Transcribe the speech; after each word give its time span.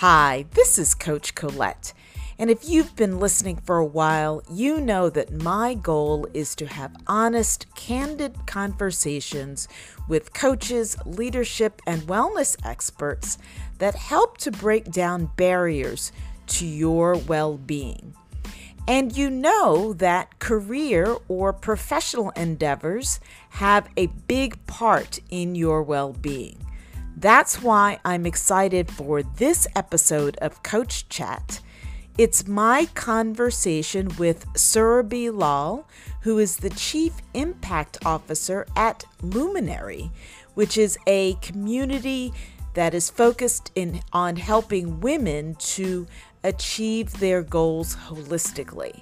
Hi, 0.00 0.44
this 0.52 0.78
is 0.78 0.94
Coach 0.94 1.34
Colette. 1.34 1.94
And 2.38 2.50
if 2.50 2.68
you've 2.68 2.94
been 2.96 3.18
listening 3.18 3.56
for 3.56 3.78
a 3.78 3.86
while, 3.86 4.42
you 4.52 4.78
know 4.78 5.08
that 5.08 5.32
my 5.32 5.72
goal 5.72 6.28
is 6.34 6.54
to 6.56 6.66
have 6.66 6.94
honest, 7.06 7.74
candid 7.74 8.46
conversations 8.46 9.68
with 10.06 10.34
coaches, 10.34 10.98
leadership, 11.06 11.80
and 11.86 12.02
wellness 12.02 12.58
experts 12.62 13.38
that 13.78 13.94
help 13.94 14.36
to 14.36 14.50
break 14.50 14.92
down 14.92 15.30
barriers 15.34 16.12
to 16.48 16.66
your 16.66 17.16
well 17.16 17.56
being. 17.56 18.12
And 18.86 19.16
you 19.16 19.30
know 19.30 19.94
that 19.94 20.38
career 20.40 21.16
or 21.26 21.54
professional 21.54 22.32
endeavors 22.36 23.18
have 23.48 23.88
a 23.96 24.08
big 24.28 24.66
part 24.66 25.20
in 25.30 25.54
your 25.54 25.82
well 25.82 26.12
being. 26.12 26.65
That's 27.18 27.62
why 27.62 27.98
I'm 28.04 28.26
excited 28.26 28.90
for 28.90 29.22
this 29.22 29.66
episode 29.74 30.36
of 30.42 30.62
Coach 30.62 31.08
Chat. 31.08 31.60
It's 32.18 32.46
my 32.46 32.88
conversation 32.92 34.10
with 34.18 34.46
Surabhi 34.52 35.34
Lal, 35.34 35.88
who 36.20 36.38
is 36.38 36.58
the 36.58 36.68
Chief 36.68 37.14
Impact 37.32 37.96
Officer 38.04 38.66
at 38.76 39.06
Luminary, 39.22 40.10
which 40.52 40.76
is 40.76 40.98
a 41.06 41.34
community 41.40 42.34
that 42.74 42.92
is 42.92 43.08
focused 43.08 43.72
in, 43.74 44.02
on 44.12 44.36
helping 44.36 45.00
women 45.00 45.54
to 45.54 46.06
achieve 46.44 47.18
their 47.18 47.42
goals 47.42 47.96
holistically. 47.96 49.00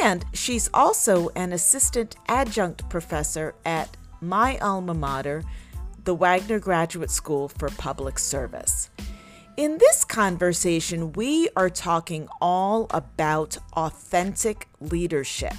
And 0.00 0.24
she's 0.32 0.70
also 0.72 1.30
an 1.30 1.52
assistant 1.52 2.14
adjunct 2.28 2.88
professor 2.88 3.56
at 3.64 3.96
my 4.20 4.58
alma 4.58 4.94
mater, 4.94 5.42
the 6.06 6.14
Wagner 6.14 6.60
Graduate 6.60 7.10
School 7.10 7.48
for 7.48 7.68
Public 7.68 8.16
Service. 8.20 8.90
In 9.56 9.76
this 9.78 10.04
conversation, 10.04 11.12
we 11.14 11.48
are 11.56 11.68
talking 11.68 12.28
all 12.40 12.86
about 12.90 13.58
authentic 13.72 14.68
leadership. 14.80 15.56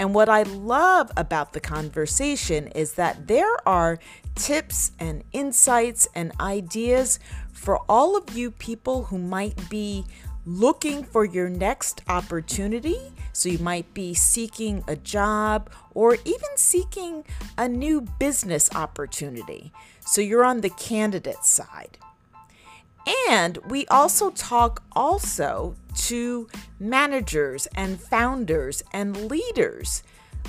And 0.00 0.12
what 0.12 0.28
I 0.28 0.42
love 0.42 1.12
about 1.16 1.52
the 1.52 1.60
conversation 1.60 2.66
is 2.68 2.94
that 2.94 3.28
there 3.28 3.68
are 3.68 4.00
tips 4.34 4.90
and 4.98 5.22
insights 5.32 6.08
and 6.16 6.32
ideas 6.40 7.20
for 7.52 7.78
all 7.88 8.16
of 8.16 8.36
you 8.36 8.50
people 8.50 9.04
who 9.04 9.18
might 9.18 9.70
be 9.70 10.04
looking 10.58 11.04
for 11.04 11.24
your 11.24 11.48
next 11.48 12.02
opportunity. 12.08 13.12
So 13.32 13.48
you 13.48 13.58
might 13.58 13.94
be 13.94 14.14
seeking 14.14 14.82
a 14.88 14.96
job 14.96 15.70
or 15.94 16.14
even 16.24 16.56
seeking 16.56 17.24
a 17.56 17.68
new 17.68 18.00
business 18.18 18.68
opportunity. 18.74 19.72
So 20.00 20.20
you're 20.20 20.44
on 20.44 20.60
the 20.60 20.70
candidate 20.70 21.44
side. 21.44 21.98
And 23.28 23.58
we 23.68 23.86
also 23.86 24.30
talk 24.30 24.82
also 24.92 25.76
to 25.96 26.48
managers 26.78 27.66
and 27.74 28.00
founders 28.00 28.82
and 28.92 29.30
leaders 29.30 30.02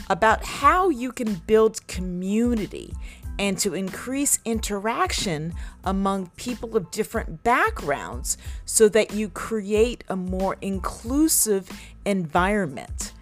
about 0.09 0.43
how 0.43 0.89
you 0.89 1.11
can 1.11 1.35
build 1.35 1.85
community 1.87 2.93
and 3.41 3.57
to 3.57 3.73
increase 3.73 4.39
interaction 4.45 5.51
among 5.83 6.29
people 6.35 6.77
of 6.77 6.91
different 6.91 7.43
backgrounds 7.43 8.37
so 8.65 8.87
that 8.87 9.15
you 9.15 9.27
create 9.27 10.03
a 10.07 10.15
more 10.15 10.57
inclusive 10.61 11.67
environment. 12.05 13.13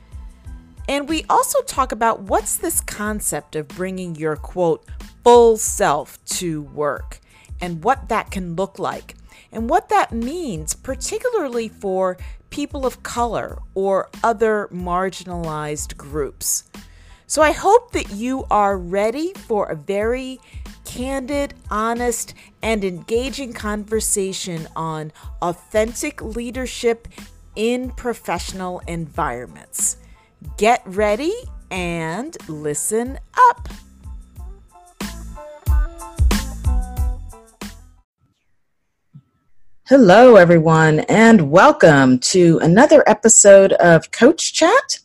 And 0.89 1.07
we 1.07 1.23
also 1.29 1.61
talk 1.61 1.93
about 1.93 2.23
what's 2.23 2.57
this 2.57 2.81
concept 2.81 3.55
of 3.55 3.69
bringing 3.69 4.13
your 4.15 4.35
quote 4.35 4.85
full 5.23 5.55
self 5.55 6.21
to 6.25 6.63
work 6.63 7.21
and 7.61 7.81
what 7.81 8.09
that 8.09 8.29
can 8.29 8.57
look 8.57 8.77
like 8.77 9.15
and 9.53 9.69
what 9.69 9.87
that 9.87 10.11
means, 10.11 10.73
particularly 10.73 11.69
for 11.69 12.17
people 12.49 12.85
of 12.85 13.03
color 13.03 13.59
or 13.73 14.09
other 14.21 14.67
marginalized 14.69 15.95
groups. 15.95 16.65
So 17.29 17.43
I 17.43 17.51
hope 17.51 17.91
that 17.91 18.09
you 18.09 18.43
are 18.49 18.75
ready 18.75 19.33
for 19.33 19.67
a 19.67 19.75
very 19.75 20.39
candid, 20.83 21.53
honest, 21.69 22.33
and 22.63 22.83
engaging 22.83 23.53
conversation 23.53 24.67
on 24.75 25.11
authentic 25.39 26.23
leadership 26.23 27.07
in 27.55 27.91
professional 27.91 28.79
environments. 28.87 29.97
Get 30.57 30.81
ready 30.87 31.35
and 31.69 32.35
listen 32.49 33.19
up. 33.51 33.69
Hello, 39.87 40.35
everyone, 40.35 41.01
and 41.01 41.51
welcome 41.51 42.17
to 42.19 42.57
another 42.63 43.03
episode 43.05 43.73
of 43.73 44.09
Coach 44.09 44.51
Chat. 44.51 44.97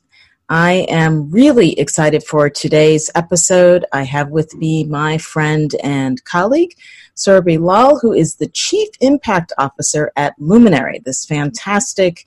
I 0.51 0.87
am 0.91 1.31
really 1.31 1.79
excited 1.79 2.23
for 2.23 2.51
today's 2.51 3.11
episode. 3.15 3.87
I 3.93 4.03
have 4.03 4.29
with 4.29 4.55
me 4.55 4.85
my 4.85 5.17
friend 5.17 5.75
and 5.83 6.23
colleague, 6.25 6.75
Surabhi 7.17 7.59
Lal, 7.59 7.99
who 7.99 8.13
is 8.13 8.35
the 8.35 8.49
Chief 8.49 8.91
Impact 9.01 9.55
Officer 9.57 10.13
at 10.17 10.35
Luminary, 10.39 11.01
this 11.03 11.25
fantastic 11.25 12.27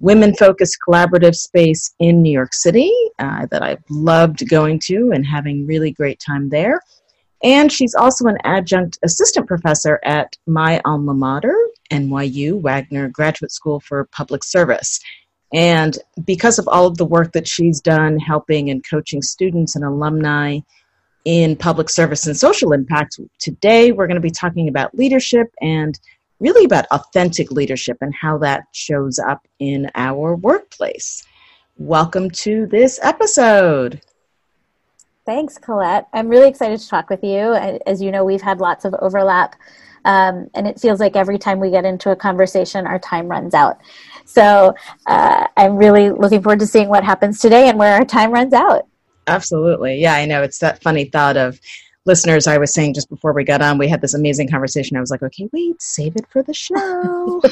women 0.00 0.34
focused 0.34 0.76
collaborative 0.86 1.34
space 1.34 1.94
in 1.98 2.20
New 2.20 2.30
York 2.30 2.52
City 2.52 2.92
uh, 3.18 3.46
that 3.46 3.62
I've 3.62 3.82
loved 3.88 4.46
going 4.50 4.78
to 4.80 5.12
and 5.12 5.24
having 5.24 5.66
really 5.66 5.92
great 5.92 6.20
time 6.20 6.50
there. 6.50 6.82
And 7.42 7.72
she's 7.72 7.94
also 7.94 8.26
an 8.26 8.36
adjunct 8.44 8.98
assistant 9.02 9.46
professor 9.46 9.98
at 10.04 10.36
my 10.46 10.82
alma 10.84 11.14
mater, 11.14 11.56
NYU 11.90 12.60
Wagner 12.60 13.08
Graduate 13.08 13.52
School 13.52 13.80
for 13.80 14.04
Public 14.12 14.44
Service. 14.44 15.00
And 15.52 15.96
because 16.24 16.58
of 16.58 16.68
all 16.68 16.86
of 16.86 16.96
the 16.96 17.04
work 17.04 17.32
that 17.32 17.46
she's 17.46 17.80
done 17.80 18.18
helping 18.18 18.70
and 18.70 18.84
coaching 18.88 19.22
students 19.22 19.76
and 19.76 19.84
alumni 19.84 20.58
in 21.24 21.56
public 21.56 21.88
service 21.88 22.26
and 22.26 22.36
social 22.36 22.72
impact, 22.72 23.18
today 23.38 23.92
we're 23.92 24.06
going 24.06 24.16
to 24.16 24.20
be 24.20 24.30
talking 24.30 24.68
about 24.68 24.94
leadership 24.94 25.48
and 25.60 25.98
really 26.40 26.64
about 26.64 26.86
authentic 26.90 27.50
leadership 27.50 27.96
and 28.00 28.14
how 28.14 28.38
that 28.38 28.64
shows 28.72 29.18
up 29.18 29.46
in 29.58 29.90
our 29.94 30.34
workplace. 30.34 31.24
Welcome 31.78 32.30
to 32.30 32.66
this 32.66 32.98
episode. 33.02 34.00
Thanks, 35.24 35.58
Colette. 35.58 36.06
I'm 36.12 36.28
really 36.28 36.48
excited 36.48 36.78
to 36.78 36.88
talk 36.88 37.10
with 37.10 37.24
you. 37.24 37.54
As 37.86 38.00
you 38.00 38.12
know, 38.12 38.24
we've 38.24 38.42
had 38.42 38.60
lots 38.60 38.84
of 38.84 38.94
overlap, 39.00 39.56
um, 40.06 40.48
and 40.54 40.68
it 40.68 40.80
feels 40.80 41.00
like 41.00 41.16
every 41.16 41.36
time 41.36 41.58
we 41.58 41.70
get 41.70 41.84
into 41.84 42.12
a 42.12 42.16
conversation, 42.16 42.86
our 42.86 42.98
time 43.00 43.26
runs 43.28 43.54
out. 43.54 43.80
So 44.24 44.74
uh, 45.06 45.46
I'm 45.56 45.76
really 45.76 46.10
looking 46.10 46.42
forward 46.42 46.60
to 46.60 46.66
seeing 46.66 46.88
what 46.88 47.04
happens 47.04 47.40
today 47.40 47.68
and 47.68 47.78
where 47.78 47.94
our 47.94 48.04
time 48.04 48.30
runs 48.30 48.52
out. 48.52 48.86
Absolutely. 49.26 50.00
Yeah, 50.00 50.14
I 50.14 50.24
know. 50.24 50.42
It's 50.42 50.60
that 50.60 50.80
funny 50.80 51.06
thought 51.06 51.36
of 51.36 51.60
listeners. 52.04 52.46
I 52.46 52.56
was 52.56 52.72
saying 52.72 52.94
just 52.94 53.10
before 53.10 53.32
we 53.32 53.42
got 53.42 53.62
on, 53.62 53.78
we 53.78 53.88
had 53.88 54.00
this 54.00 54.14
amazing 54.14 54.48
conversation. 54.48 54.96
I 54.96 55.00
was 55.00 55.10
like, 55.10 55.24
okay, 55.24 55.48
wait, 55.52 55.82
save 55.82 56.14
it 56.14 56.26
for 56.30 56.44
the 56.44 56.54
show. 56.54 57.42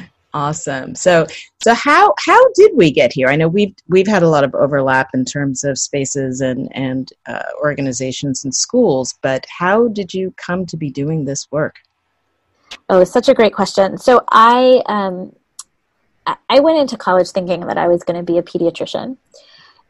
awesome. 0.34 0.94
So, 0.94 1.26
so 1.62 1.74
how 1.74 2.14
how 2.18 2.40
did 2.54 2.72
we 2.74 2.90
get 2.90 3.12
here? 3.12 3.28
I 3.28 3.36
know 3.36 3.48
we've 3.48 3.74
we've 3.88 4.06
had 4.06 4.22
a 4.22 4.28
lot 4.28 4.44
of 4.44 4.54
overlap 4.54 5.10
in 5.14 5.24
terms 5.24 5.64
of 5.64 5.78
spaces 5.78 6.40
and 6.40 6.68
and 6.76 7.12
uh, 7.26 7.42
organizations 7.62 8.44
and 8.44 8.54
schools, 8.54 9.14
but 9.22 9.46
how 9.48 9.88
did 9.88 10.12
you 10.12 10.32
come 10.36 10.66
to 10.66 10.76
be 10.76 10.90
doing 10.90 11.24
this 11.24 11.50
work? 11.50 11.76
Oh, 12.88 13.04
such 13.04 13.28
a 13.28 13.34
great 13.34 13.54
question. 13.54 13.98
So 13.98 14.22
I 14.28 14.82
um, 14.86 15.34
I 16.48 16.60
went 16.60 16.78
into 16.78 16.96
college 16.96 17.30
thinking 17.30 17.66
that 17.66 17.78
I 17.78 17.88
was 17.88 18.02
going 18.02 18.18
to 18.18 18.32
be 18.32 18.38
a 18.38 18.42
pediatrician, 18.42 19.16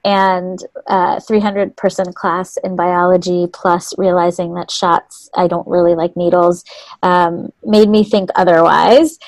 and 0.04 0.58
uh, 0.86 1.20
300 1.20 1.76
person 1.76 2.12
class 2.12 2.56
in 2.58 2.76
biology, 2.76 3.46
plus 3.52 3.92
realizing 3.98 4.54
that 4.54 4.70
shots 4.70 5.28
I 5.34 5.48
don't 5.48 5.66
really 5.66 5.94
like 5.94 6.16
needles, 6.16 6.64
um, 7.02 7.52
made 7.64 7.88
me 7.88 8.04
think 8.04 8.30
otherwise. 8.34 9.18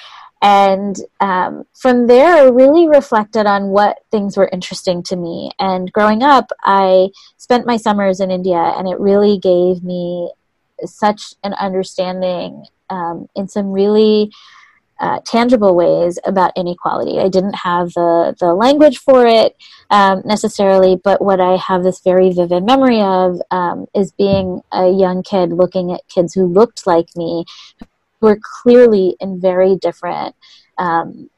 And 0.42 0.96
um, 1.20 1.64
from 1.74 2.06
there, 2.06 2.34
I 2.34 2.44
really 2.44 2.88
reflected 2.88 3.46
on 3.46 3.68
what 3.68 3.98
things 4.10 4.36
were 4.36 4.48
interesting 4.52 5.02
to 5.04 5.16
me. 5.16 5.50
And 5.58 5.92
growing 5.92 6.22
up, 6.22 6.50
I 6.64 7.08
spent 7.36 7.66
my 7.66 7.76
summers 7.76 8.20
in 8.20 8.30
India, 8.30 8.56
and 8.56 8.88
it 8.88 8.98
really 8.98 9.38
gave 9.38 9.84
me 9.84 10.32
such 10.84 11.34
an 11.44 11.52
understanding 11.54 12.64
um, 12.88 13.28
in 13.36 13.48
some 13.48 13.70
really 13.70 14.30
uh, 15.00 15.18
tangible 15.24 15.74
ways 15.74 16.18
about 16.26 16.52
inequality. 16.56 17.18
I 17.18 17.28
didn't 17.28 17.54
have 17.54 17.92
the, 17.94 18.36
the 18.38 18.52
language 18.52 18.98
for 18.98 19.26
it 19.26 19.56
um, 19.88 20.22
necessarily, 20.26 20.96
but 21.02 21.22
what 21.22 21.40
I 21.40 21.56
have 21.56 21.82
this 21.82 22.00
very 22.00 22.30
vivid 22.32 22.64
memory 22.64 23.00
of 23.00 23.40
um, 23.50 23.86
is 23.94 24.12
being 24.12 24.60
a 24.72 24.90
young 24.90 25.22
kid 25.22 25.52
looking 25.52 25.90
at 25.92 26.06
kids 26.08 26.34
who 26.34 26.46
looked 26.46 26.86
like 26.86 27.08
me, 27.16 27.46
were 28.20 28.38
clearly 28.62 29.16
in 29.20 29.40
very 29.40 29.76
different 29.76 30.34
um, 30.78 31.30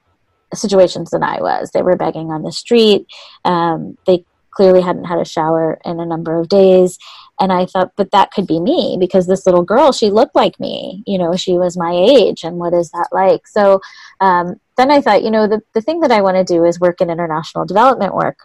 situations 0.54 1.10
than 1.10 1.22
I 1.22 1.40
was. 1.40 1.70
They 1.70 1.82
were 1.82 1.96
begging 1.96 2.30
on 2.30 2.42
the 2.42 2.52
street. 2.52 3.06
Um, 3.44 3.96
they 4.06 4.24
clearly 4.50 4.82
hadn't 4.82 5.04
had 5.04 5.18
a 5.18 5.24
shower 5.24 5.80
in 5.84 5.98
a 5.98 6.06
number 6.06 6.38
of 6.38 6.48
days. 6.48 6.98
And 7.40 7.52
I 7.52 7.66
thought, 7.66 7.92
but 7.96 8.10
that 8.12 8.30
could 8.30 8.46
be 8.46 8.60
me 8.60 8.96
because 9.00 9.26
this 9.26 9.46
little 9.46 9.64
girl, 9.64 9.92
she 9.92 10.10
looked 10.10 10.36
like 10.36 10.60
me. 10.60 11.02
You 11.06 11.18
know, 11.18 11.34
she 11.36 11.54
was 11.54 11.76
my 11.76 11.92
age. 11.92 12.44
And 12.44 12.58
what 12.58 12.74
is 12.74 12.90
that 12.90 13.08
like? 13.12 13.46
So 13.46 13.80
um, 14.20 14.60
then 14.76 14.90
I 14.90 15.00
thought, 15.00 15.24
you 15.24 15.30
know, 15.30 15.48
the, 15.48 15.62
the 15.74 15.80
thing 15.80 16.00
that 16.00 16.12
I 16.12 16.20
want 16.20 16.36
to 16.36 16.44
do 16.44 16.64
is 16.64 16.78
work 16.78 17.00
in 17.00 17.10
international 17.10 17.64
development 17.64 18.14
work. 18.14 18.38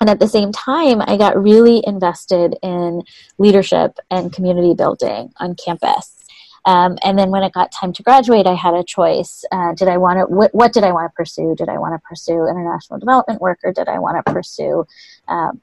And 0.00 0.08
at 0.08 0.18
the 0.18 0.28
same 0.28 0.50
time, 0.50 1.02
I 1.02 1.18
got 1.18 1.40
really 1.40 1.82
invested 1.86 2.56
in 2.62 3.02
leadership 3.36 3.98
and 4.10 4.32
community 4.32 4.72
building 4.72 5.32
on 5.36 5.56
campus. 5.56 6.19
Um, 6.64 6.98
and 7.02 7.18
then 7.18 7.30
when 7.30 7.42
it 7.42 7.52
got 7.52 7.72
time 7.72 7.92
to 7.94 8.02
graduate, 8.02 8.46
I 8.46 8.54
had 8.54 8.74
a 8.74 8.84
choice. 8.84 9.44
Uh, 9.50 9.72
did 9.74 9.88
I 9.88 9.96
want 9.96 10.18
to, 10.18 10.34
what, 10.34 10.54
what, 10.54 10.72
did 10.72 10.84
I 10.84 10.92
want 10.92 11.10
to 11.10 11.14
pursue? 11.14 11.54
Did 11.56 11.68
I 11.68 11.78
want 11.78 11.94
to 11.94 12.08
pursue 12.08 12.46
international 12.48 12.98
development 12.98 13.40
work 13.40 13.58
or 13.64 13.72
did 13.72 13.88
I 13.88 13.98
want 13.98 14.24
to 14.24 14.32
pursue 14.32 14.86
um, 15.28 15.60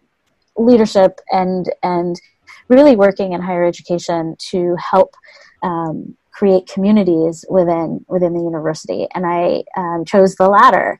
leadership 0.55 1.19
and, 1.31 1.71
and 1.83 2.19
really 2.67 2.95
working 2.95 3.33
in 3.33 3.41
higher 3.41 3.65
education 3.65 4.35
to 4.49 4.75
help 4.75 5.15
um, 5.61 6.15
create 6.31 6.67
communities 6.67 7.45
within, 7.49 8.03
within 8.07 8.33
the 8.33 8.41
university? 8.41 9.07
And 9.13 9.25
I 9.25 9.63
um, 9.75 10.03
chose 10.05 10.35
the 10.35 10.49
latter. 10.49 10.99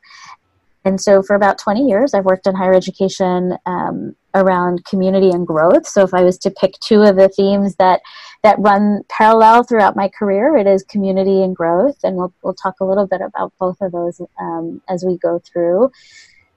And 0.84 1.00
so 1.00 1.22
for 1.22 1.34
about 1.34 1.58
20 1.58 1.86
years, 1.86 2.14
I've 2.14 2.24
worked 2.24 2.46
in 2.46 2.54
higher 2.54 2.72
education 2.72 3.58
um, 3.66 4.14
around 4.38 4.84
community 4.84 5.30
and 5.30 5.46
growth. 5.46 5.86
So 5.86 6.02
if 6.02 6.14
I 6.14 6.22
was 6.22 6.38
to 6.38 6.50
pick 6.50 6.74
two 6.80 7.02
of 7.02 7.16
the 7.16 7.28
themes 7.28 7.76
that 7.76 8.00
that 8.44 8.58
run 8.60 9.02
parallel 9.08 9.64
throughout 9.64 9.96
my 9.96 10.08
career, 10.08 10.56
it 10.56 10.66
is 10.66 10.82
community 10.84 11.42
and 11.42 11.56
growth, 11.56 11.98
and 12.02 12.16
we'll 12.16 12.32
we'll 12.42 12.54
talk 12.54 12.74
a 12.80 12.84
little 12.84 13.06
bit 13.06 13.20
about 13.20 13.52
both 13.58 13.76
of 13.80 13.92
those 13.92 14.20
um, 14.40 14.80
as 14.88 15.04
we 15.04 15.18
go 15.18 15.40
through 15.40 15.90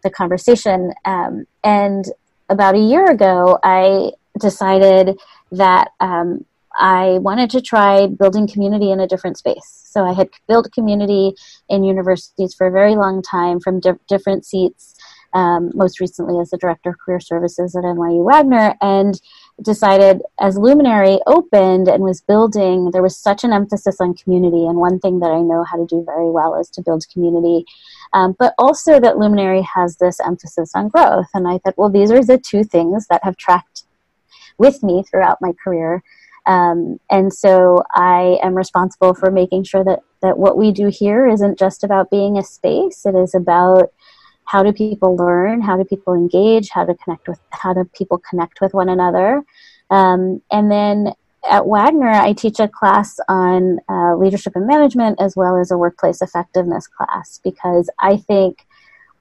the 0.04 0.10
conversation. 0.10 0.94
Um, 1.06 1.46
and 1.64 2.06
about 2.50 2.76
a 2.76 2.80
year 2.80 3.10
ago, 3.10 3.60
I 3.64 4.12
decided 4.40 5.20
that 5.52 5.90
um, 6.00 6.46
I 6.78 7.18
wanted 7.20 7.50
to 7.52 7.62
try 7.62 8.08
building 8.08 8.48
community 8.48 8.92
in 8.92 9.00
a 9.00 9.08
different 9.08 9.38
space. 9.38 9.82
So 9.92 10.06
I 10.06 10.14
had 10.14 10.30
built 10.48 10.72
community 10.72 11.34
in 11.70 11.84
universities 11.84 12.54
for 12.54 12.68
a 12.68 12.72
very 12.72 12.96
long 12.96 13.22
time 13.22 13.60
from 13.60 13.80
di- 13.80 13.92
different 14.08 14.46
seats 14.46 14.96
um, 15.34 15.72
most 15.74 16.00
recently 16.00 16.40
as 16.40 16.50
the 16.50 16.58
director 16.58 16.90
of 16.90 17.00
career 17.00 17.20
services 17.20 17.76
at 17.76 17.84
NYU 17.84 18.24
Wagner, 18.24 18.76
and 18.82 19.20
decided 19.62 20.22
as 20.40 20.58
Luminary 20.58 21.20
opened 21.28 21.88
and 21.88 22.04
was 22.04 22.22
building, 22.22 22.92
there 22.92 23.02
was 23.02 23.18
such 23.18 23.44
an 23.44 23.54
emphasis 23.54 24.00
on 24.00 24.14
community. 24.14 24.66
And 24.66 24.78
one 24.78 25.00
thing 25.00 25.20
that 25.20 25.32
I 25.32 25.42
know 25.42 25.64
how 25.64 25.78
to 25.78 25.86
do 25.86 26.04
very 26.06 26.30
well 26.30 26.60
is 26.60 26.70
to 26.72 26.82
build 26.82 27.06
community, 27.12 27.66
um, 28.14 28.36
but 28.40 28.54
also 28.58 29.00
that 29.00 29.18
Luminary 29.18 29.62
has 29.62 29.98
this 29.98 30.20
emphasis 30.20 30.72
on 30.76 30.90
growth. 30.90 31.28
And 31.34 31.48
I 31.48 31.60
thought, 31.60 31.78
well, 31.78 31.90
these 31.90 32.12
are 32.12 32.24
the 32.24 32.38
two 32.38 32.64
things 32.64 33.08
that 33.10 33.24
have 33.24 33.38
tracked 33.38 33.84
with 34.58 34.84
me 34.84 35.04
throughout 35.04 35.38
my 35.42 35.54
career. 35.64 36.04
Um, 36.46 37.00
and 37.10 37.32
so 37.32 37.84
I 37.94 38.40
am 38.42 38.56
responsible 38.56 39.14
for 39.14 39.30
making 39.30 39.64
sure 39.64 39.84
that, 39.84 40.00
that 40.22 40.38
what 40.40 40.58
we 40.58 40.72
do 40.72 40.88
here 40.88 41.28
isn't 41.28 41.60
just 41.60 41.84
about 41.84 42.10
being 42.10 42.38
a 42.38 42.44
space, 42.44 43.06
it 43.06 43.16
is 43.16 43.36
about 43.36 43.92
how 44.52 44.64
do 44.64 44.74
people 44.74 45.16
learn? 45.16 45.62
How 45.62 45.78
do 45.78 45.86
people 45.86 46.14
engage? 46.14 46.70
How 46.70 46.84
to 46.84 46.94
connect 46.96 47.30
with 47.30 47.40
how 47.52 47.74
do 47.74 47.86
people 47.96 48.22
connect 48.30 48.60
with 48.60 48.74
one 48.74 48.90
another? 48.90 49.44
Um, 49.90 50.42
and 50.52 50.70
then 50.70 51.14
at 51.50 51.66
wagner 51.66 52.12
i 52.12 52.34
teach 52.34 52.60
a 52.60 52.68
class 52.68 53.20
on 53.28 53.80
uh, 53.90 54.16
leadership 54.16 54.56
and 54.56 54.68
management 54.68 55.20
as 55.20 55.36
well 55.36 55.60
as 55.60 55.72
a 55.72 55.78
workplace 55.78 56.22
effectiveness 56.22 56.86
class 56.86 57.40
because 57.44 57.90
i 58.00 58.16
think 58.16 58.68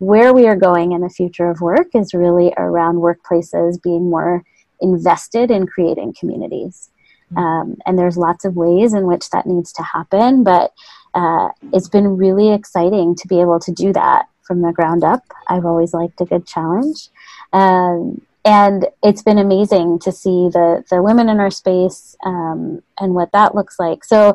where 0.00 0.34
we 0.34 0.46
are 0.46 0.54
going 0.56 0.92
in 0.92 1.00
the 1.00 1.08
future 1.08 1.48
of 1.48 1.62
work 1.62 1.88
is 1.94 2.12
really 2.12 2.52
around 2.58 2.96
workplaces 2.96 3.82
being 3.82 4.10
more 4.10 4.42
invested 4.80 5.50
in 5.50 5.66
creating 5.66 6.14
communities. 6.18 6.90
Mm-hmm. 7.32 7.38
um, 7.38 7.76
and 7.86 7.98
there's 7.98 8.18
lots 8.18 8.44
of 8.44 8.54
ways 8.54 8.92
in 8.92 9.06
which 9.06 9.30
that 9.30 9.46
needs 9.46 9.72
to 9.72 9.82
happen 9.82 10.44
but 10.44 10.72
uh, 11.14 11.48
it's 11.72 11.88
been 11.88 12.18
really 12.18 12.52
exciting 12.52 13.14
to 13.16 13.26
be 13.28 13.40
able 13.40 13.60
to 13.60 13.72
do 13.72 13.94
that 13.94 14.26
from 14.50 14.62
the 14.62 14.72
ground 14.72 15.04
up. 15.04 15.22
I've 15.46 15.64
always 15.64 15.94
liked 15.94 16.20
a 16.20 16.24
good 16.24 16.44
challenge. 16.44 17.08
Um, 17.52 18.20
and 18.44 18.84
it's 19.00 19.22
been 19.22 19.38
amazing 19.38 20.00
to 20.00 20.10
see 20.10 20.48
the, 20.48 20.82
the 20.90 21.00
women 21.00 21.28
in 21.28 21.38
our 21.38 21.52
space 21.52 22.16
um, 22.26 22.82
and 22.98 23.14
what 23.14 23.30
that 23.30 23.54
looks 23.54 23.78
like. 23.78 24.02
So, 24.02 24.34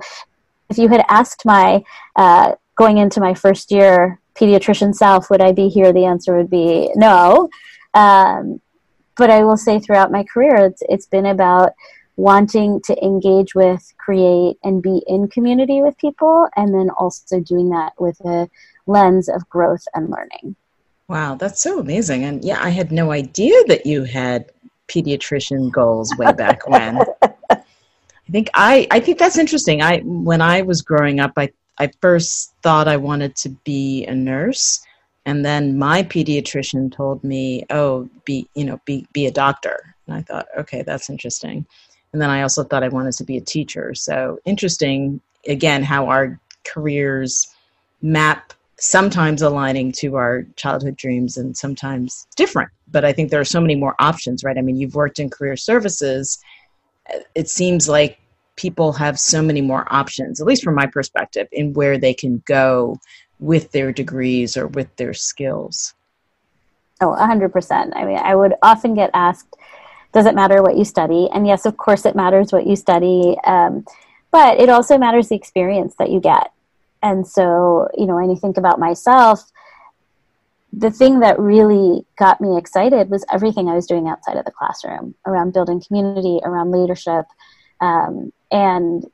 if 0.69 0.77
you 0.77 0.88
had 0.88 1.03
asked 1.09 1.44
my 1.44 1.83
uh, 2.15 2.56
going 2.75 2.97
into 2.97 3.19
my 3.19 3.33
first 3.33 3.71
year 3.71 4.21
pediatrician 4.35 4.95
self, 4.95 5.29
would 5.29 5.41
I 5.41 5.51
be 5.51 5.67
here? 5.67 5.91
The 5.91 6.06
answer 6.06 6.38
would 6.38 6.50
be 6.50 6.91
no. 6.95 7.50
Um, 7.94 8.61
but 9.18 9.29
I 9.29 9.44
will 9.44 9.57
say 9.57 9.79
throughout 9.79 10.13
my 10.13 10.23
career, 10.23 10.56
it's, 10.56 10.81
it's 10.88 11.07
been 11.07 11.25
about 11.25 11.73
wanting 12.15 12.79
to 12.85 13.03
engage 13.03 13.53
with, 13.53 13.94
create, 13.97 14.56
and 14.63 14.81
be 14.81 15.03
in 15.07 15.27
community 15.27 15.81
with 15.81 15.97
people, 15.97 16.47
and 16.56 16.73
then 16.73 16.89
also 16.91 17.41
doing 17.41 17.69
that 17.71 17.91
with 18.00 18.18
a 18.21 18.50
lens 18.87 19.29
of 19.29 19.47
growth 19.49 19.85
and 19.93 20.09
learning. 20.09 20.55
Wow, 21.07 21.35
that's 21.35 21.61
so 21.61 21.79
amazing. 21.79 22.23
And 22.23 22.43
yeah, 22.43 22.61
I 22.61 22.69
had 22.69 22.91
no 22.91 23.11
idea 23.11 23.55
that 23.67 23.85
you 23.85 24.03
had 24.03 24.51
pediatrician 24.87 25.71
goals 25.71 26.15
way 26.17 26.31
back 26.33 26.67
when. 26.67 26.99
I 27.21 28.31
think 28.31 28.49
I, 28.53 28.87
I 28.89 28.99
think 28.99 29.19
that's 29.19 29.37
interesting. 29.37 29.81
I 29.81 29.99
when 29.99 30.41
I 30.41 30.63
was 30.63 30.81
growing 30.81 31.19
up, 31.19 31.33
I, 31.37 31.49
I 31.77 31.91
first 32.01 32.53
thought 32.63 32.87
I 32.87 32.97
wanted 32.97 33.35
to 33.37 33.49
be 33.63 34.05
a 34.05 34.15
nurse, 34.15 34.83
and 35.25 35.45
then 35.45 35.77
my 35.77 36.01
pediatrician 36.01 36.91
told 36.91 37.23
me, 37.23 37.65
"Oh, 37.69 38.09
be 38.25 38.47
you 38.55 38.65
know, 38.65 38.81
be 38.85 39.07
be 39.13 39.27
a 39.27 39.31
doctor." 39.31 39.95
And 40.07 40.15
I 40.15 40.21
thought, 40.21 40.47
okay, 40.57 40.81
that's 40.81 41.09
interesting. 41.09 41.65
And 42.13 42.21
then 42.21 42.29
I 42.29 42.43
also 42.43 42.63
thought 42.63 42.83
I 42.83 42.89
wanted 42.89 43.13
to 43.13 43.23
be 43.23 43.37
a 43.37 43.41
teacher. 43.41 43.93
So 43.95 44.39
interesting, 44.45 45.19
again, 45.47 45.83
how 45.83 46.07
our 46.07 46.39
careers 46.63 47.47
map 48.01 48.53
sometimes 48.77 49.42
aligning 49.42 49.92
to 49.92 50.16
our 50.16 50.44
childhood 50.56 50.98
dreams 50.98 51.38
and 51.38 51.56
sometimes 51.56 52.27
different. 52.36 52.69
But 52.92 53.06
I 53.06 53.13
think 53.13 53.31
there 53.31 53.39
are 53.39 53.45
so 53.45 53.62
many 53.62 53.75
more 53.75 53.95
options, 54.00 54.44
right? 54.44 54.57
I 54.57 54.62
mean, 54.62 54.77
you've 54.77 54.95
worked 54.95 55.19
in 55.19 55.30
career 55.30 55.56
services. 55.56 56.39
It 57.36 57.50
seems 57.50 57.88
like 57.88 58.19
people 58.56 58.94
have 58.94 59.19
so 59.19 59.42
many 59.42 59.62
more 59.62 59.86
options, 59.94 60.39
at 60.39 60.48
least 60.48 60.63
from 60.63 60.75
my 60.75 60.86
perspective, 60.86 61.48
in 61.51 61.74
where 61.74 61.98
they 61.98 62.13
can 62.13 62.42
go 62.45 63.00
with 63.39 63.72
their 63.72 63.92
degrees 63.92 64.56
or 64.57 64.68
with 64.68 64.94
their 64.95 65.13
skills. 65.13 65.94
Oh, 67.01 67.16
100%. 67.18 67.92
I 67.95 68.06
mean, 68.06 68.18
I 68.18 68.36
would 68.36 68.54
often 68.62 68.94
get 68.94 69.10
asked, 69.13 69.56
does 70.14 70.26
it 70.26 70.35
matter 70.35 70.61
what 70.61 70.78
you 70.78 70.85
study? 70.85 71.30
And 71.33 71.45
yes, 71.45 71.66
of 71.66 71.76
course, 71.76 72.06
it 72.06 72.16
matters 72.16 72.54
what 72.54 72.66
you 72.66 72.76
study. 72.78 73.35
Um, 73.45 73.85
but 74.31 74.59
it 74.59 74.69
also 74.69 74.97
matters 74.97 75.30
the 75.30 75.35
experience 75.35 75.95
that 75.99 76.09
you 76.09 76.21
get 76.21 76.52
and 77.06 77.28
so, 77.28 77.88
you 77.95 78.07
know, 78.07 78.16
when 78.16 78.31
you 78.31 78.35
think 78.35 78.57
about 78.57 78.80
myself, 78.80 79.52
the 80.74 80.90
thing 80.90 81.19
that 81.19 81.40
really 81.40 82.04
got 82.18 82.42
me 82.42 82.57
excited 82.57 83.12
was 83.12 83.24
everything 83.31 83.69
I 83.69 83.76
was 83.76 83.85
doing 83.85 84.07
outside 84.07 84.38
of 84.38 84.45
the 84.45 84.52
classroom 84.52 85.14
around 85.28 85.54
building 85.54 85.80
community, 85.80 86.40
around 86.44 86.71
leadership. 86.71 87.26
Um, 87.80 88.33
and 88.52 89.06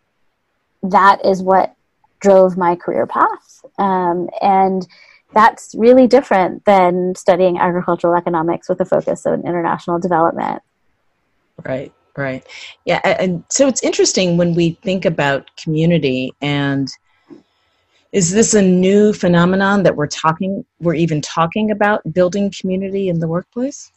that 0.84 1.26
is 1.26 1.44
what 1.44 1.76
drove 2.22 2.58
my 2.58 2.78
career 2.78 3.06
path. 3.06 3.66
Um, 3.78 4.30
and 4.42 4.88
that's 5.34 5.76
really 5.78 6.08
different 6.08 6.64
than 6.64 7.14
studying 7.16 7.58
agricultural 7.58 8.16
economics 8.16 8.70
with 8.70 8.80
a 8.80 8.86
focus 8.86 9.26
on 9.26 9.46
international 9.46 10.00
development. 10.00 10.62
Right, 11.66 11.92
right. 12.16 12.48
Yeah. 12.86 13.02
And 13.04 13.44
so 13.50 13.68
it's 13.68 13.84
interesting 13.84 14.38
when 14.38 14.56
we 14.56 14.78
think 14.82 15.04
about 15.04 15.52
community 15.58 16.32
and 16.42 16.88
is 18.12 18.32
this 18.32 18.54
a 18.54 18.62
new 18.62 19.14
phenomenon 19.14 19.84
that 19.84 19.96
we're 19.96 20.08
talking 20.08 20.66
we're 20.80 20.96
even 20.96 21.22
talking 21.22 21.72
about 21.72 22.02
building 22.14 22.52
community 22.60 23.10
in 23.10 23.20
the 23.20 23.28
workplace? 23.28 23.92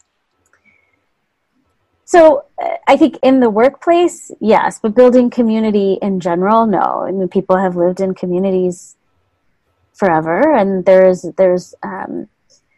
So 2.05 2.45
i 2.87 2.95
think 2.95 3.17
in 3.23 3.39
the 3.39 3.49
workplace 3.49 4.31
yes 4.39 4.79
but 4.79 4.95
building 4.95 5.29
community 5.29 5.97
in 6.01 6.19
general 6.19 6.65
no. 6.65 7.05
I 7.07 7.11
mean 7.11 7.27
people 7.27 7.57
have 7.57 7.75
lived 7.75 7.99
in 7.99 8.13
communities 8.13 8.95
forever 9.93 10.55
and 10.55 10.85
there's 10.85 11.23
there's 11.37 11.73
um, 11.83 12.27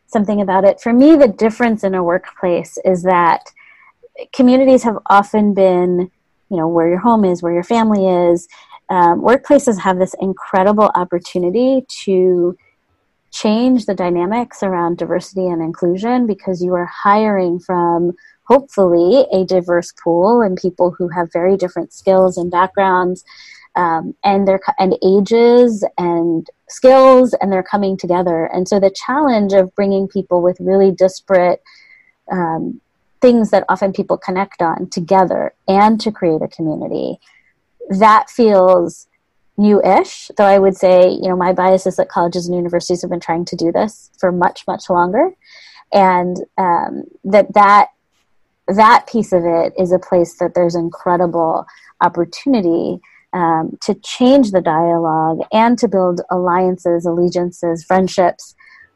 something 0.08 0.39
about 0.41 0.63
it. 0.63 0.79
For 0.79 0.94
me 0.94 1.15
the 1.15 1.27
difference 1.27 1.84
in 1.84 1.94
a 1.94 2.03
workplace 2.03 2.77
is 2.86 3.03
that 3.03 3.51
communities 4.34 4.84
have 4.84 4.98
often 5.10 5.53
been 5.53 6.12
you 6.50 6.58
know 6.58 6.67
where 6.67 6.88
your 6.88 7.00
home 7.00 7.25
is 7.25 7.44
where 7.44 7.53
your 7.53 7.63
family 7.63 8.08
is 8.08 8.48
um, 8.89 9.22
workplaces 9.22 9.79
have 9.79 10.00
this 10.00 10.15
incredible 10.20 10.91
opportunity 10.96 11.86
to 12.03 12.58
change 13.32 13.86
the 13.86 13.94
dynamics 13.94 14.63
around 14.63 14.98
diversity 14.98 15.46
and 15.48 15.62
inclusion 15.62 16.25
because 16.25 16.63
you 16.63 16.74
are 16.74 16.86
hiring 16.86 17.60
from 17.60 18.13
hopefully 18.44 19.25
a 19.32 19.46
diverse 19.46 19.91
pool 20.03 20.41
and 20.41 20.58
people 20.58 20.91
who 20.91 21.10
have 21.10 21.32
very 21.34 21.58
different 21.58 21.91
skills 21.91 22.38
and 22.38 22.50
backgrounds 22.50 23.25
um, 23.75 24.15
and 24.24 24.48
their 24.48 24.60
and 24.79 24.98
ages 25.03 25.86
and 25.98 26.50
skills 26.70 27.34
and 27.39 27.51
they're 27.51 27.63
coming 27.63 27.98
together. 27.98 28.46
And 28.46 28.67
so 28.67 28.79
the 28.79 28.96
challenge 29.06 29.53
of 29.53 29.74
bringing 29.75 30.08
people 30.08 30.41
with 30.41 30.58
really 30.60 30.91
disparate 30.91 31.62
um, 32.32 32.82
things 33.22 33.51
that 33.51 33.65
often 33.70 33.94
people 33.94 34.17
connect 34.17 34.62
on 34.62 34.89
together 34.89 35.53
and 35.67 36.00
to 36.01 36.12
create 36.12 36.41
a 36.41 36.48
community, 36.48 37.20
that 37.89 38.29
feels 38.29 39.08
new-ish. 39.58 40.29
Though 40.38 40.46
I 40.46 40.60
would 40.60 40.75
say, 40.75 41.10
you 41.10 41.29
know, 41.29 41.36
my 41.36 41.53
bias 41.53 41.88
is 41.88 41.96
that 41.98 42.10
colleges 42.10 42.48
and 42.48 42.56
universities 42.56 43.01
have 43.01 43.12
been 43.12 43.20
trying 43.20 43.46
to 43.46 43.56
do 43.56 43.72
this 43.72 44.12
for 44.20 44.32
much, 44.32 44.65
much 44.67 44.89
longer, 44.89 45.32
and 45.91 46.38
um, 46.58 47.03
that 47.24 47.53
that 47.53 47.89
that 48.67 49.08
piece 49.08 49.32
of 49.32 49.44
it 49.46 49.74
is 49.77 49.91
a 49.91 50.00
place 50.00 50.38
that 50.39 50.53
there's 50.53 50.75
incredible 50.75 51.65
opportunity 52.01 53.00
um, 53.34 53.77
to 53.82 53.94
change 53.96 54.51
the 54.51 54.62
dialogue 54.62 55.39
and 55.51 55.77
to 55.79 55.88
build 55.88 56.22
alliances, 56.29 57.06
allegiances, 57.06 57.84
friendships 57.84 58.56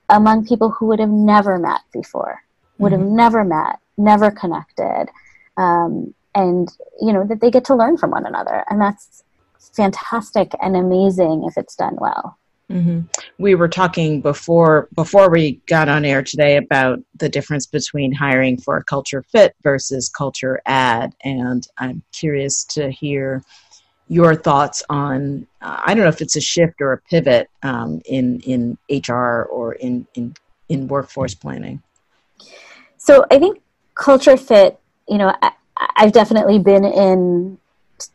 among 0.10 0.46
people 0.46 0.72
who 0.72 0.88
would 0.88 1.00
have 1.00 1.10
never 1.10 1.58
met 1.58 1.82
before, 1.94 2.44
would 2.78 2.92
mm-hmm. 2.92 3.02
have 3.02 3.12
never 3.12 3.44
met, 3.44 3.80
never 3.98 4.30
connected, 4.30 5.08
um, 5.58 6.14
and 6.36 6.70
you 7.02 7.14
know 7.14 7.26
that 7.26 7.42
they 7.42 7.52
get 7.52 7.66
to 7.66 7.76
learn 7.76 7.98
from 7.98 8.12
one 8.12 8.26
another, 8.26 8.64
and 8.70 8.82
that's 8.82 9.24
fantastic 9.76 10.52
and 10.62 10.76
amazing 10.76 11.44
if 11.46 11.58
it's 11.58 11.76
done 11.76 11.98
well. 12.00 12.38
Mm-hmm. 12.72 13.02
We 13.38 13.56
were 13.56 13.68
talking 13.68 14.22
before 14.22 14.88
before 14.96 15.30
we 15.30 15.60
got 15.68 15.90
on 15.90 16.06
air 16.06 16.24
today 16.24 16.58
about 16.58 17.00
the 17.16 17.28
difference 17.28 17.66
between 17.66 18.14
hiring 18.14 18.58
for 18.58 18.78
a 18.78 18.84
culture 18.84 19.24
fit 19.24 19.56
versus 19.62 20.10
culture 20.10 20.62
add, 20.66 21.14
and 21.24 21.68
I'm 21.78 22.02
curious 22.14 22.64
to 22.66 22.90
hear 22.90 23.44
your 24.08 24.36
thoughts 24.36 24.84
on 24.90 25.48
uh, 25.62 25.82
I 25.86 25.94
don't 25.94 26.04
know 26.04 26.10
if 26.10 26.22
it's 26.22 26.36
a 26.36 26.42
shift 26.42 26.82
or 26.82 26.94
a 26.94 26.98
pivot 26.98 27.50
um, 27.64 28.02
in 28.06 28.40
in 28.42 28.78
HR 28.90 29.44
or 29.44 29.74
in 29.74 30.08
in 30.16 30.34
in 30.70 30.88
workforce 30.88 31.36
planning. 31.36 31.82
So 32.98 33.26
I 33.30 33.40
think 33.40 33.62
culture 33.96 34.38
fit. 34.38 34.80
You 35.10 35.18
know, 35.18 35.36
I've 35.96 36.12
definitely 36.12 36.60
been 36.60 36.86
in 36.86 37.58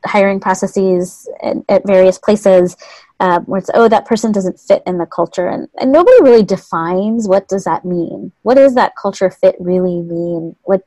hiring 0.05 0.41
processes 0.41 1.29
at, 1.43 1.57
at 1.69 1.87
various 1.87 2.19
places 2.19 2.77
uh, 3.21 3.41
where 3.41 3.59
it's 3.59 3.71
oh 3.75 3.89
that 3.89 4.05
person 4.05 4.33
doesn't 4.33 4.61
fit 4.61 4.83
in 4.87 4.99
the 4.99 5.07
culture. 5.07 5.49
And, 5.49 5.69
and 5.81 5.93
nobody 5.93 6.23
really 6.23 6.43
defines 6.43 7.29
what 7.29 7.49
does 7.49 7.65
that 7.65 7.85
mean? 7.85 8.33
What 8.43 8.55
does 8.55 8.75
that 8.75 8.93
culture 9.01 9.31
fit 9.31 9.57
really 9.59 10.03
mean? 10.03 10.57
What 10.63 10.83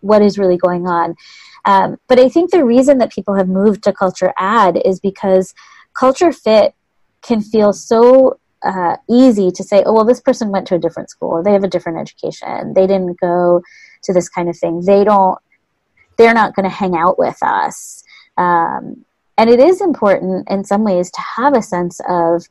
what 0.00 0.22
is 0.22 0.38
really 0.38 0.56
going 0.56 0.86
on? 0.86 1.14
Um, 1.64 1.96
but 2.08 2.18
i 2.18 2.28
think 2.28 2.50
the 2.50 2.64
reason 2.64 2.98
that 2.98 3.12
people 3.12 3.36
have 3.36 3.48
moved 3.48 3.84
to 3.84 3.92
culture 3.92 4.32
add 4.36 4.80
is 4.84 4.98
because 4.98 5.54
culture 5.96 6.32
fit 6.32 6.74
can 7.22 7.40
feel 7.40 7.72
so 7.72 8.40
uh, 8.64 8.96
easy 9.08 9.52
to 9.52 9.62
say 9.62 9.82
oh 9.86 9.92
well 9.92 10.04
this 10.04 10.20
person 10.20 10.50
went 10.50 10.66
to 10.68 10.74
a 10.74 10.78
different 10.78 11.10
school. 11.10 11.42
They 11.42 11.52
have 11.52 11.64
a 11.64 11.68
different 11.68 11.98
education. 11.98 12.74
They 12.74 12.86
didn't 12.86 13.20
go 13.20 13.62
to 14.04 14.12
this 14.12 14.28
kind 14.28 14.48
of 14.48 14.56
thing. 14.56 14.82
They 14.84 15.04
don't 15.04 15.38
they're 16.16 16.34
not 16.34 16.54
going 16.54 16.64
to 16.64 16.76
hang 16.76 16.94
out 16.96 17.18
with 17.18 17.38
us. 17.42 18.02
Um, 18.36 19.04
and 19.38 19.50
it 19.50 19.60
is 19.60 19.80
important 19.80 20.48
in 20.50 20.64
some 20.64 20.84
ways 20.84 21.10
to 21.10 21.20
have 21.20 21.56
a 21.56 21.62
sense 21.62 22.00
of 22.08 22.44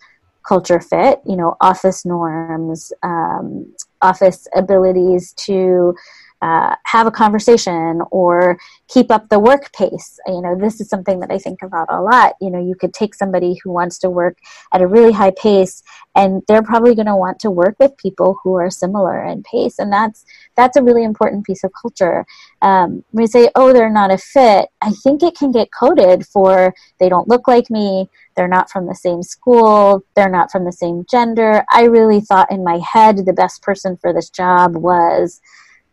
culture 0.48 0.80
fit 0.80 1.20
you 1.26 1.36
know 1.36 1.56
office 1.62 2.06
norms 2.06 2.92
um, 3.04 3.72
office 4.02 4.48
abilities 4.56 5.34
to 5.34 5.96
uh, 6.42 6.76
have 6.86 7.06
a 7.06 7.12
conversation 7.12 8.02
or 8.10 8.58
keep 8.88 9.12
up 9.12 9.30
the 9.30 9.40
work 9.40 9.72
pace. 9.74 10.20
You 10.26 10.42
know, 10.42 10.58
this 10.58 10.82
is 10.82 10.90
something 10.90 11.20
that 11.20 11.32
I 11.32 11.38
think 11.38 11.62
about 11.62 11.88
a 11.90 12.02
lot. 12.02 12.34
You 12.42 12.50
know, 12.50 12.60
you 12.60 12.76
could 12.76 12.94
take 12.94 13.14
somebody 13.14 13.60
who 13.64 13.72
wants 13.72 14.00
to 14.00 14.10
work 14.10 14.38
at 14.74 14.82
a 14.82 14.88
really 14.88 15.12
high 15.12 15.32
pace, 15.32 15.84
and 16.16 16.42
they're 16.48 16.64
probably 16.64 16.96
going 16.96 17.06
to 17.08 17.16
want 17.16 17.40
to 17.40 17.52
work 17.52 17.76
with 17.80 17.96
people 17.98 18.40
who 18.44 18.56
are 18.56 18.70
similar 18.70 19.24
in 19.24 19.44
pace, 19.44 19.78
and 19.78 19.94
that's 19.94 20.26
that's 20.56 20.78
a 20.78 20.84
really 20.84 21.04
important 21.04 21.46
piece 21.46 21.64
of 21.64 21.72
culture. 21.80 22.26
Um, 22.62 23.04
we 23.12 23.28
say, 23.28 23.50
oh, 23.56 23.72
they're 23.72 23.90
not 23.90 24.12
a 24.12 24.18
fit. 24.18 24.70
I 24.82 24.92
think 25.04 25.24
it 25.24 25.38
can 25.38 25.52
get 25.52 25.70
coded 25.78 26.26
for 26.26 26.74
they 27.00 27.10
don't 27.10 27.28
look 27.28 27.48
like 27.48 27.70
me. 27.70 28.10
They're 28.36 28.48
not 28.48 28.70
from 28.70 28.88
the 28.88 28.96
same 28.96 29.24
school. 29.24 30.04
They're 30.16 30.30
not 30.30 30.52
from 30.52 30.66
the 30.66 30.72
same 30.72 31.06
gender. 31.10 31.66
I 31.72 31.84
really 31.84 32.22
thought 32.22 32.52
in 32.52 32.64
my 32.64 32.80
head 32.80 33.18
the 33.18 33.34
best 33.34 33.62
person 33.62 33.98
for 33.98 34.14
this 34.14 34.30
job 34.30 34.76
was 34.76 35.42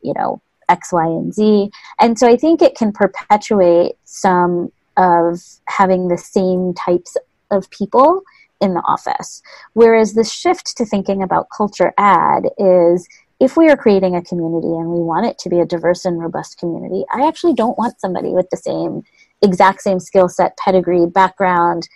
you 0.02 0.14
know, 0.14 0.40
X, 0.68 0.92
Y, 0.92 1.04
and 1.04 1.32
Z. 1.32 1.70
And 2.00 2.18
so 2.18 2.28
I 2.28 2.36
think 2.36 2.62
it 2.62 2.76
can 2.76 2.92
perpetuate 2.92 3.92
some 4.04 4.70
of 4.96 5.40
having 5.66 6.08
the 6.08 6.18
same 6.18 6.74
types 6.74 7.16
of 7.50 7.70
people 7.70 8.22
in 8.60 8.74
the 8.74 8.82
office. 8.86 9.42
Whereas 9.74 10.14
the 10.14 10.24
shift 10.24 10.76
to 10.76 10.84
thinking 10.84 11.22
about 11.22 11.46
culture 11.56 11.92
add 11.96 12.48
is 12.58 13.08
if 13.40 13.56
we 13.56 13.68
are 13.68 13.76
creating 13.76 14.16
a 14.16 14.22
community 14.22 14.66
and 14.66 14.88
we 14.88 15.00
want 15.00 15.26
it 15.26 15.38
to 15.38 15.48
be 15.48 15.60
a 15.60 15.66
diverse 15.66 16.04
and 16.04 16.20
robust 16.20 16.58
community, 16.58 17.04
I 17.12 17.26
actually 17.26 17.54
don't 17.54 17.78
want 17.78 18.00
somebody 18.00 18.30
with 18.30 18.50
the 18.50 18.56
same 18.56 19.02
exact 19.40 19.82
same 19.82 20.00
skill 20.00 20.28
set, 20.28 20.56
pedigree, 20.56 21.06
background, 21.06 21.88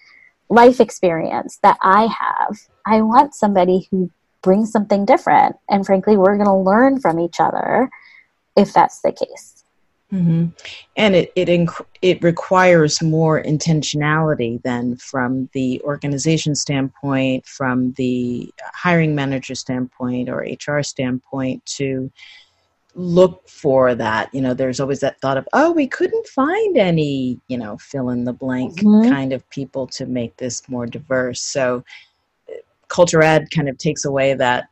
life 0.49 0.81
experience 0.81 1.59
that 1.63 1.79
I 1.83 2.03
have. 2.07 2.61
I 2.87 3.03
want 3.03 3.35
somebody 3.35 3.89
who 3.91 4.11
bring 4.43 4.67
something 4.67 5.05
different. 5.05 5.57
And 5.69 5.87
frankly, 5.87 6.17
we're 6.17 6.37
going 6.37 6.47
to 6.47 6.55
learn 6.55 7.01
from 7.01 7.19
each 7.19 7.41
other 7.41 7.89
if 8.57 8.73
that's 8.73 9.01
the 9.01 9.13
case. 9.13 9.65
Mm-hmm. 10.13 10.49
And 10.97 11.15
it 11.15 11.33
it 11.35 11.49
inc- 11.49 11.87
it 12.03 12.23
requires 12.23 13.01
more 13.01 13.43
intentionality 13.43 14.63
than 14.63 14.97
from 14.97 15.49
the 15.55 15.81
organization 15.83 16.55
standpoint, 16.55 17.47
from 17.47 17.93
the 17.93 18.53
hiring 18.75 19.15
manager 19.15 19.55
standpoint, 19.55 20.29
or 20.29 20.41
HR 20.41 20.83
standpoint 20.83 21.65
to 21.77 22.13
look 22.95 23.49
for 23.49 23.95
that. 23.95 24.35
You 24.35 24.43
know, 24.43 24.53
there's 24.53 24.81
always 24.81 25.01
that 25.01 25.19
thought 25.23 25.39
of, 25.39 25.49
oh, 25.55 25.73
we 25.73 25.87
couldn't 25.87 26.27
find 26.27 26.77
any, 26.77 27.41
you 27.49 27.57
know, 27.57 27.79
fill 27.79 28.11
in 28.11 28.25
the 28.25 28.35
blank 28.35 28.81
mm-hmm. 28.81 29.11
kind 29.11 29.33
of 29.33 29.49
people 29.49 29.87
to 29.89 30.05
make 30.05 30.37
this 30.37 30.69
more 30.69 30.85
diverse. 30.85 31.41
So 31.41 31.85
culture 32.93 33.23
add 33.23 33.51
kind 33.51 33.69
of 33.69 33.79
takes 33.79 34.05
away 34.05 34.35
that 34.35 34.69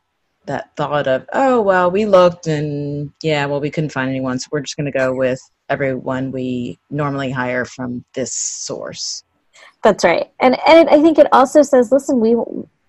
that 0.47 0.75
thought 0.77 1.07
of 1.07 1.27
oh 1.33 1.61
well 1.61 1.91
we 1.91 2.05
looked 2.05 2.47
and 2.47 3.13
yeah 3.23 3.47
well 3.47 3.61
we 3.61 3.71
couldn't 3.71 3.91
find 3.91 4.11
anyone 4.11 4.39
so 4.39 4.49
we're 4.53 4.61
just 4.61 4.77
going 4.77 4.91
to 4.91 4.99
go 4.99 5.15
with 5.15 5.41
everyone 5.69 6.31
we 6.31 6.79
normally 6.91 7.31
hire 7.31 7.65
from 7.65 8.05
this 8.15 8.35
source. 8.35 9.23
That's 9.83 10.05
right. 10.05 10.31
And 10.41 10.59
and 10.67 10.89
i 10.91 11.01
think 11.01 11.19
it 11.19 11.29
also 11.33 11.63
says 11.63 11.91
listen 11.91 12.21
we 12.21 12.37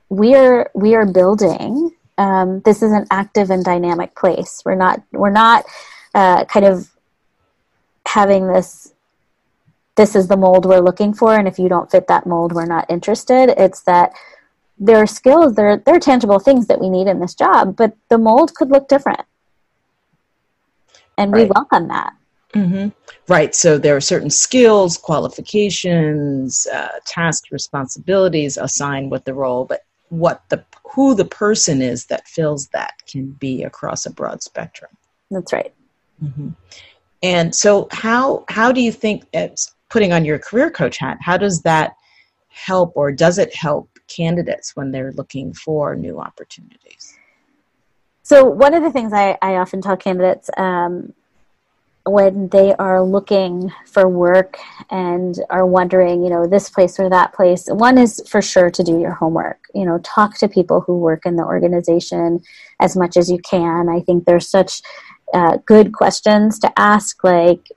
we 0.09 0.35
are 0.35 0.69
we 0.73 0.95
are 0.95 1.05
building 1.05 1.91
um, 2.17 2.61
this 2.65 2.83
is 2.83 2.91
an 2.91 3.07
active 3.09 3.49
and 3.49 3.63
dynamic 3.63 4.15
place. 4.15 4.61
We're 4.63 4.75
not 4.75 5.01
we're 5.11 5.31
not 5.31 5.65
uh, 6.13 6.45
kind 6.45 6.65
of 6.65 6.89
having 8.05 8.47
this 8.47 8.93
this 9.95 10.15
is 10.15 10.27
the 10.27 10.37
mold 10.37 10.65
we're 10.65 10.79
looking 10.79 11.13
for 11.13 11.35
and 11.35 11.47
if 11.47 11.59
you 11.59 11.67
don't 11.67 11.91
fit 11.91 12.07
that 12.07 12.25
mold 12.25 12.53
we're 12.53 12.65
not 12.65 12.89
interested. 12.89 13.49
It's 13.57 13.81
that 13.83 14.11
there 14.81 14.97
are 14.97 15.07
skills, 15.07 15.53
there, 15.53 15.77
there 15.77 15.95
are 15.95 15.99
tangible 15.99 16.39
things 16.39 16.65
that 16.65 16.81
we 16.81 16.89
need 16.89 17.07
in 17.07 17.19
this 17.19 17.35
job, 17.35 17.75
but 17.75 17.95
the 18.09 18.17
mold 18.17 18.55
could 18.55 18.71
look 18.71 18.87
different. 18.87 19.21
And 21.17 21.31
right. 21.31 21.43
we 21.43 21.51
welcome 21.53 21.87
that. 21.89 22.13
Mm-hmm. 22.55 22.89
Right. 23.31 23.53
So 23.53 23.77
there 23.77 23.95
are 23.95 24.01
certain 24.01 24.31
skills, 24.31 24.97
qualifications, 24.97 26.67
uh, 26.73 26.99
tasks, 27.05 27.51
responsibilities 27.51 28.57
assigned 28.57 29.11
with 29.11 29.23
the 29.23 29.35
role, 29.35 29.65
but 29.65 29.81
what 30.09 30.41
the 30.49 30.65
who 30.83 31.15
the 31.15 31.25
person 31.25 31.81
is 31.81 32.07
that 32.07 32.27
fills 32.27 32.67
that 32.69 32.93
can 33.07 33.31
be 33.31 33.63
across 33.63 34.05
a 34.05 34.11
broad 34.11 34.43
spectrum. 34.43 34.91
That's 35.29 35.53
right. 35.53 35.73
Mm-hmm. 36.21 36.49
And 37.23 37.55
so, 37.55 37.87
how 37.91 38.43
how 38.49 38.71
do 38.73 38.81
you 38.81 38.91
think, 38.91 39.25
putting 39.89 40.11
on 40.11 40.25
your 40.25 40.39
career 40.39 40.69
coach 40.69 40.97
hat, 40.97 41.19
how 41.21 41.37
does 41.37 41.61
that 41.61 41.93
help, 42.49 42.91
or 42.95 43.13
does 43.13 43.37
it 43.37 43.55
help 43.55 43.90
candidates 44.15 44.75
when 44.75 44.91
they're 44.91 45.13
looking 45.13 45.53
for 45.53 45.95
new 45.95 46.19
opportunities? 46.19 47.17
So, 48.23 48.45
one 48.45 48.73
of 48.73 48.83
the 48.83 48.91
things 48.91 49.13
I, 49.13 49.37
I 49.41 49.55
often 49.55 49.81
tell 49.81 49.97
candidates 49.97 50.49
um, 50.57 51.13
when 52.05 52.49
they 52.49 52.73
are 52.73 53.03
looking 53.03 53.71
for 53.85 54.07
work 54.07 54.57
and 54.89 55.35
are 55.49 55.65
wondering, 55.65 56.23
you 56.23 56.29
know, 56.29 56.47
this 56.47 56.69
place 56.69 56.99
or 56.99 57.09
that 57.09 57.33
place, 57.33 57.67
one 57.67 57.97
is 57.97 58.21
for 58.27 58.41
sure 58.41 58.69
to 58.71 58.83
do 58.83 58.99
your 58.99 59.13
homework. 59.13 59.59
You 59.73 59.85
know, 59.85 59.99
talk 59.99 60.37
to 60.39 60.47
people 60.47 60.81
who 60.81 60.97
work 60.97 61.25
in 61.25 61.35
the 61.35 61.43
organization 61.43 62.41
as 62.79 62.95
much 62.95 63.17
as 63.17 63.29
you 63.29 63.39
can. 63.39 63.89
I 63.89 63.99
think 63.99 64.25
there's 64.25 64.47
such 64.47 64.81
uh, 65.33 65.57
good 65.65 65.93
questions 65.93 66.59
to 66.59 66.79
ask, 66.79 67.23
like 67.23 67.67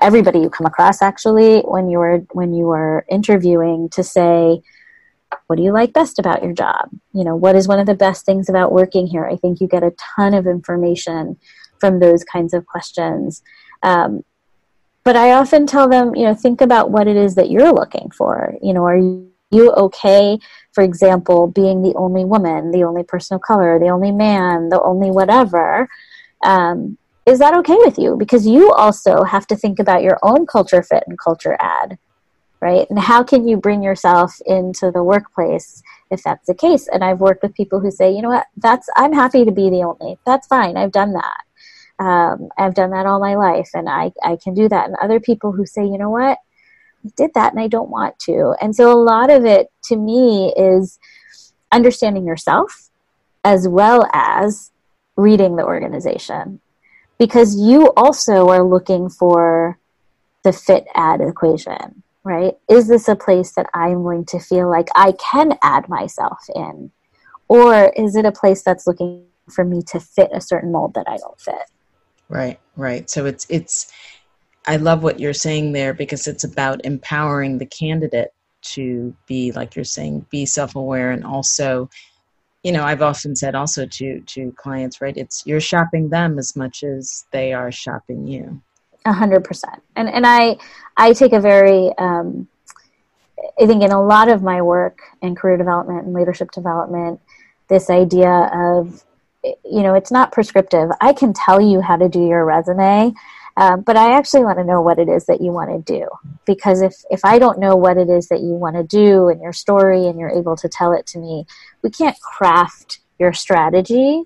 everybody 0.00 0.38
you 0.40 0.50
come 0.50 0.66
across 0.66 1.02
actually 1.02 1.60
when 1.60 1.88
you 1.88 2.00
are 2.00 2.18
when 2.32 2.54
you 2.54 2.70
are 2.70 3.04
interviewing 3.10 3.88
to 3.90 4.02
say 4.02 4.62
what 5.46 5.56
do 5.56 5.62
you 5.62 5.72
like 5.72 5.92
best 5.92 6.18
about 6.18 6.42
your 6.42 6.52
job? 6.52 6.90
You 7.12 7.24
know, 7.24 7.36
what 7.36 7.56
is 7.56 7.68
one 7.68 7.78
of 7.78 7.86
the 7.86 7.94
best 7.94 8.24
things 8.24 8.48
about 8.48 8.72
working 8.72 9.06
here? 9.06 9.26
I 9.26 9.36
think 9.36 9.60
you 9.60 9.68
get 9.68 9.82
a 9.82 9.94
ton 10.16 10.34
of 10.34 10.46
information 10.46 11.36
from 11.78 12.00
those 12.00 12.24
kinds 12.24 12.54
of 12.54 12.66
questions. 12.66 13.42
Um, 13.82 14.24
but 15.04 15.16
I 15.16 15.32
often 15.32 15.66
tell 15.66 15.88
them, 15.88 16.14
you 16.14 16.24
know, 16.24 16.34
think 16.34 16.60
about 16.60 16.90
what 16.90 17.06
it 17.06 17.16
is 17.16 17.34
that 17.34 17.50
you're 17.50 17.72
looking 17.72 18.10
for. 18.10 18.54
You 18.62 18.72
know, 18.72 18.84
are 18.84 18.98
you 18.98 19.72
okay, 19.72 20.38
for 20.72 20.82
example, 20.82 21.46
being 21.46 21.82
the 21.82 21.94
only 21.96 22.24
woman, 22.24 22.70
the 22.70 22.84
only 22.84 23.02
person 23.02 23.34
of 23.34 23.42
color, 23.42 23.78
the 23.78 23.88
only 23.88 24.12
man, 24.12 24.70
the 24.70 24.80
only 24.82 25.10
whatever? 25.10 25.88
um, 26.44 26.98
is 27.26 27.38
that 27.38 27.54
okay 27.58 27.76
with 27.78 27.98
you? 27.98 28.16
Because 28.16 28.46
you 28.46 28.70
also 28.72 29.24
have 29.24 29.46
to 29.48 29.56
think 29.56 29.78
about 29.78 30.02
your 30.02 30.18
own 30.22 30.46
culture 30.46 30.82
fit 30.82 31.04
and 31.06 31.18
culture 31.18 31.56
add, 31.58 31.98
right? 32.64 32.88
And 32.88 32.98
how 32.98 33.22
can 33.22 33.46
you 33.46 33.58
bring 33.58 33.82
yourself 33.82 34.40
into 34.46 34.90
the 34.90 35.04
workplace 35.04 35.82
if 36.10 36.22
that's 36.22 36.46
the 36.46 36.54
case? 36.54 36.88
And 36.88 37.04
I've 37.04 37.20
worked 37.20 37.42
with 37.42 37.54
people 37.54 37.78
who 37.78 37.90
say, 37.90 38.10
you 38.10 38.22
know 38.22 38.30
what, 38.30 38.46
that's 38.56 38.88
I'm 38.96 39.12
happy 39.12 39.44
to 39.44 39.52
be 39.52 39.68
the 39.68 39.82
only. 39.82 40.18
That's 40.24 40.46
fine. 40.46 40.78
I've 40.78 40.90
done 40.90 41.12
that. 41.12 41.40
Um, 42.02 42.48
I've 42.56 42.74
done 42.74 42.90
that 42.92 43.04
all 43.04 43.20
my 43.20 43.34
life, 43.34 43.68
and 43.74 43.86
I 43.86 44.12
I 44.24 44.38
can 44.42 44.54
do 44.54 44.66
that. 44.70 44.86
And 44.86 44.96
other 44.96 45.20
people 45.20 45.52
who 45.52 45.66
say, 45.66 45.84
you 45.84 45.98
know 45.98 46.08
what, 46.08 46.38
I 47.04 47.10
did 47.16 47.32
that 47.34 47.52
and 47.52 47.60
I 47.60 47.68
don't 47.68 47.90
want 47.90 48.18
to. 48.20 48.56
And 48.62 48.74
so 48.74 48.90
a 48.90 49.04
lot 49.12 49.30
of 49.30 49.44
it 49.44 49.68
to 49.84 49.96
me 49.96 50.54
is 50.56 50.98
understanding 51.70 52.26
yourself 52.26 52.88
as 53.44 53.68
well 53.68 54.08
as 54.14 54.72
reading 55.16 55.56
the 55.56 55.64
organization 55.64 56.60
because 57.18 57.60
you 57.60 57.92
also 57.94 58.48
are 58.48 58.64
looking 58.64 59.10
for 59.10 59.78
the 60.44 60.52
fit 60.52 60.86
add 60.94 61.20
equation, 61.20 62.02
right? 62.24 62.54
Is 62.68 62.88
this 62.88 63.08
a 63.08 63.16
place 63.16 63.52
that 63.52 63.66
I'm 63.74 64.02
going 64.02 64.24
to 64.26 64.38
feel 64.38 64.68
like 64.68 64.88
I 64.94 65.12
can 65.12 65.58
add 65.62 65.88
myself 65.88 66.38
in? 66.54 66.90
Or 67.48 67.92
is 67.96 68.16
it 68.16 68.24
a 68.24 68.32
place 68.32 68.62
that's 68.62 68.86
looking 68.86 69.26
for 69.50 69.64
me 69.64 69.82
to 69.88 70.00
fit 70.00 70.30
a 70.32 70.40
certain 70.40 70.72
mold 70.72 70.94
that 70.94 71.08
I 71.08 71.18
don't 71.18 71.40
fit? 71.40 71.70
Right, 72.28 72.58
right. 72.76 73.08
So 73.10 73.26
it's 73.26 73.46
it's 73.50 73.92
I 74.66 74.76
love 74.76 75.02
what 75.02 75.20
you're 75.20 75.34
saying 75.34 75.72
there 75.72 75.92
because 75.92 76.26
it's 76.26 76.44
about 76.44 76.84
empowering 76.84 77.58
the 77.58 77.66
candidate 77.66 78.32
to 78.64 79.14
be 79.26 79.52
like 79.52 79.76
you're 79.76 79.84
saying 79.84 80.26
be 80.30 80.46
self-aware 80.46 81.10
and 81.10 81.24
also 81.24 81.88
you 82.62 82.72
know 82.72 82.82
i've 82.82 83.02
often 83.02 83.36
said 83.36 83.54
also 83.54 83.84
to 83.86 84.20
to 84.20 84.50
clients 84.52 85.00
right 85.00 85.18
it's 85.18 85.46
you're 85.46 85.60
shopping 85.60 86.08
them 86.08 86.38
as 86.38 86.56
much 86.56 86.82
as 86.82 87.26
they 87.30 87.52
are 87.52 87.70
shopping 87.70 88.26
you 88.26 88.60
hundred 89.12 89.44
percent. 89.44 89.82
And 89.96 90.08
and 90.08 90.26
i 90.26 90.56
i 90.96 91.12
take 91.12 91.32
a 91.32 91.40
very 91.40 91.92
um 91.98 92.48
i 93.60 93.66
think 93.66 93.82
in 93.82 93.92
a 93.92 94.02
lot 94.02 94.28
of 94.28 94.42
my 94.42 94.62
work 94.62 94.98
in 95.22 95.34
career 95.34 95.56
development 95.56 96.04
and 96.06 96.14
leadership 96.14 96.50
development 96.52 97.20
this 97.68 97.90
idea 97.90 98.50
of 98.52 99.04
you 99.42 99.82
know 99.82 99.94
it's 99.94 100.10
not 100.10 100.32
prescriptive. 100.32 100.90
I 101.00 101.12
can 101.12 101.32
tell 101.32 101.60
you 101.60 101.80
how 101.80 101.96
to 101.96 102.08
do 102.08 102.26
your 102.26 102.44
resume 102.44 103.14
um, 103.56 103.82
but 103.82 103.96
I 103.96 104.16
actually 104.16 104.44
want 104.44 104.58
to 104.58 104.64
know 104.64 104.80
what 104.80 104.98
it 104.98 105.08
is 105.08 105.26
that 105.26 105.40
you 105.40 105.52
want 105.52 105.70
to 105.70 105.92
do. 105.92 106.08
Because 106.44 106.82
if 106.82 106.94
if 107.10 107.24
I 107.24 107.38
don't 107.38 107.60
know 107.60 107.76
what 107.76 107.96
it 107.96 108.08
is 108.08 108.28
that 108.28 108.40
you 108.40 108.54
want 108.54 108.76
to 108.76 108.82
do 108.82 109.28
and 109.28 109.40
your 109.40 109.52
story 109.52 110.06
and 110.06 110.18
you're 110.18 110.30
able 110.30 110.56
to 110.56 110.68
tell 110.68 110.92
it 110.92 111.06
to 111.08 111.18
me, 111.18 111.46
we 111.82 111.90
can't 111.90 112.18
craft 112.20 112.98
your 113.18 113.32
strategy 113.32 114.24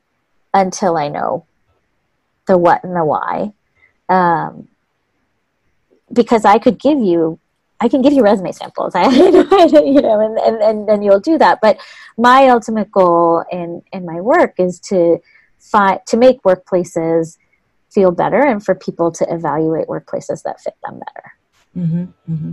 until 0.55 0.97
I 0.97 1.09
know 1.09 1.47
the 2.47 2.57
what 2.57 2.83
and 2.85 2.97
the 2.97 3.05
why. 3.05 3.53
Um, 4.09 4.69
because 6.13 6.45
I 6.45 6.59
could 6.59 6.79
give 6.79 6.99
you 6.99 7.39
I 7.81 7.89
can 7.89 8.03
give 8.03 8.13
you 8.13 8.23
resume 8.23 8.53
samples. 8.53 8.95
I, 8.97 9.09
you 9.09 10.03
know, 10.03 10.21
and, 10.21 10.39
and, 10.39 10.63
and 10.63 10.89
then 10.89 11.03
you'll 11.03 11.21
do 11.21 11.39
that. 11.39 11.61
But 11.63 11.79
my 12.17 12.49
ultimate 12.49 12.91
goal 12.91 13.45
in, 13.53 13.83
in 13.93 14.05
my 14.05 14.21
work 14.21 14.55
is 14.59 14.81
to 14.89 15.19
find, 15.61 16.01
to 16.07 16.17
make 16.17 16.43
workplaces 16.43 17.39
feel 17.91 18.11
better 18.11 18.45
and 18.45 18.65
for 18.65 18.75
people 18.75 19.13
to 19.13 19.33
evaluate 19.33 19.87
workplaces 19.87 20.43
that 20.43 20.61
fit 20.61 20.75
them 20.85 20.99
better. 20.99 21.33
Mm-hmm, 21.77 22.33
mm-hmm. 22.33 22.53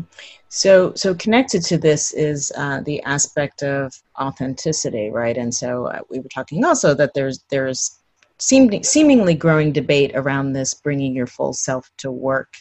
So, 0.49 0.93
so 0.93 1.15
connected 1.15 1.63
to 1.63 1.77
this 1.77 2.13
is 2.13 2.51
uh, 2.55 2.81
the 2.81 3.01
aspect 3.03 3.63
of 3.63 3.93
authenticity, 4.19 5.09
right? 5.09 5.35
And 5.35 5.53
so 5.53 5.87
uh, 5.87 6.01
we 6.09 6.19
were 6.19 6.29
talking 6.29 6.63
also 6.63 6.93
that 6.93 7.13
there's 7.15 7.43
there's 7.49 7.99
seem, 8.37 8.83
seemingly 8.83 9.35
growing 9.35 9.71
debate 9.71 10.11
around 10.15 10.53
this 10.53 10.73
bringing 10.73 11.15
your 11.15 11.27
full 11.27 11.53
self 11.53 11.89
to 11.97 12.11
work 12.11 12.55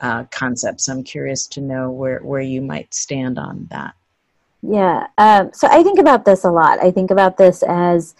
uh, 0.00 0.24
concept. 0.30 0.80
So 0.80 0.92
I'm 0.92 1.02
curious 1.02 1.46
to 1.48 1.60
know 1.60 1.90
where 1.90 2.20
where 2.20 2.40
you 2.40 2.62
might 2.62 2.94
stand 2.94 3.38
on 3.38 3.66
that. 3.70 3.94
Yeah. 4.62 5.06
Um, 5.18 5.50
so 5.52 5.68
I 5.68 5.82
think 5.82 5.98
about 5.98 6.24
this 6.24 6.44
a 6.44 6.50
lot. 6.50 6.80
I 6.80 6.90
think 6.90 7.10
about 7.10 7.36
this 7.36 7.62
as 7.62 8.14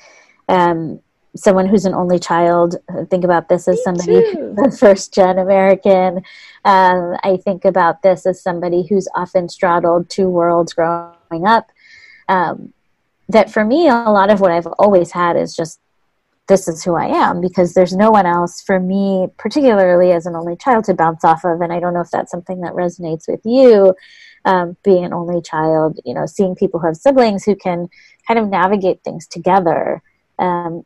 um, 0.49 1.01
someone 1.37 1.67
who's 1.67 1.85
an 1.85 1.95
only 1.95 2.19
child. 2.19 2.77
think 3.11 3.25
about 3.25 3.49
this 3.49 3.69
as 3.69 3.77
Me 3.77 3.83
somebody 3.83 4.13
the 4.33 4.77
first 4.79 5.15
gen 5.15 5.39
American. 5.39 6.19
Um, 6.65 7.17
I 7.23 7.39
think 7.43 7.65
about 7.65 8.03
this 8.03 8.27
as 8.27 8.43
somebody 8.43 8.87
who's 8.87 9.09
often 9.15 9.49
straddled 9.49 10.11
two 10.11 10.29
worlds 10.29 10.73
growing 10.73 11.47
up. 11.47 11.71
Um, 12.29 12.73
that 13.29 13.51
for 13.51 13.65
me, 13.65 13.89
a 13.89 13.93
lot 13.93 14.31
of 14.31 14.41
what 14.41 14.53
I've 14.53 14.67
always 14.67 15.13
had 15.13 15.37
is 15.37 15.55
just 15.55 15.81
this 16.49 16.67
is 16.67 16.83
who 16.83 16.97
I 16.97 17.07
am 17.07 17.41
because 17.41 17.75
there's 17.75 17.95
no 17.95 18.11
one 18.11 18.27
else 18.27 18.63
for 18.63 18.81
me, 18.81 19.29
particularly 19.37 20.13
as 20.13 20.27
an 20.27 20.35
only 20.35 20.57
child, 20.57 20.85
to 20.85 20.95
bounce 20.95 21.23
off 21.23 21.45
of. 21.45 21.61
And 21.61 21.73
I 21.73 21.79
don't 21.79 21.95
know 21.95 22.01
if 22.01 22.11
that's 22.11 22.31
something 22.31 22.63
that 22.63 22.73
resonates 22.73 23.29
with 23.29 23.41
you, 23.45 23.95
um, 24.45 24.77
being 24.83 25.05
an 25.05 25.13
only 25.13 25.43
child, 25.43 26.01
you 26.05 26.15
know, 26.15 26.27
seeing 26.27 26.55
people 26.55 26.81
who 26.81 26.87
have 26.87 26.97
siblings 26.97 27.45
who 27.45 27.55
can 27.55 27.89
kind 28.27 28.41
of 28.41 28.49
navigate 28.49 29.05
things 29.05 29.27
together. 29.27 30.03
Um, 30.39 30.85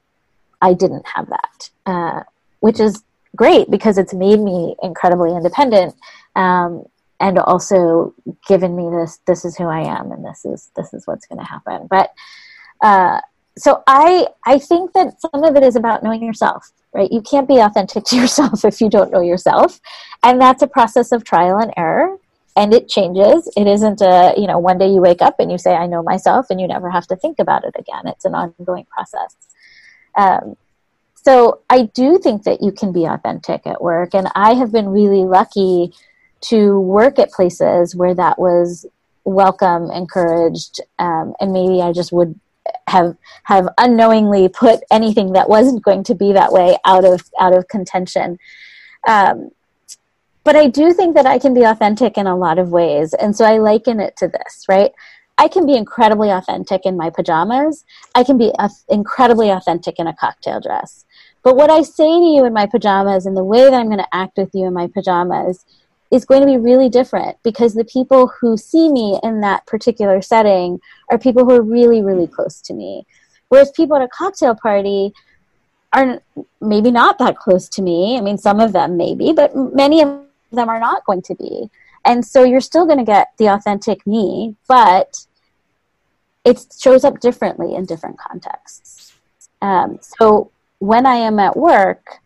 I 0.60 0.74
didn't 0.74 1.06
have 1.06 1.28
that, 1.28 1.70
uh, 1.86 2.22
which 2.60 2.80
is 2.80 3.02
great 3.36 3.70
because 3.70 3.98
it's 3.98 4.12
made 4.12 4.40
me 4.40 4.76
incredibly 4.82 5.34
independent 5.34 5.94
um, 6.36 6.84
and 7.20 7.38
also 7.38 8.14
given 8.46 8.76
me 8.76 8.88
this 8.90 9.20
this 9.26 9.44
is 9.44 9.56
who 9.56 9.64
I 9.64 9.80
am 9.80 10.12
and 10.12 10.24
this 10.24 10.44
is 10.44 10.70
this 10.76 10.92
is 10.92 11.06
what's 11.06 11.26
going 11.26 11.38
to 11.38 11.44
happen. 11.44 11.86
But 11.88 12.10
uh, 12.82 13.20
so 13.58 13.82
I 13.86 14.26
I 14.46 14.58
think 14.58 14.92
that 14.92 15.20
some 15.20 15.44
of 15.44 15.56
it 15.56 15.62
is 15.62 15.76
about 15.76 16.02
knowing 16.02 16.22
yourself, 16.22 16.72
right? 16.92 17.10
You 17.10 17.20
can't 17.20 17.48
be 17.48 17.58
authentic 17.58 18.04
to 18.06 18.16
yourself 18.16 18.64
if 18.64 18.80
you 18.80 18.88
don't 18.88 19.12
know 19.12 19.20
yourself, 19.20 19.80
and 20.22 20.40
that's 20.40 20.62
a 20.62 20.66
process 20.66 21.12
of 21.12 21.24
trial 21.24 21.58
and 21.58 21.72
error. 21.76 22.16
And 22.54 22.74
it 22.74 22.86
changes. 22.86 23.50
It 23.56 23.66
isn't 23.66 24.02
a, 24.02 24.34
you 24.36 24.46
know, 24.46 24.58
one 24.58 24.76
day 24.76 24.86
you 24.86 25.00
wake 25.00 25.22
up 25.22 25.36
and 25.38 25.50
you 25.50 25.56
say, 25.56 25.74
I 25.74 25.86
know 25.86 26.02
myself, 26.02 26.46
and 26.50 26.60
you 26.60 26.68
never 26.68 26.90
have 26.90 27.06
to 27.06 27.16
think 27.16 27.38
about 27.38 27.64
it 27.64 27.74
again. 27.78 28.06
It's 28.06 28.26
an 28.26 28.34
ongoing 28.34 28.84
process. 28.94 29.34
Um, 30.18 30.58
so 31.14 31.60
I 31.70 31.84
do 31.94 32.18
think 32.18 32.42
that 32.42 32.62
you 32.62 32.70
can 32.70 32.92
be 32.92 33.06
authentic 33.06 33.66
at 33.66 33.80
work, 33.80 34.14
and 34.14 34.28
I 34.34 34.52
have 34.54 34.70
been 34.70 34.88
really 34.90 35.24
lucky 35.24 35.94
to 36.42 36.78
work 36.80 37.18
at 37.18 37.30
places 37.30 37.96
where 37.96 38.14
that 38.14 38.38
was 38.38 38.84
welcome, 39.24 39.90
encouraged, 39.90 40.80
um, 40.98 41.34
and 41.40 41.52
maybe 41.52 41.80
I 41.80 41.92
just 41.92 42.12
would 42.12 42.38
have 42.88 43.16
have 43.44 43.68
unknowingly 43.78 44.48
put 44.48 44.80
anything 44.90 45.32
that 45.32 45.48
wasn't 45.48 45.82
going 45.82 46.04
to 46.04 46.14
be 46.14 46.32
that 46.32 46.52
way 46.52 46.76
out 46.84 47.04
of 47.04 47.22
out 47.40 47.52
of 47.52 47.68
contention. 47.68 48.38
Um, 49.06 49.50
but 50.44 50.56
I 50.56 50.68
do 50.68 50.92
think 50.92 51.14
that 51.14 51.26
I 51.26 51.38
can 51.38 51.54
be 51.54 51.62
authentic 51.62 52.18
in 52.18 52.26
a 52.26 52.36
lot 52.36 52.58
of 52.58 52.70
ways, 52.70 53.14
and 53.14 53.36
so 53.36 53.44
I 53.44 53.58
liken 53.58 54.00
it 54.00 54.16
to 54.18 54.28
this, 54.28 54.64
right? 54.68 54.92
I 55.38 55.48
can 55.48 55.66
be 55.66 55.76
incredibly 55.76 56.30
authentic 56.30 56.84
in 56.84 56.96
my 56.96 57.10
pajamas. 57.10 57.84
I 58.14 58.22
can 58.22 58.38
be 58.38 58.52
incredibly 58.88 59.50
authentic 59.50 59.98
in 59.98 60.06
a 60.06 60.14
cocktail 60.14 60.60
dress. 60.60 61.04
But 61.42 61.56
what 61.56 61.70
I 61.70 61.82
say 61.82 62.06
to 62.06 62.24
you 62.24 62.44
in 62.44 62.52
my 62.52 62.66
pajamas 62.66 63.26
and 63.26 63.36
the 63.36 63.44
way 63.44 63.62
that 63.62 63.74
I'm 63.74 63.86
going 63.86 63.98
to 63.98 64.14
act 64.14 64.36
with 64.36 64.50
you 64.52 64.66
in 64.66 64.74
my 64.74 64.86
pajamas 64.86 65.64
is 66.12 66.26
going 66.26 66.42
to 66.42 66.46
be 66.46 66.58
really 66.58 66.90
different 66.90 67.38
because 67.42 67.72
the 67.72 67.86
people 67.86 68.30
who 68.40 68.56
see 68.56 68.92
me 68.92 69.18
in 69.22 69.40
that 69.40 69.66
particular 69.66 70.20
setting 70.20 70.78
are 71.10 71.18
people 71.18 71.44
who 71.44 71.52
are 71.52 71.62
really, 71.62 72.02
really 72.02 72.26
close 72.26 72.60
to 72.60 72.74
me. 72.74 73.06
Whereas 73.48 73.70
people 73.70 73.96
at 73.96 74.02
a 74.02 74.08
cocktail 74.08 74.54
party 74.54 75.14
are 75.94 76.22
maybe 76.60 76.90
not 76.90 77.18
that 77.18 77.36
close 77.36 77.68
to 77.70 77.82
me. 77.82 78.18
I 78.18 78.20
mean, 78.20 78.36
some 78.36 78.60
of 78.60 78.72
them 78.72 78.96
maybe, 78.96 79.32
but 79.32 79.56
many 79.56 80.02
of 80.02 80.20
them 80.52 80.68
are 80.68 80.80
not 80.80 81.04
going 81.06 81.22
to 81.22 81.34
be. 81.34 81.70
And 82.04 82.24
so 82.24 82.44
you're 82.44 82.60
still 82.60 82.84
going 82.84 82.98
to 82.98 83.04
get 83.04 83.32
the 83.38 83.46
authentic 83.46 84.06
me, 84.06 84.56
but 84.68 85.26
it 86.44 86.64
shows 86.78 87.04
up 87.04 87.20
differently 87.20 87.74
in 87.74 87.86
different 87.86 88.18
contexts. 88.18 89.12
Um, 89.62 89.98
so 90.02 90.50
when 90.78 91.06
I 91.06 91.14
am 91.14 91.38
at 91.38 91.56
work, 91.56 92.21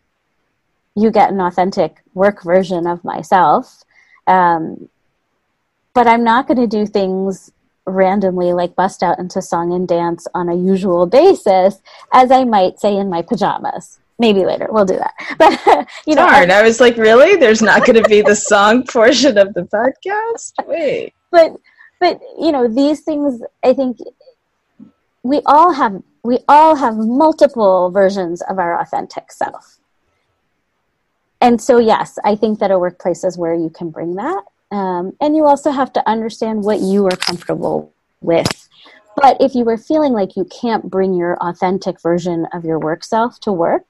you 0.96 1.10
get 1.10 1.30
an 1.30 1.40
authentic 1.40 2.02
work 2.14 2.42
version 2.42 2.86
of 2.86 3.04
myself. 3.04 3.84
Um, 4.26 4.88
but 5.94 6.06
I'm 6.06 6.24
not 6.24 6.48
going 6.48 6.58
to 6.58 6.66
do 6.66 6.86
things 6.86 7.52
randomly 7.86 8.52
like 8.52 8.74
bust 8.74 9.02
out 9.02 9.18
into 9.18 9.40
song 9.40 9.72
and 9.72 9.86
dance 9.86 10.26
on 10.34 10.48
a 10.48 10.56
usual 10.56 11.06
basis 11.06 11.80
as 12.12 12.32
I 12.32 12.44
might 12.44 12.80
say 12.80 12.96
in 12.96 13.08
my 13.08 13.22
pajamas. 13.22 14.00
Maybe 14.18 14.44
later 14.44 14.68
we'll 14.70 14.86
do 14.86 14.98
that. 14.98 15.14
But 15.38 15.88
you 16.06 16.14
know, 16.14 16.26
Darn, 16.26 16.50
I, 16.50 16.60
I 16.60 16.62
was 16.62 16.80
like, 16.80 16.96
really? 16.96 17.36
There's 17.36 17.62
not 17.62 17.84
going 17.84 18.02
to 18.02 18.08
be 18.08 18.22
the 18.22 18.34
song 18.34 18.84
portion 18.88 19.38
of 19.38 19.52
the 19.54 19.62
podcast? 19.62 20.52
Wait. 20.66 21.12
But 21.30 21.56
but 22.00 22.20
you 22.38 22.50
know, 22.50 22.66
these 22.66 23.02
things 23.02 23.42
I 23.62 23.74
think 23.74 23.98
we 25.22 25.42
all 25.44 25.72
have 25.72 26.02
we 26.24 26.38
all 26.48 26.76
have 26.76 26.96
multiple 26.96 27.90
versions 27.90 28.42
of 28.42 28.58
our 28.58 28.80
authentic 28.80 29.30
self. 29.30 29.75
And 31.40 31.60
so, 31.60 31.78
yes, 31.78 32.18
I 32.24 32.34
think 32.34 32.58
that 32.60 32.70
a 32.70 32.78
workplace 32.78 33.24
is 33.24 33.36
where 33.36 33.54
you 33.54 33.70
can 33.70 33.90
bring 33.90 34.14
that. 34.16 34.44
Um, 34.70 35.16
and 35.20 35.36
you 35.36 35.44
also 35.44 35.70
have 35.70 35.92
to 35.94 36.08
understand 36.08 36.64
what 36.64 36.80
you 36.80 37.06
are 37.06 37.16
comfortable 37.16 37.92
with. 38.20 38.68
But 39.16 39.40
if 39.40 39.54
you 39.54 39.64
were 39.64 39.78
feeling 39.78 40.12
like 40.12 40.36
you 40.36 40.44
can't 40.44 40.90
bring 40.90 41.14
your 41.14 41.36
authentic 41.38 42.00
version 42.00 42.46
of 42.52 42.64
your 42.64 42.78
work 42.78 43.04
self 43.04 43.40
to 43.40 43.52
work, 43.52 43.84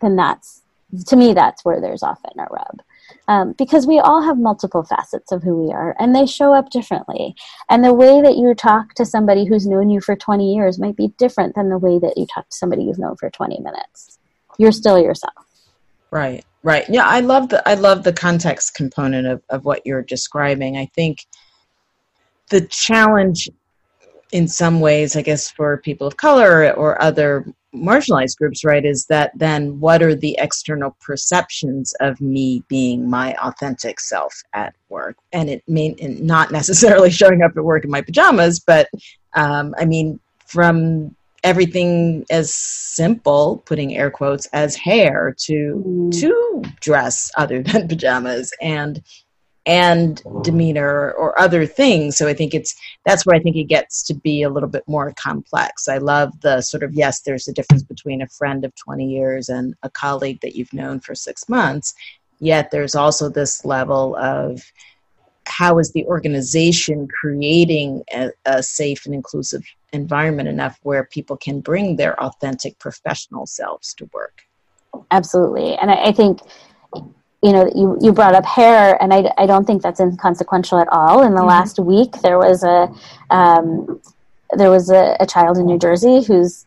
then 0.00 0.16
that's 0.16 0.62
to 1.06 1.16
me, 1.16 1.32
that's 1.32 1.64
where 1.64 1.80
there's 1.80 2.02
often 2.02 2.38
a 2.38 2.46
rub. 2.50 2.82
Um, 3.26 3.52
because 3.52 3.86
we 3.86 3.98
all 3.98 4.22
have 4.22 4.38
multiple 4.38 4.82
facets 4.82 5.32
of 5.32 5.42
who 5.42 5.62
we 5.64 5.72
are 5.72 5.96
and 5.98 6.14
they 6.14 6.26
show 6.26 6.52
up 6.52 6.70
differently. 6.70 7.34
And 7.68 7.84
the 7.84 7.92
way 7.92 8.20
that 8.20 8.36
you 8.36 8.54
talk 8.54 8.94
to 8.94 9.04
somebody 9.04 9.44
who's 9.44 9.66
known 9.66 9.90
you 9.90 10.00
for 10.00 10.14
20 10.14 10.54
years 10.54 10.78
might 10.78 10.96
be 10.96 11.08
different 11.18 11.54
than 11.54 11.68
the 11.68 11.78
way 11.78 11.98
that 11.98 12.16
you 12.16 12.26
talk 12.26 12.48
to 12.48 12.56
somebody 12.56 12.84
you've 12.84 12.98
known 12.98 13.16
for 13.16 13.30
20 13.30 13.60
minutes. 13.60 14.18
You're 14.58 14.72
still 14.72 14.98
yourself. 14.98 15.43
Right, 16.14 16.44
right. 16.62 16.88
Yeah, 16.88 17.08
I 17.08 17.18
love 17.18 17.48
the 17.48 17.68
I 17.68 17.74
love 17.74 18.04
the 18.04 18.12
context 18.12 18.76
component 18.76 19.26
of, 19.26 19.42
of 19.48 19.64
what 19.64 19.84
you're 19.84 20.02
describing. 20.02 20.76
I 20.76 20.86
think 20.94 21.26
the 22.50 22.60
challenge 22.68 23.48
in 24.30 24.46
some 24.46 24.78
ways, 24.78 25.16
I 25.16 25.22
guess, 25.22 25.50
for 25.50 25.78
people 25.78 26.06
of 26.06 26.16
color 26.16 26.72
or 26.74 27.02
other 27.02 27.44
marginalized 27.74 28.36
groups, 28.36 28.64
right, 28.64 28.84
is 28.84 29.06
that 29.06 29.32
then 29.34 29.80
what 29.80 30.04
are 30.04 30.14
the 30.14 30.36
external 30.38 30.96
perceptions 31.00 31.92
of 32.00 32.20
me 32.20 32.62
being 32.68 33.10
my 33.10 33.34
authentic 33.42 33.98
self 33.98 34.40
at 34.52 34.72
work? 34.90 35.16
And 35.32 35.50
it 35.50 35.64
may 35.66 35.96
not 35.98 36.52
necessarily 36.52 37.10
showing 37.20 37.42
up 37.42 37.56
at 37.56 37.64
work 37.64 37.84
in 37.84 37.90
my 37.90 38.02
pajamas, 38.02 38.60
but 38.60 38.88
um, 39.32 39.74
I 39.78 39.84
mean, 39.84 40.20
from 40.46 41.16
everything 41.44 42.24
as 42.30 42.52
simple, 42.52 43.62
putting 43.66 43.94
air 43.96 44.10
quotes, 44.10 44.46
as 44.46 44.74
hair 44.74 45.36
to 45.38 45.84
mm. 45.86 46.20
to 46.20 46.62
dress 46.80 47.30
other 47.36 47.62
than 47.62 47.86
pajamas 47.86 48.52
and 48.60 49.02
and 49.66 50.22
demeanor 50.42 51.12
or 51.12 51.38
other 51.40 51.64
things. 51.64 52.18
So 52.18 52.28
I 52.28 52.34
think 52.34 52.52
it's 52.52 52.74
that's 53.06 53.24
where 53.24 53.36
I 53.36 53.40
think 53.40 53.56
it 53.56 53.64
gets 53.64 54.02
to 54.04 54.14
be 54.14 54.42
a 54.42 54.50
little 54.50 54.68
bit 54.68 54.84
more 54.86 55.12
complex. 55.14 55.88
I 55.88 55.98
love 55.98 56.38
the 56.40 56.60
sort 56.60 56.82
of 56.82 56.92
yes, 56.94 57.20
there's 57.20 57.48
a 57.48 57.52
difference 57.52 57.82
between 57.82 58.20
a 58.20 58.28
friend 58.28 58.64
of 58.64 58.74
20 58.74 59.06
years 59.06 59.48
and 59.48 59.74
a 59.82 59.90
colleague 59.90 60.40
that 60.42 60.54
you've 60.54 60.72
known 60.72 61.00
for 61.00 61.14
six 61.14 61.48
months. 61.48 61.94
Yet 62.40 62.70
there's 62.70 62.94
also 62.94 63.28
this 63.28 63.64
level 63.64 64.16
of 64.16 64.62
how 65.46 65.78
is 65.78 65.92
the 65.92 66.04
organization 66.06 67.06
creating 67.08 68.02
a, 68.12 68.30
a 68.44 68.62
safe 68.62 69.06
and 69.06 69.14
inclusive 69.14 69.62
environment 69.94 70.48
enough 70.48 70.78
where 70.82 71.04
people 71.04 71.36
can 71.36 71.60
bring 71.60 71.96
their 71.96 72.20
authentic 72.22 72.78
professional 72.78 73.46
selves 73.46 73.94
to 73.94 74.08
work. 74.12 74.42
Absolutely. 75.10 75.76
And 75.76 75.90
I, 75.90 76.06
I 76.06 76.12
think 76.12 76.40
you 77.44 77.52
know, 77.52 77.70
you, 77.74 77.98
you 78.00 78.10
brought 78.10 78.34
up 78.34 78.46
hair, 78.46 78.96
and 79.02 79.12
I, 79.12 79.30
I 79.36 79.44
don't 79.44 79.66
think 79.66 79.82
that's 79.82 80.00
inconsequential 80.00 80.78
at 80.78 80.88
all. 80.90 81.22
In 81.22 81.34
the 81.34 81.40
mm-hmm. 81.40 81.48
last 81.48 81.78
week, 81.78 82.12
there 82.22 82.38
was 82.38 82.64
a 82.64 82.90
um, 83.28 84.00
there 84.56 84.70
was 84.70 84.88
a, 84.88 85.14
a, 85.20 85.26
child 85.26 85.58
in 85.58 85.66
New 85.66 85.78
Jersey 85.78 86.22
whose 86.22 86.64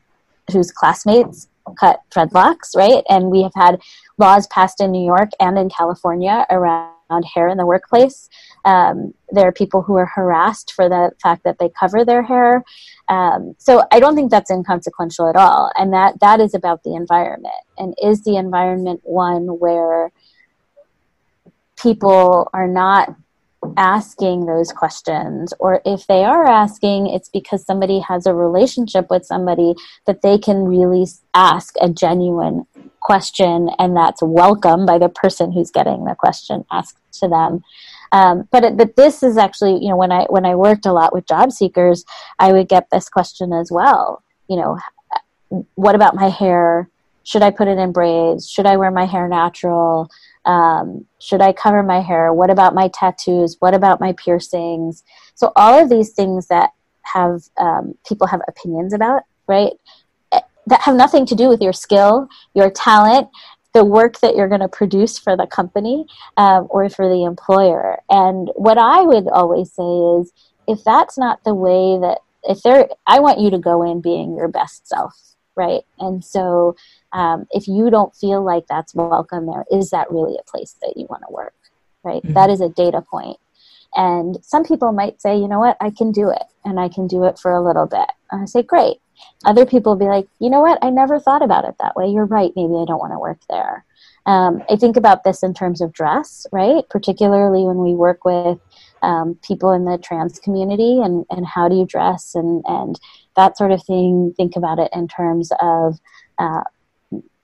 whose 0.52 0.72
classmates 0.72 1.48
cut 1.80 2.02
dreadlocks, 2.12 2.76
right? 2.76 3.04
And 3.10 3.32
we 3.32 3.42
have 3.42 3.54
had 3.56 3.82
laws 4.20 4.46
passed 4.48 4.80
in 4.80 4.92
New 4.92 5.04
York 5.04 5.32
and 5.40 5.58
in 5.58 5.68
California 5.70 6.46
around 6.52 6.94
hair 7.34 7.48
in 7.48 7.58
the 7.58 7.66
workplace. 7.66 8.30
Um, 8.66 9.14
there 9.30 9.48
are 9.48 9.52
people 9.52 9.82
who 9.82 9.96
are 9.96 10.06
harassed 10.06 10.74
for 10.74 10.90
the 10.90 11.12
fact 11.22 11.44
that 11.44 11.58
they 11.60 11.70
cover 11.70 12.04
their 12.04 12.24
hair. 12.24 12.64
Um, 13.08 13.56
so 13.58 13.84
I 13.92 14.00
don't 14.00 14.16
think 14.16 14.32
that's 14.32 14.52
inconsequential 14.52 15.30
at 15.30 15.36
all, 15.36 15.72
and 15.78 15.94
that 15.94 16.20
that 16.20 16.40
is 16.40 16.54
about 16.54 16.84
the 16.84 16.96
environment. 16.96 17.54
And 17.78 17.94
is 18.02 18.24
the 18.24 18.36
environment 18.36 19.02
one 19.04 19.60
where 19.60 20.12
people 21.78 22.50
are 22.54 22.68
not 22.68 23.16
asking 23.76 24.46
those 24.46 24.72
questions 24.72 25.54
or 25.60 25.82
if 25.86 26.08
they 26.08 26.24
are 26.24 26.48
asking 26.48 27.08
it's 27.08 27.30
because 27.30 27.66
somebody 27.66 28.00
has 28.00 28.26
a 28.26 28.34
relationship 28.34 29.08
with 29.10 29.26
somebody 29.26 29.76
that 30.06 30.22
they 30.22 30.38
can 30.38 30.66
really 30.66 31.06
ask 31.34 31.76
a 31.82 31.90
genuine 31.90 32.66
question 33.00 33.70
and 33.80 33.96
that's 33.96 34.22
welcome 34.22 34.86
by 34.86 34.98
the 34.98 35.10
person 35.10 35.52
who's 35.52 35.72
getting 35.72 36.04
the 36.06 36.16
question 36.16 36.66
asked 36.72 36.98
to 37.14 37.28
them. 37.28 37.64
Um, 38.12 38.48
but 38.52 38.78
but 38.78 38.96
this 38.96 39.24
is 39.24 39.38
actually 39.38 39.82
you 39.82 39.90
know 39.90 39.98
when 39.98 40.12
I 40.12 40.26
when 40.30 40.46
I 40.46 40.56
worked 40.56 40.86
a 40.86 40.94
lot 40.94 41.14
with 41.14 41.26
job 41.26 41.52
seekers 41.52 42.06
I 42.40 42.52
would 42.52 42.68
get 42.68 42.90
this 42.90 43.10
question 43.10 43.54
as 43.54 43.72
well. 43.72 44.24
You 44.50 44.58
know 44.58 44.78
what 45.76 45.96
about 45.96 46.16
my 46.16 46.30
hair? 46.30 46.90
Should 47.24 47.42
I 47.42 47.52
put 47.52 47.68
it 47.68 47.78
in 47.78 47.92
braids? 47.92 48.50
Should 48.50 48.66
I 48.66 48.78
wear 48.78 48.92
my 48.92 49.06
hair 49.06 49.28
natural 49.28 50.10
um, 50.48 51.06
should 51.20 51.42
I 51.42 51.52
cover 51.52 51.84
my 51.84 52.00
hair? 52.00 52.34
What 52.34 52.50
about 52.50 52.74
my 52.74 52.90
tattoos? 52.94 53.58
What 53.60 53.74
about 53.74 54.00
my 54.00 54.14
piercings? 54.14 55.04
So 55.36 55.52
all 55.56 55.78
of 55.78 55.90
these 55.90 56.12
things 56.12 56.48
that 56.48 56.72
have 57.04 57.42
um, 57.58 57.96
people 58.08 58.28
have 58.28 58.42
opinions 58.48 58.94
about, 58.94 59.24
right? 59.48 59.74
Eh, 60.32 60.40
that 60.68 60.82
have 60.82 60.96
nothing 60.96 61.26
to 61.28 61.36
do 61.36 61.50
with 61.50 61.62
your 61.62 61.74
skill, 61.74 62.30
your 62.54 62.72
talent, 62.72 63.28
the 63.74 63.84
work 63.84 64.22
that 64.22 64.36
you're 64.36 64.48
going 64.48 64.62
to 64.62 64.70
produce 64.70 65.20
for 65.20 65.36
the 65.36 65.48
company 65.48 66.06
um, 66.38 66.68
or 66.70 66.90
for 66.90 67.10
the 67.10 67.26
employer. 67.26 68.00
And 68.10 68.50
what 68.56 68.78
I 68.78 69.02
would 69.02 69.28
always 69.28 69.72
say 69.74 69.84
is, 70.20 70.32
if 70.66 70.84
that's 70.84 71.18
not 71.18 71.44
the 71.44 71.54
way 71.54 72.00
that 72.00 72.20
if 72.44 72.64
they're, 72.64 72.88
I 73.06 73.20
want 73.20 73.40
you 73.40 73.50
to 73.52 73.60
go 73.60 73.84
in 73.84 74.02
being 74.02 74.36
your 74.36 74.48
best 74.48 74.88
self, 74.88 75.36
right? 75.58 75.82
And 76.00 76.24
so 76.24 76.76
um, 77.12 77.48
if 77.52 77.68
you 77.68 77.90
don't 77.90 78.16
feel 78.16 78.44
like 78.44 78.66
that's 78.68 78.96
welcome 78.96 79.48
there, 79.48 79.66
is 79.72 79.90
that 79.90 80.12
really 80.12 80.38
a 80.40 80.50
place 80.50 80.76
that 80.82 80.94
you 80.96 81.08
want 81.10 81.24
to 81.28 81.34
work? 81.34 81.56
Right? 82.04 82.24
Mm-hmm. 82.24 82.34
That 82.34 82.50
is 82.50 82.62
a 82.62 82.70
data 82.70 83.02
point. 83.02 83.38
And 83.96 84.38
some 84.44 84.64
people 84.64 84.92
might 84.92 85.22
say, 85.22 85.38
you 85.38 85.48
know 85.48 85.60
what, 85.60 85.78
I 85.82 85.90
can 85.90 86.12
do 86.12 86.30
it, 86.30 86.44
and 86.64 86.80
I 86.80 86.88
can 86.88 87.08
do 87.08 87.24
it 87.24 87.40
for 87.40 87.52
a 87.52 87.64
little 87.64 87.88
bit. 87.88 88.10
And 88.32 88.44
I 88.44 88.46
say, 88.46 88.62
great. 88.62 88.98
Other 89.46 89.66
people 89.66 89.94
will 89.94 90.00
be 90.00 90.06
like, 90.06 90.28
you 90.40 90.50
know 90.50 90.62
what, 90.62 90.78
I 90.84 90.92
never 90.92 91.20
thought 91.20 91.42
about 91.42 91.66
it 91.66 91.76
that 91.80 91.96
way. 91.96 92.08
You're 92.08 92.26
right. 92.26 92.52
Maybe 92.56 92.76
I 92.76 92.86
don't 92.86 93.00
want 93.00 93.14
to 93.14 93.20
work 93.20 93.40
there. 93.50 93.84
Um, 94.28 94.62
I 94.70 94.76
think 94.76 94.98
about 94.98 95.24
this 95.24 95.42
in 95.42 95.54
terms 95.54 95.82
of 95.82 95.94
dress, 95.94 96.46
right? 96.52 96.88
Particularly 96.90 97.64
when 97.64 97.78
we 97.78 97.96
work 97.96 98.26
with 98.26 98.60
um, 99.02 99.40
people 99.42 99.72
in 99.72 99.86
the 99.86 99.98
trans 99.98 100.38
community 100.38 101.00
and, 101.02 101.26
and 101.30 101.46
how 101.46 101.70
do 101.70 101.76
you 101.76 101.86
dress 101.86 102.36
and, 102.36 102.64
and 102.68 103.00
that 103.38 103.58
sort 103.58 103.72
of 103.72 103.82
thing. 103.84 104.34
Think 104.36 104.56
about 104.58 104.80
it 104.80 104.90
in 104.94 105.08
terms 105.08 105.52
of 105.62 105.98
uh, 106.38 106.64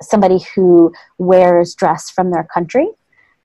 somebody 0.01 0.39
who 0.53 0.93
wears 1.17 1.73
dress 1.73 2.09
from 2.09 2.31
their 2.31 2.43
country. 2.43 2.89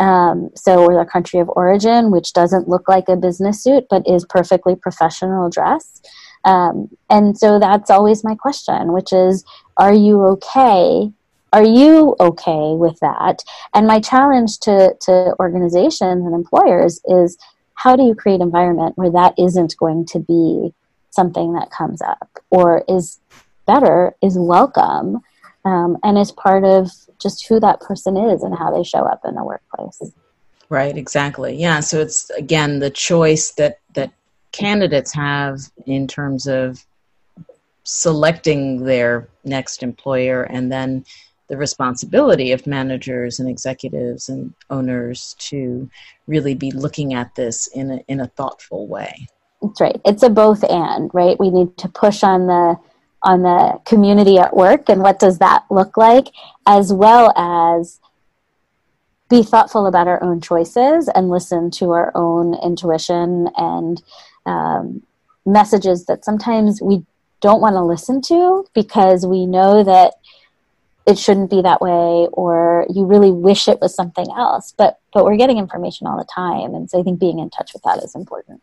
Um, 0.01 0.51
so, 0.55 0.85
or 0.85 0.95
their 0.95 1.05
country 1.05 1.41
of 1.41 1.49
origin, 1.51 2.13
which 2.13 2.33
doesn't 2.33 2.69
look 2.69 2.89
like 2.89 3.09
a 3.09 3.17
business 3.17 3.63
suit 3.63 3.87
but 3.91 4.07
is 4.09 4.25
perfectly 4.25 4.77
professional 4.77 5.51
dress. 5.51 6.01
Um, 6.45 6.89
and 7.11 7.37
so 7.37 7.59
that's 7.59 7.91
always 7.91 8.23
my 8.23 8.37
question, 8.37 8.93
which 8.93 9.13
is, 9.13 9.45
are 9.77 9.93
you 9.93 10.25
okay? 10.25 11.13
Are 11.53 11.65
you 11.65 12.15
okay 12.21 12.77
with 12.77 13.01
that? 13.01 13.43
And 13.75 13.89
my 13.89 13.99
challenge 14.01 14.61
to, 14.61 14.95
to 15.01 15.35
organizations 15.41 16.25
and 16.25 16.35
employers 16.35 17.01
is 17.07 17.37
how 17.75 17.97
do 17.97 18.05
you 18.05 18.15
create 18.15 18.41
environment 18.41 18.97
where 18.97 19.11
that 19.11 19.35
isn't 19.37 19.77
going 19.79 20.05
to 20.07 20.21
be 20.21 20.73
something 21.11 21.53
that 21.55 21.71
comes 21.71 22.03
up 22.03 22.39
or 22.51 22.85
is 22.89 23.19
better, 23.67 24.15
is 24.23 24.39
welcome, 24.39 25.21
um, 25.65 25.97
and 26.03 26.19
is 26.19 26.33
part 26.33 26.65
of 26.65 26.91
just 27.19 27.47
who 27.47 27.61
that 27.61 27.81
person 27.81 28.17
is 28.17 28.43
and 28.43 28.57
how 28.57 28.71
they 28.71 28.83
show 28.83 29.01
up 29.01 29.21
in 29.25 29.35
the 29.35 29.45
workplace. 29.45 30.13
Right, 30.71 30.97
exactly. 30.97 31.57
Yeah, 31.57 31.81
so 31.81 32.01
it's 32.01 32.31
again 32.31 32.79
the 32.79 32.91
choice 32.91 33.53
that 33.53 33.81
that 33.95 34.13
candidates 34.53 35.15
have 35.15 35.61
in 35.87 36.07
terms 36.07 36.47
of 36.47 36.85
selecting 37.85 38.85
their 38.85 39.29
next 39.45 39.83
employer 39.83 40.43
and 40.43 40.71
then 40.71 41.05
the 41.49 41.57
responsibility 41.57 42.53
of 42.53 42.67
managers 42.67 43.41
and 43.41 43.49
executives 43.49 44.29
and 44.29 44.53
owners 44.69 45.35
to 45.39 45.89
really 46.27 46.55
be 46.55 46.71
looking 46.71 47.15
at 47.15 47.35
this 47.35 47.67
in 47.69 47.91
a, 47.91 47.97
in 48.09 48.21
a 48.21 48.27
thoughtful 48.27 48.87
way. 48.87 49.27
That's 49.63 49.81
right. 49.81 50.01
It's 50.05 50.23
a 50.23 50.31
both 50.31 50.63
and, 50.65 51.11
right? 51.13 51.39
We 51.39 51.51
need 51.51 51.77
to 51.79 51.89
push 51.89 52.23
on 52.23 52.47
the 52.47 52.77
on 53.25 53.43
the 53.43 53.81
community 53.85 54.39
at 54.39 54.57
work 54.57 54.89
and 54.89 55.03
what 55.03 55.19
does 55.19 55.39
that 55.39 55.65
look 55.71 55.97
like, 55.97 56.29
as 56.67 56.93
well 56.93 57.33
as 57.37 57.99
be 59.29 59.43
thoughtful 59.43 59.87
about 59.87 60.09
our 60.09 60.23
own 60.23 60.41
choices 60.41 61.09
and 61.15 61.29
listen 61.29 61.71
to 61.71 61.91
our 61.91 62.13
own 62.15 62.55
intuition 62.63 63.49
and 63.57 64.03
um, 64.47 65.03
messages 65.45 66.07
that 66.07 66.25
sometimes 66.25 66.81
we 66.81 67.05
don't 67.41 67.61
want 67.61 67.75
to 67.75 67.83
listen 67.83 68.21
to 68.23 68.65
because 68.75 69.27
we 69.27 69.47
know 69.47 69.85
that 69.85 70.15
it 71.07 71.19
shouldn't 71.19 71.51
be 71.51 71.63
that 71.63 71.81
way 71.81 72.29
or 72.33 72.87
you 72.91 73.05
really 73.05 73.31
wish 73.31 73.69
it 73.69 73.81
was 73.81 73.95
something 73.95 74.27
else 74.37 74.75
but 74.77 74.99
but 75.13 75.25
we're 75.25 75.37
getting 75.37 75.59
information 75.59 76.07
all 76.07 76.19
the 76.19 76.25
time 76.25 76.75
and 76.75 76.91
so 76.91 76.99
i 76.99 77.03
think 77.03 77.19
being 77.19 77.39
in 77.39 77.49
touch 77.49 77.73
with 77.73 77.83
that 77.83 78.03
is 78.03 78.15
important 78.15 78.61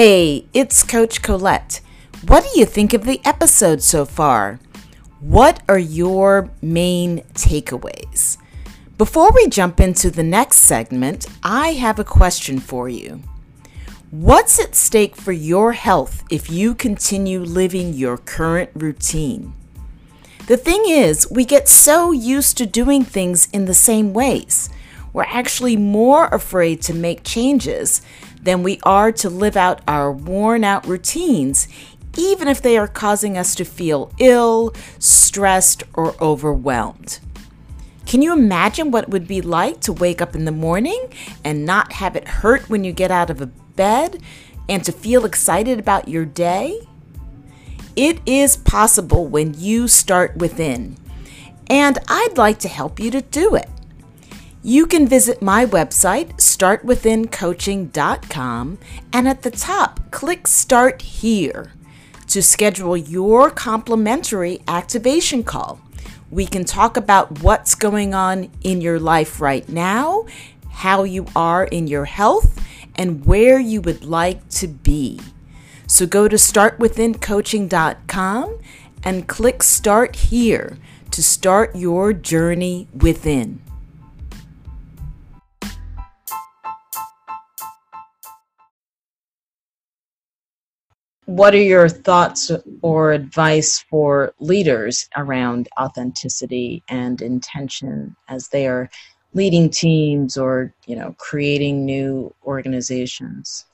Hey, 0.00 0.46
it's 0.54 0.84
Coach 0.84 1.22
Colette. 1.22 1.80
What 2.28 2.44
do 2.44 2.60
you 2.60 2.64
think 2.64 2.94
of 2.94 3.04
the 3.04 3.20
episode 3.24 3.82
so 3.82 4.04
far? 4.04 4.60
What 5.18 5.60
are 5.68 5.76
your 5.76 6.52
main 6.62 7.24
takeaways? 7.34 8.36
Before 8.96 9.32
we 9.32 9.48
jump 9.48 9.80
into 9.80 10.12
the 10.12 10.22
next 10.22 10.58
segment, 10.58 11.26
I 11.42 11.70
have 11.70 11.98
a 11.98 12.04
question 12.04 12.60
for 12.60 12.88
you. 12.88 13.24
What's 14.12 14.60
at 14.60 14.76
stake 14.76 15.16
for 15.16 15.32
your 15.32 15.72
health 15.72 16.22
if 16.30 16.48
you 16.48 16.76
continue 16.76 17.40
living 17.40 17.92
your 17.92 18.18
current 18.18 18.70
routine? 18.74 19.52
The 20.46 20.56
thing 20.56 20.84
is, 20.86 21.28
we 21.28 21.44
get 21.44 21.68
so 21.68 22.12
used 22.12 22.56
to 22.58 22.66
doing 22.66 23.02
things 23.02 23.48
in 23.52 23.64
the 23.64 23.74
same 23.74 24.12
ways. 24.12 24.70
We're 25.12 25.24
actually 25.24 25.76
more 25.76 26.26
afraid 26.26 26.82
to 26.82 26.94
make 26.94 27.24
changes 27.24 28.00
than 28.42 28.62
we 28.62 28.78
are 28.82 29.12
to 29.12 29.30
live 29.30 29.56
out 29.56 29.80
our 29.88 30.12
worn 30.12 30.64
out 30.64 30.86
routines, 30.86 31.68
even 32.16 32.48
if 32.48 32.60
they 32.62 32.76
are 32.76 32.88
causing 32.88 33.36
us 33.36 33.54
to 33.54 33.64
feel 33.64 34.12
ill, 34.18 34.74
stressed, 34.98 35.82
or 35.94 36.14
overwhelmed. 36.20 37.20
Can 38.06 38.22
you 38.22 38.32
imagine 38.32 38.90
what 38.90 39.04
it 39.04 39.10
would 39.10 39.28
be 39.28 39.42
like 39.42 39.80
to 39.82 39.92
wake 39.92 40.22
up 40.22 40.34
in 40.34 40.46
the 40.46 40.52
morning 40.52 41.12
and 41.44 41.66
not 41.66 41.92
have 41.92 42.16
it 42.16 42.26
hurt 42.26 42.70
when 42.70 42.82
you 42.82 42.92
get 42.92 43.10
out 43.10 43.28
of 43.28 43.40
a 43.42 43.46
bed 43.46 44.22
and 44.68 44.82
to 44.84 44.92
feel 44.92 45.26
excited 45.26 45.78
about 45.78 46.08
your 46.08 46.24
day? 46.24 46.80
It 47.94 48.20
is 48.24 48.56
possible 48.56 49.26
when 49.26 49.54
you 49.58 49.88
start 49.88 50.36
within, 50.36 50.96
and 51.68 51.98
I'd 52.08 52.38
like 52.38 52.58
to 52.60 52.68
help 52.68 52.98
you 52.98 53.10
to 53.10 53.20
do 53.20 53.54
it. 53.54 53.68
You 54.68 54.84
can 54.84 55.08
visit 55.08 55.40
my 55.40 55.64
website, 55.64 56.36
startwithincoaching.com, 56.36 58.78
and 59.14 59.26
at 59.26 59.40
the 59.40 59.50
top, 59.50 60.10
click 60.10 60.46
Start 60.46 61.00
Here 61.00 61.72
to 62.26 62.42
schedule 62.42 62.94
your 62.94 63.50
complimentary 63.50 64.60
activation 64.68 65.42
call. 65.42 65.80
We 66.30 66.44
can 66.44 66.66
talk 66.66 66.98
about 66.98 67.40
what's 67.40 67.74
going 67.74 68.12
on 68.12 68.50
in 68.62 68.82
your 68.82 69.00
life 69.00 69.40
right 69.40 69.66
now, 69.70 70.26
how 70.70 71.04
you 71.04 71.24
are 71.34 71.64
in 71.64 71.86
your 71.86 72.04
health, 72.04 72.62
and 72.94 73.24
where 73.24 73.58
you 73.58 73.80
would 73.80 74.04
like 74.04 74.46
to 74.50 74.68
be. 74.68 75.18
So 75.86 76.04
go 76.04 76.28
to 76.28 76.36
startwithincoaching.com 76.36 78.58
and 79.02 79.26
click 79.26 79.62
Start 79.62 80.14
Here 80.14 80.76
to 81.10 81.22
start 81.22 81.74
your 81.74 82.12
journey 82.12 82.86
within. 82.92 83.62
What 91.28 91.52
are 91.52 91.60
your 91.60 91.90
thoughts 91.90 92.50
or 92.80 93.12
advice 93.12 93.84
for 93.90 94.32
leaders 94.40 95.10
around 95.14 95.68
authenticity 95.78 96.82
and 96.88 97.20
intention 97.20 98.16
as 98.28 98.48
they 98.48 98.66
are 98.66 98.88
leading 99.34 99.68
teams 99.68 100.38
or, 100.38 100.72
you 100.86 100.96
know, 100.96 101.14
creating 101.18 101.84
new 101.84 102.34
organizations? 102.46 103.66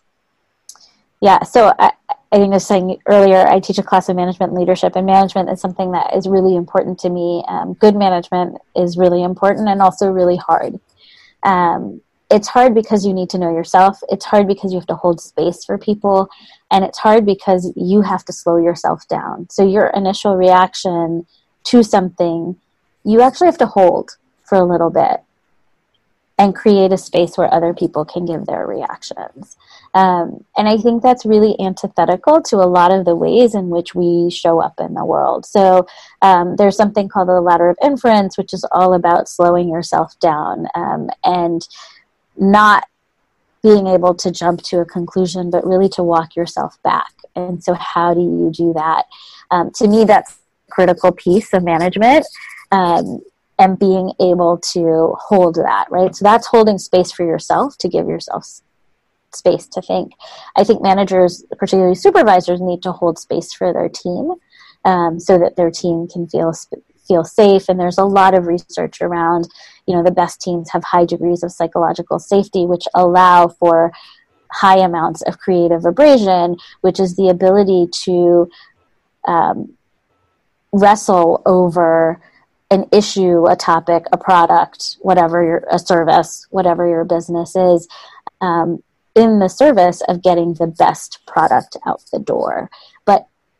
Yeah, 1.21 1.45
so 1.45 1.73
I, 1.79 1.93
I 2.11 2.38
think 2.38 2.51
I 2.51 2.57
was 2.57 2.67
saying 2.67 2.99
earlier, 3.07 3.47
I 3.47 3.61
teach 3.61 3.79
a 3.79 3.85
class 3.85 4.09
of 4.09 4.17
management 4.17 4.51
and 4.51 4.59
leadership, 4.59 4.97
and 4.97 5.07
management 5.07 5.49
is 5.49 5.61
something 5.61 5.93
that 5.93 6.12
is 6.12 6.27
really 6.27 6.57
important 6.57 6.99
to 6.99 7.09
me. 7.09 7.45
Um, 7.47 7.75
good 7.75 7.95
management 7.95 8.59
is 8.75 8.99
really 8.99 9.23
important 9.23 9.69
and 9.69 9.81
also 9.81 10.09
really 10.09 10.38
hard. 10.38 10.81
Um, 11.45 12.01
it's 12.30 12.48
hard 12.48 12.74
because 12.74 13.06
you 13.06 13.12
need 13.12 13.30
to 13.30 13.38
know 13.38 13.54
yourself. 13.54 14.00
It's 14.08 14.24
hard 14.24 14.48
because 14.48 14.72
you 14.72 14.78
have 14.78 14.88
to 14.88 14.94
hold 14.94 15.20
space 15.20 15.64
for 15.64 15.78
people. 15.78 16.28
And 16.70 16.84
it's 16.84 16.98
hard 16.98 17.26
because 17.26 17.72
you 17.76 18.02
have 18.02 18.24
to 18.24 18.32
slow 18.32 18.56
yourself 18.56 19.06
down. 19.08 19.48
So, 19.50 19.66
your 19.66 19.88
initial 19.88 20.37
reaction 20.37 21.26
to 21.64 21.82
something, 21.82 22.56
you 23.04 23.20
actually 23.20 23.46
have 23.46 23.58
to 23.58 23.66
hold 23.66 24.16
for 24.44 24.56
a 24.56 24.64
little 24.64 24.90
bit 24.90 25.20
and 26.37 26.54
create 26.54 26.92
a 26.92 26.98
space 26.98 27.38
where 27.38 27.52
other 27.52 27.72
people 27.72 28.04
can 28.04 28.24
give 28.24 28.46
their 28.46 28.66
reactions. 28.66 29.56
Um, 29.94 30.44
and 30.56 30.68
I 30.68 30.76
think 30.76 31.02
that's 31.02 31.24
really 31.24 31.54
antithetical 31.60 32.42
to 32.42 32.56
a 32.56 32.66
lot 32.66 32.90
of 32.90 33.04
the 33.04 33.14
ways 33.14 33.54
in 33.54 33.68
which 33.68 33.94
we 33.94 34.30
show 34.30 34.60
up 34.60 34.74
in 34.80 34.94
the 34.94 35.04
world. 35.04 35.46
So 35.46 35.87
um, 36.22 36.56
there's 36.56 36.76
something 36.76 37.08
called 37.08 37.28
the 37.28 37.40
ladder 37.40 37.68
of 37.68 37.78
inference, 37.82 38.37
which 38.37 38.52
is 38.52 38.66
all 38.72 38.94
about 38.94 39.28
slowing 39.28 39.68
yourself 39.68 40.18
down 40.18 40.66
um, 40.74 41.08
and 41.22 41.66
not 42.37 42.85
being 43.62 43.87
able 43.87 44.14
to 44.14 44.31
jump 44.31 44.62
to 44.62 44.81
a 44.81 44.85
conclusion, 44.85 45.51
but 45.51 45.66
really 45.66 45.88
to 45.88 46.03
walk 46.03 46.37
yourself 46.37 46.77
back. 46.83 47.12
And 47.35 47.62
so, 47.64 47.75
how 47.75 48.14
do 48.14 48.20
you 48.20 48.53
do 48.55 48.73
that? 48.75 49.05
Um, 49.51 49.70
to 49.77 49.88
me, 49.88 50.05
that's 50.05 50.33
a 50.33 50.73
critical 50.73 51.12
piece 51.12 51.53
of 51.53 51.64
management. 51.64 52.27
Um, 52.70 53.20
and 53.59 53.79
being 53.79 54.12
able 54.20 54.59
to 54.59 55.14
hold 55.18 55.55
that, 55.57 55.87
right? 55.90 56.14
So 56.14 56.25
that's 56.25 56.47
holding 56.47 56.79
space 56.79 57.12
for 57.12 57.25
yourself 57.25 57.79
to 57.79 57.88
give 57.88 58.09
yourself 58.09 58.44
space 59.33 59.66
to 59.68 59.83
think. 59.83 60.12
I 60.57 60.64
think 60.64 60.83
managers, 60.83 61.44
particularly 61.59 61.94
supervisors, 61.94 62.61
need 62.61 62.83
to 62.83 62.92
hold 62.92 63.18
space 63.18 63.53
for 63.53 63.73
their 63.73 63.88
team 63.88 64.33
um, 64.85 65.20
so 65.20 65.38
that 65.38 65.57
their 65.57 65.70
team 65.70 66.09
can 66.09 66.29
feel 66.29 66.53
feel 67.07 67.25
safe. 67.25 67.69
And 67.69 67.79
there's 67.79 67.99
a 67.99 68.05
lot 68.05 68.35
of 68.35 68.47
research 68.47 69.01
around, 69.01 69.49
you 69.87 69.95
know, 69.95 70.03
the 70.03 70.11
best 70.11 70.40
teams 70.40 70.71
have 70.71 70.85
high 70.85 71.05
degrees 71.05 71.43
of 71.43 71.53
psychological 71.53 72.19
safety, 72.19 72.67
which 72.67 72.85
allow 72.95 73.49
for 73.49 73.93
high 74.51 74.79
amounts 74.79 75.23
of 75.23 75.38
creative 75.38 75.85
abrasion, 75.85 76.57
which 76.81 77.01
is 77.01 77.17
the 77.17 77.29
ability 77.29 77.88
to 78.05 78.49
um, 79.27 79.75
wrestle 80.73 81.43
over 81.47 82.21
an 82.71 82.87
issue, 82.93 83.47
a 83.47 83.57
topic, 83.57 84.05
a 84.12 84.17
product, 84.17 84.97
whatever 85.01 85.45
your 85.45 85.64
a 85.71 85.79
service, 85.79 86.47
whatever 86.51 86.88
your 86.88 87.05
business 87.05 87.55
is, 87.55 87.87
um, 88.40 88.83
in 89.14 89.38
the 89.38 89.49
service 89.49 90.03
of 90.09 90.23
getting 90.23 90.55
the 90.55 90.67
best 90.67 91.21
product 91.27 91.77
out 91.87 92.03
the 92.12 92.19
door, 92.19 92.71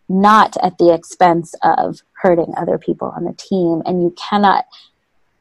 not 0.09 0.57
at 0.62 0.79
the 0.79 0.93
expense 0.93 1.55
of 1.62 2.01
hurting 2.12 2.53
other 2.57 2.79
people 2.79 3.12
on 3.17 3.25
the 3.25 3.33
team. 3.35 3.83
And 3.87 4.03
you 4.03 4.14
cannot 4.17 4.67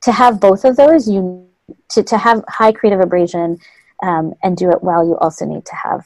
to 0.02 0.12
have 0.12 0.40
both 0.40 0.66
of 0.66 0.76
those. 0.76 1.10
You 1.10 1.48
to 1.92 2.04
to 2.04 2.18
have 2.18 2.44
high 2.48 2.72
creative 2.72 3.00
abrasion 3.00 3.58
um, 4.02 4.34
and 4.44 4.58
do 4.58 4.70
it 4.70 4.84
well. 4.84 5.06
You 5.06 5.18
also 5.18 5.46
need 5.46 5.66
to 5.66 5.76
have 5.76 6.06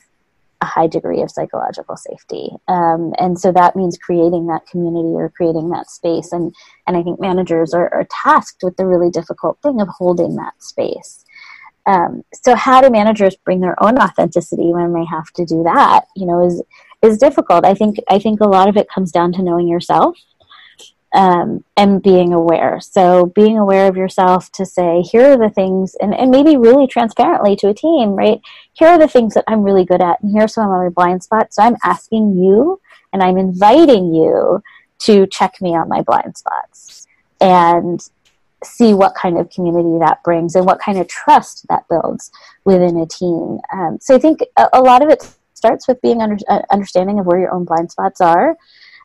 a 0.62 0.66
high 0.66 0.88
degree 0.88 1.22
of 1.22 1.30
psychological 1.30 1.96
safety. 1.96 2.50
Um, 2.68 3.14
and 3.20 3.40
so 3.40 3.52
that 3.52 3.76
means 3.76 3.98
creating 3.98 4.48
that 4.48 4.66
community 4.66 5.10
or 5.10 5.30
creating 5.30 5.70
that 5.70 5.90
space. 5.90 6.32
And, 6.32 6.54
and 6.88 6.98
I 6.98 7.04
think 7.04 7.20
managers 7.20 7.74
are, 7.74 7.94
are 7.94 8.08
tasked 8.24 8.64
with 8.64 8.76
the 8.78 8.86
really 8.86 9.12
difficult 9.12 9.60
thing 9.62 9.82
of 9.82 9.88
holding 9.88 10.36
that 10.38 10.54
space. 10.62 11.24
Um, 11.86 12.24
so 12.34 12.56
how 12.56 12.82
do 12.82 12.90
managers 12.90 13.36
bring 13.38 13.62
their 13.62 13.82
own 13.84 13.98
authenticity 13.98 14.74
when 14.74 14.94
they 14.94 15.06
have 15.06 15.32
to 15.34 15.46
do 15.46 15.64
that? 15.64 16.06
You 16.16 16.26
know, 16.26 16.46
is 16.46 16.62
is 17.08 17.18
difficult. 17.18 17.66
I 17.66 17.74
think 17.74 17.98
I 18.10 18.20
think 18.20 18.42
a 18.42 18.48
lot 18.48 18.70
of 18.70 18.78
it 18.78 18.90
comes 18.94 19.12
down 19.12 19.34
to 19.34 19.42
knowing 19.42 19.68
yourself 19.68 20.18
um, 21.14 21.64
and 21.76 22.02
being 22.02 22.34
aware. 22.34 22.80
So 22.80 23.28
being 23.28 23.58
aware 23.58 23.88
of 23.88 23.98
yourself 23.98 24.52
to 24.54 24.66
say, 24.66 25.02
here 25.02 25.32
are 25.32 25.38
the 25.38 25.50
things, 25.50 25.96
and, 25.96 26.14
and 26.14 26.30
maybe 26.30 26.58
really 26.58 26.88
transparently 26.88 27.56
to 27.58 27.70
a 27.70 27.74
team, 27.74 28.12
right? 28.12 28.40
Here 28.74 28.90
are 28.90 29.00
the 29.00 29.08
things 29.08 29.34
that 29.34 29.46
I'm 29.48 29.64
really 29.64 29.86
good 29.86 30.02
at, 30.02 30.22
and 30.22 30.36
here's 30.36 30.54
some 30.54 30.70
of 30.70 30.84
my 30.84 30.90
blind 30.90 31.24
spots. 31.24 31.56
So 31.56 31.64
I'm 31.64 31.78
asking 31.84 32.38
you 32.38 32.80
and 33.14 33.24
I'm 33.24 33.38
inviting 33.38 34.14
you 34.14 34.62
to 35.00 35.28
check 35.28 35.62
me 35.62 35.76
on 35.76 35.90
my 35.90 36.02
blind 36.02 36.38
spots 36.38 37.08
and 37.40 38.08
see 38.64 38.94
what 38.94 39.16
kind 39.16 39.38
of 39.38 39.50
community 39.50 40.00
that 40.00 40.24
brings 40.24 40.56
and 40.56 40.66
what 40.66 40.80
kind 40.80 40.98
of 40.98 41.08
trust 41.08 41.68
that 41.70 41.88
builds 41.90 42.32
within 42.66 42.98
a 42.98 43.06
team. 43.06 43.60
Um, 43.72 44.00
so 44.02 44.16
I 44.16 44.20
think 44.20 44.42
a, 44.58 44.68
a, 44.74 44.82
lot 44.82 45.04
of 45.04 45.10
it 45.10 45.24
starts 45.58 45.88
with 45.88 46.00
being 46.02 46.22
under, 46.22 46.38
uh, 46.48 46.62
understanding 46.72 47.20
of 47.20 47.26
where 47.26 47.40
your 47.40 47.54
own 47.54 47.66
blind 47.66 47.92
spots 47.92 48.22
are 48.22 48.56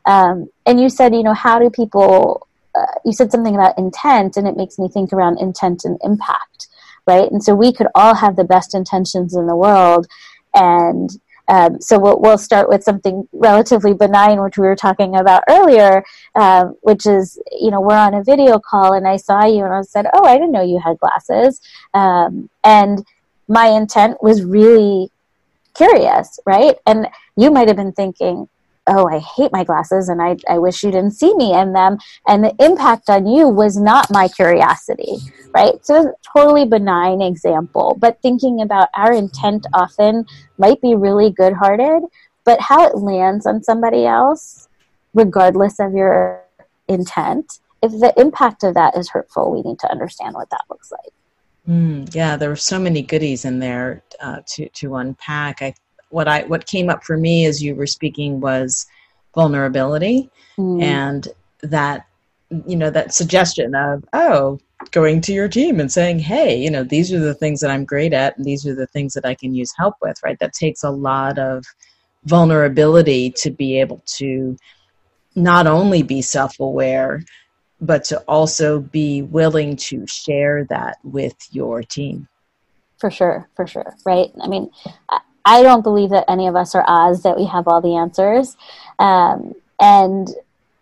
um, 0.05 0.49
and 0.65 0.79
you 0.79 0.89
said, 0.89 1.13
you 1.13 1.23
know, 1.23 1.33
how 1.33 1.59
do 1.59 1.69
people, 1.69 2.47
uh, 2.75 2.85
you 3.05 3.13
said 3.13 3.31
something 3.31 3.55
about 3.55 3.77
intent, 3.77 4.37
and 4.37 4.47
it 4.47 4.57
makes 4.57 4.77
me 4.77 4.89
think 4.89 5.13
around 5.13 5.39
intent 5.39 5.85
and 5.85 5.97
impact, 6.03 6.67
right? 7.07 7.31
And 7.31 7.43
so 7.43 7.55
we 7.55 7.73
could 7.73 7.87
all 7.95 8.15
have 8.15 8.35
the 8.35 8.43
best 8.43 8.73
intentions 8.73 9.35
in 9.35 9.47
the 9.47 9.55
world. 9.55 10.07
And 10.53 11.09
um, 11.47 11.81
so 11.81 11.99
we'll, 11.99 12.19
we'll 12.21 12.37
start 12.37 12.69
with 12.69 12.83
something 12.83 13.27
relatively 13.33 13.93
benign, 13.93 14.41
which 14.41 14.57
we 14.57 14.65
were 14.65 14.77
talking 14.77 15.15
about 15.15 15.43
earlier, 15.49 16.03
uh, 16.35 16.65
which 16.81 17.05
is, 17.05 17.37
you 17.51 17.69
know, 17.69 17.81
we're 17.81 17.97
on 17.97 18.13
a 18.13 18.23
video 18.23 18.59
call 18.59 18.93
and 18.93 19.05
I 19.07 19.17
saw 19.17 19.45
you 19.45 19.65
and 19.65 19.73
I 19.73 19.81
said, 19.81 20.05
oh, 20.13 20.23
I 20.23 20.35
didn't 20.35 20.53
know 20.53 20.63
you 20.63 20.79
had 20.79 20.99
glasses. 20.99 21.59
Um, 21.93 22.49
and 22.63 23.05
my 23.49 23.67
intent 23.67 24.23
was 24.23 24.43
really 24.43 25.11
curious, 25.75 26.39
right? 26.45 26.75
And 26.85 27.07
you 27.35 27.51
might 27.51 27.67
have 27.67 27.77
been 27.77 27.93
thinking, 27.93 28.47
oh 28.87 29.07
i 29.07 29.19
hate 29.19 29.51
my 29.51 29.63
glasses 29.63 30.09
and 30.09 30.21
I, 30.21 30.35
I 30.49 30.57
wish 30.57 30.83
you 30.83 30.91
didn't 30.91 31.11
see 31.11 31.33
me 31.35 31.53
in 31.53 31.73
them. 31.73 31.97
And 32.27 32.43
the 32.43 32.55
impact 32.59 33.09
on 33.09 33.25
you 33.25 33.47
was 33.47 33.77
not 33.77 34.11
my 34.11 34.27
curiosity 34.27 35.17
right? 35.55 35.85
So 35.85 36.07
a 36.07 36.13
totally 36.37 36.65
benign 36.65 37.21
example 37.21 37.97
but 37.99 38.21
thinking 38.21 38.61
about 38.61 38.89
our 38.95 39.13
intent 39.13 39.65
often 39.73 40.25
might 40.57 40.81
be 40.81 40.95
really 40.95 41.29
good 41.29 41.53
hearted 41.53 42.03
but 42.43 42.59
how 42.59 42.85
it 42.85 42.97
lands 42.97 43.45
on 43.45 43.63
somebody 43.63 44.05
else 44.05 44.67
regardless 45.13 45.79
of 45.79 45.93
your 45.93 46.43
intent 46.87 47.59
if 47.81 47.91
the 47.91 48.13
impact 48.17 48.63
of 48.63 48.73
that 48.73 48.97
is 48.97 49.09
hurtful 49.09 49.51
we 49.51 49.61
need 49.61 49.79
to 49.79 49.91
understand 49.91 50.35
what 50.35 50.49
that 50.49 50.63
looks 50.69 50.91
like 50.91 51.13
mm, 51.67 52.13
yeah 52.15 52.35
there 52.35 52.49
were 52.49 52.55
so 52.55 52.79
many 52.79 53.01
goodies 53.01 53.45
in 53.45 53.59
there 53.59 54.03
uh, 54.19 54.41
to, 54.45 54.67
to 54.69 54.95
unpack 54.95 55.61
i 55.61 55.73
what 56.13 56.27
I 56.27 56.43
what 56.43 56.67
came 56.67 56.89
up 56.89 57.03
for 57.03 57.17
me 57.17 57.45
as 57.45 57.61
you 57.61 57.75
were 57.75 57.87
speaking 57.87 58.39
was 58.39 58.85
vulnerability 59.33 60.29
mm. 60.57 60.81
and 60.81 61.27
that 61.63 62.05
you 62.67 62.75
know 62.75 62.91
that 62.91 63.13
suggestion 63.13 63.73
of 63.73 64.05
oh 64.13 64.59
going 64.91 65.21
to 65.21 65.33
your 65.33 65.47
team 65.47 65.79
and 65.79 65.91
saying 65.91 66.19
hey 66.19 66.55
you 66.55 66.69
know 66.69 66.83
these 66.83 67.11
are 67.11 67.19
the 67.19 67.33
things 67.33 67.59
that 67.61 67.71
i'm 67.71 67.83
great 67.83 68.13
at 68.13 68.37
and 68.37 68.45
these 68.45 68.67
are 68.67 68.75
the 68.75 68.85
things 68.87 69.13
that 69.13 69.25
i 69.25 69.33
can 69.33 69.55
use 69.55 69.73
help 69.75 69.95
with 70.01 70.15
right 70.23 70.37
that 70.39 70.53
takes 70.53 70.83
a 70.83 70.89
lot 70.89 71.39
of 71.39 71.65
vulnerability 72.25 73.31
to 73.31 73.49
be 73.49 73.79
able 73.79 74.03
to 74.05 74.55
not 75.35 75.65
only 75.65 76.03
be 76.03 76.21
self-aware 76.21 77.23
but 77.81 78.03
to 78.05 78.19
also 78.21 78.79
be 78.79 79.21
willing 79.21 79.75
to 79.75 80.05
share 80.07 80.65
that 80.65 80.97
with 81.03 81.35
your 81.51 81.83
team. 81.83 82.27
For 82.97 83.11
sure 83.11 83.49
for 83.55 83.67
sure 83.67 83.95
right? 84.05 84.31
I 84.41 84.47
mean 84.47 84.69
i 85.45 85.61
don't 85.61 85.81
believe 85.81 86.09
that 86.09 86.23
any 86.29 86.47
of 86.47 86.55
us 86.55 86.73
are 86.73 86.85
oz 86.87 87.23
that 87.23 87.37
we 87.37 87.45
have 87.45 87.67
all 87.67 87.81
the 87.81 87.95
answers. 87.95 88.55
Um, 88.99 89.53
and 89.79 90.29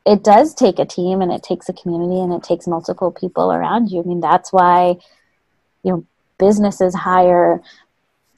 it 0.05 0.23
does 0.23 0.53
take 0.53 0.79
a 0.79 0.85
team 0.85 1.21
and 1.21 1.31
it 1.31 1.43
takes 1.43 1.69
a 1.69 1.73
community 1.73 2.19
and 2.19 2.33
it 2.33 2.43
takes 2.43 2.67
multiple 2.67 3.11
people 3.11 3.51
around 3.51 3.91
you. 3.91 4.01
I 4.01 4.03
mean, 4.03 4.19
that's 4.19 4.51
why, 4.51 4.97
you 5.83 5.91
know, 5.91 6.05
businesses 6.37 6.95
hire 6.95 7.61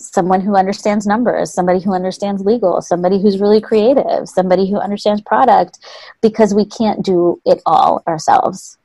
someone 0.06 0.42
who 0.42 0.56
understands 0.56 1.08
numbers, 1.08 1.54
somebody 1.54 1.80
who 1.80 1.94
understands 1.94 2.44
legal, 2.44 2.82
somebody 2.82 3.22
who's 3.22 3.40
really 3.40 3.62
creative, 3.62 4.28
somebody 4.28 4.70
who 4.70 4.78
understands 4.78 5.22
product, 5.22 5.80
because 6.22 6.54
we 6.54 6.66
can't 6.66 7.04
do 7.04 7.42
it 7.46 7.62
all 7.66 8.04
ourselves. 8.08 8.78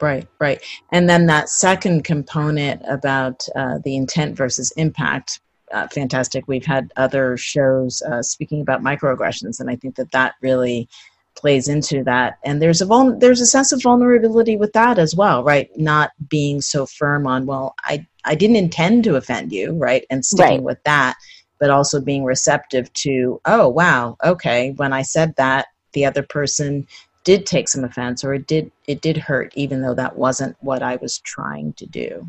Right, 0.00 0.26
right. 0.38 0.62
And 0.92 1.08
then 1.08 1.26
that 1.26 1.50
second 1.50 2.04
component 2.04 2.82
about 2.88 3.46
uh, 3.54 3.78
the 3.84 3.96
intent 3.96 4.36
versus 4.36 4.72
impact, 4.72 5.40
uh, 5.72 5.88
fantastic. 5.88 6.48
We've 6.48 6.64
had 6.64 6.90
other 6.96 7.36
shows 7.36 8.00
uh, 8.02 8.22
speaking 8.22 8.62
about 8.62 8.82
microaggressions, 8.82 9.60
and 9.60 9.68
I 9.68 9.76
think 9.76 9.96
that 9.96 10.10
that 10.12 10.34
really 10.40 10.88
plays 11.36 11.68
into 11.68 12.02
that 12.04 12.38
and 12.44 12.60
there's 12.60 12.80
a 12.80 12.86
vul- 12.86 13.16
there's 13.18 13.40
a 13.40 13.46
sense 13.46 13.72
of 13.72 13.82
vulnerability 13.82 14.56
with 14.56 14.72
that 14.72 14.98
as 14.98 15.14
well 15.14 15.44
right 15.44 15.70
not 15.76 16.10
being 16.28 16.60
so 16.60 16.84
firm 16.84 17.26
on 17.26 17.46
well 17.46 17.74
i 17.84 18.04
i 18.24 18.34
didn't 18.34 18.56
intend 18.56 19.04
to 19.04 19.16
offend 19.16 19.52
you 19.52 19.72
right 19.72 20.04
and 20.10 20.24
sticking 20.24 20.56
right. 20.58 20.62
with 20.62 20.82
that 20.84 21.16
but 21.58 21.70
also 21.70 22.00
being 22.00 22.24
receptive 22.24 22.92
to 22.92 23.40
oh 23.44 23.68
wow 23.68 24.16
okay 24.24 24.72
when 24.76 24.92
i 24.92 25.02
said 25.02 25.34
that 25.36 25.68
the 25.92 26.04
other 26.04 26.22
person 26.22 26.86
did 27.24 27.44
take 27.46 27.68
some 27.68 27.84
offense 27.84 28.24
or 28.24 28.34
it 28.34 28.46
did 28.46 28.70
it 28.86 29.00
did 29.00 29.16
hurt 29.16 29.52
even 29.54 29.82
though 29.82 29.94
that 29.94 30.16
wasn't 30.16 30.56
what 30.60 30.82
i 30.82 30.96
was 30.96 31.18
trying 31.18 31.72
to 31.74 31.86
do 31.86 32.26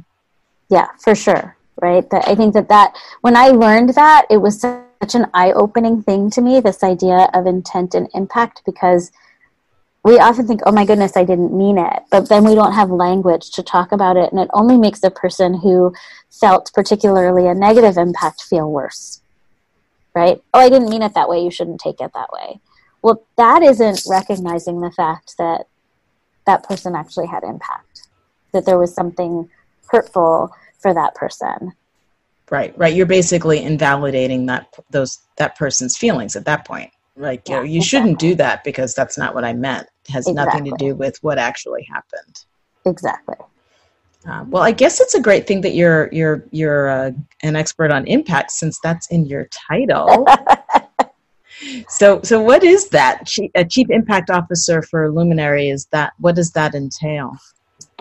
yeah 0.69 0.87
for 0.99 1.15
sure 1.15 1.55
right 1.81 2.09
that 2.09 2.27
i 2.27 2.35
think 2.35 2.53
that 2.53 2.69
that 2.69 2.93
when 3.21 3.35
i 3.35 3.47
learned 3.47 3.89
that 3.89 4.25
it 4.29 4.37
was 4.37 4.59
such 4.59 5.15
an 5.15 5.25
eye-opening 5.33 6.01
thing 6.03 6.29
to 6.29 6.41
me 6.41 6.59
this 6.59 6.83
idea 6.83 7.29
of 7.33 7.47
intent 7.47 7.95
and 7.95 8.09
impact 8.13 8.61
because 8.65 9.11
we 10.03 10.17
often 10.17 10.47
think 10.47 10.61
oh 10.65 10.71
my 10.71 10.85
goodness 10.85 11.15
i 11.15 11.23
didn't 11.23 11.55
mean 11.55 11.77
it 11.77 12.03
but 12.09 12.27
then 12.29 12.43
we 12.43 12.55
don't 12.55 12.73
have 12.73 12.89
language 12.89 13.51
to 13.51 13.63
talk 13.63 13.91
about 13.91 14.17
it 14.17 14.31
and 14.31 14.39
it 14.39 14.49
only 14.53 14.77
makes 14.77 14.99
the 14.99 15.11
person 15.11 15.53
who 15.53 15.93
felt 16.29 16.71
particularly 16.73 17.47
a 17.47 17.53
negative 17.53 17.97
impact 17.97 18.41
feel 18.43 18.71
worse 18.71 19.21
right? 20.13 20.41
Oh 20.53 20.59
i 20.59 20.69
didn't 20.69 20.89
mean 20.89 21.01
it 21.01 21.13
that 21.13 21.29
way 21.29 21.43
you 21.43 21.51
shouldn't 21.51 21.79
take 21.79 22.01
it 22.01 22.11
that 22.13 22.31
way. 22.31 22.59
Well 23.01 23.23
that 23.37 23.63
isn't 23.63 24.03
recognizing 24.07 24.81
the 24.81 24.91
fact 24.91 25.35
that 25.37 25.67
that 26.45 26.63
person 26.63 26.95
actually 26.95 27.27
had 27.27 27.43
impact 27.43 28.07
that 28.51 28.65
there 28.65 28.77
was 28.77 28.93
something 28.93 29.49
hurtful 29.87 30.53
for 30.79 30.93
that 30.93 31.15
person. 31.15 31.73
Right 32.49 32.77
right. 32.77 32.93
You're 32.93 33.05
basically 33.05 33.63
invalidating 33.63 34.45
that 34.47 34.73
those 34.89 35.19
that 35.37 35.57
person's 35.57 35.97
feelings 35.97 36.35
at 36.35 36.45
that 36.45 36.65
point 36.65 36.91
like 37.15 37.47
yeah, 37.47 37.61
you, 37.61 37.69
you 37.69 37.77
exactly. 37.77 37.81
shouldn't 37.81 38.19
do 38.19 38.35
that 38.35 38.63
because 38.63 38.93
that's 38.93 39.17
not 39.17 39.35
what 39.35 39.43
i 39.43 39.53
meant. 39.53 39.87
It 40.07 40.11
has 40.13 40.27
exactly. 40.27 40.61
nothing 40.61 40.65
to 40.65 40.85
do 40.85 40.95
with 40.95 41.17
what 41.21 41.37
actually 41.37 41.83
happened. 41.83 42.45
Exactly. 42.85 43.35
Uh, 44.27 44.45
well 44.47 44.61
i 44.61 44.71
guess 44.71 45.01
it's 45.01 45.15
a 45.15 45.21
great 45.21 45.47
thing 45.47 45.61
that 45.61 45.73
you're 45.73 46.07
you're 46.11 46.45
you're 46.51 46.89
uh, 46.89 47.11
an 47.41 47.55
expert 47.55 47.89
on 47.91 48.05
impact 48.05 48.51
since 48.51 48.79
that's 48.79 49.07
in 49.07 49.25
your 49.25 49.47
title. 49.69 50.27
So 51.87 52.21
so 52.23 52.41
what 52.41 52.63
is 52.63 52.89
that? 52.89 53.29
A 53.55 53.65
chief 53.65 53.89
impact 53.89 54.29
officer 54.29 54.81
for 54.81 55.11
luminary 55.11 55.69
is 55.69 55.85
that 55.91 56.13
what 56.19 56.35
does 56.35 56.51
that 56.51 56.73
entail? 56.73 57.37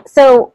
So 0.06 0.52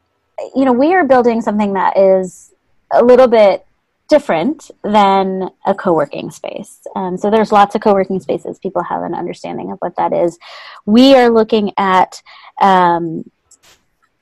you 0.54 0.64
know 0.64 0.72
we 0.72 0.94
are 0.94 1.04
building 1.04 1.40
something 1.40 1.72
that 1.74 1.96
is 1.96 2.52
a 2.92 3.04
little 3.04 3.28
bit 3.28 3.65
different 4.08 4.70
than 4.84 5.50
a 5.66 5.74
co-working 5.74 6.30
space. 6.30 6.86
Um, 6.94 7.16
so 7.16 7.30
there's 7.30 7.52
lots 7.52 7.74
of 7.74 7.80
co-working 7.80 8.20
spaces. 8.20 8.58
People 8.58 8.82
have 8.84 9.02
an 9.02 9.14
understanding 9.14 9.72
of 9.72 9.78
what 9.78 9.96
that 9.96 10.12
is. 10.12 10.38
We 10.84 11.14
are 11.16 11.30
looking 11.30 11.72
at 11.76 12.22
um, 12.60 13.30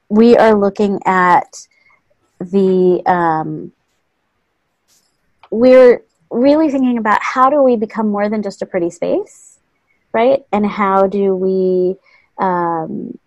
we 0.09 0.37
are 0.37 0.55
looking 0.55 1.01
at 1.07 1.67
the 2.41 3.03
um, 3.07 3.73
we're 5.51 6.03
really 6.31 6.71
thinking 6.71 6.99
about 6.99 7.21
how 7.23 7.51
do 7.51 7.63
we 7.63 7.77
become 7.77 8.09
more 8.09 8.29
than 8.29 8.43
just 8.43 8.63
a 8.63 8.67
pretty 8.67 8.91
space, 8.91 9.59
right? 10.13 10.45
And 10.53 10.67
how 10.67 11.07
do 11.07 11.35
we 11.35 11.97
um, 12.39 13.19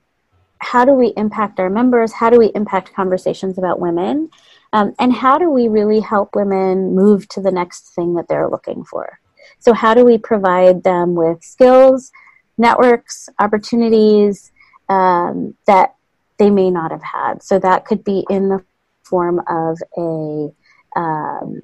how 0.59 0.85
do 0.85 0.91
we 0.93 1.13
impact 1.15 1.59
our 1.59 1.69
members? 1.69 2.13
How 2.13 2.29
do 2.29 2.37
we 2.37 2.47
impact 2.53 2.93
conversations 2.93 3.57
about 3.57 3.79
women? 3.79 4.29
Um, 4.73 4.93
and 4.99 5.13
how 5.13 5.37
do 5.37 5.49
we 5.49 5.67
really 5.67 5.99
help 5.99 6.35
women 6.35 6.95
move 6.95 7.27
to 7.29 7.41
the 7.41 7.51
next 7.51 7.93
thing 7.95 8.15
that 8.15 8.27
they're 8.27 8.49
looking 8.49 8.83
for? 8.83 9.19
So, 9.59 9.73
how 9.73 9.93
do 9.93 10.03
we 10.03 10.17
provide 10.17 10.83
them 10.83 11.15
with 11.15 11.43
skills, 11.43 12.11
networks, 12.57 13.29
opportunities 13.39 14.51
um, 14.89 15.55
that 15.67 15.95
they 16.37 16.49
may 16.49 16.69
not 16.69 16.91
have 16.91 17.03
had? 17.03 17.43
So, 17.43 17.59
that 17.59 17.85
could 17.85 18.03
be 18.03 18.25
in 18.29 18.49
the 18.49 18.63
form 19.03 19.41
of 19.47 19.79
a 19.97 20.49
um, 20.99 21.61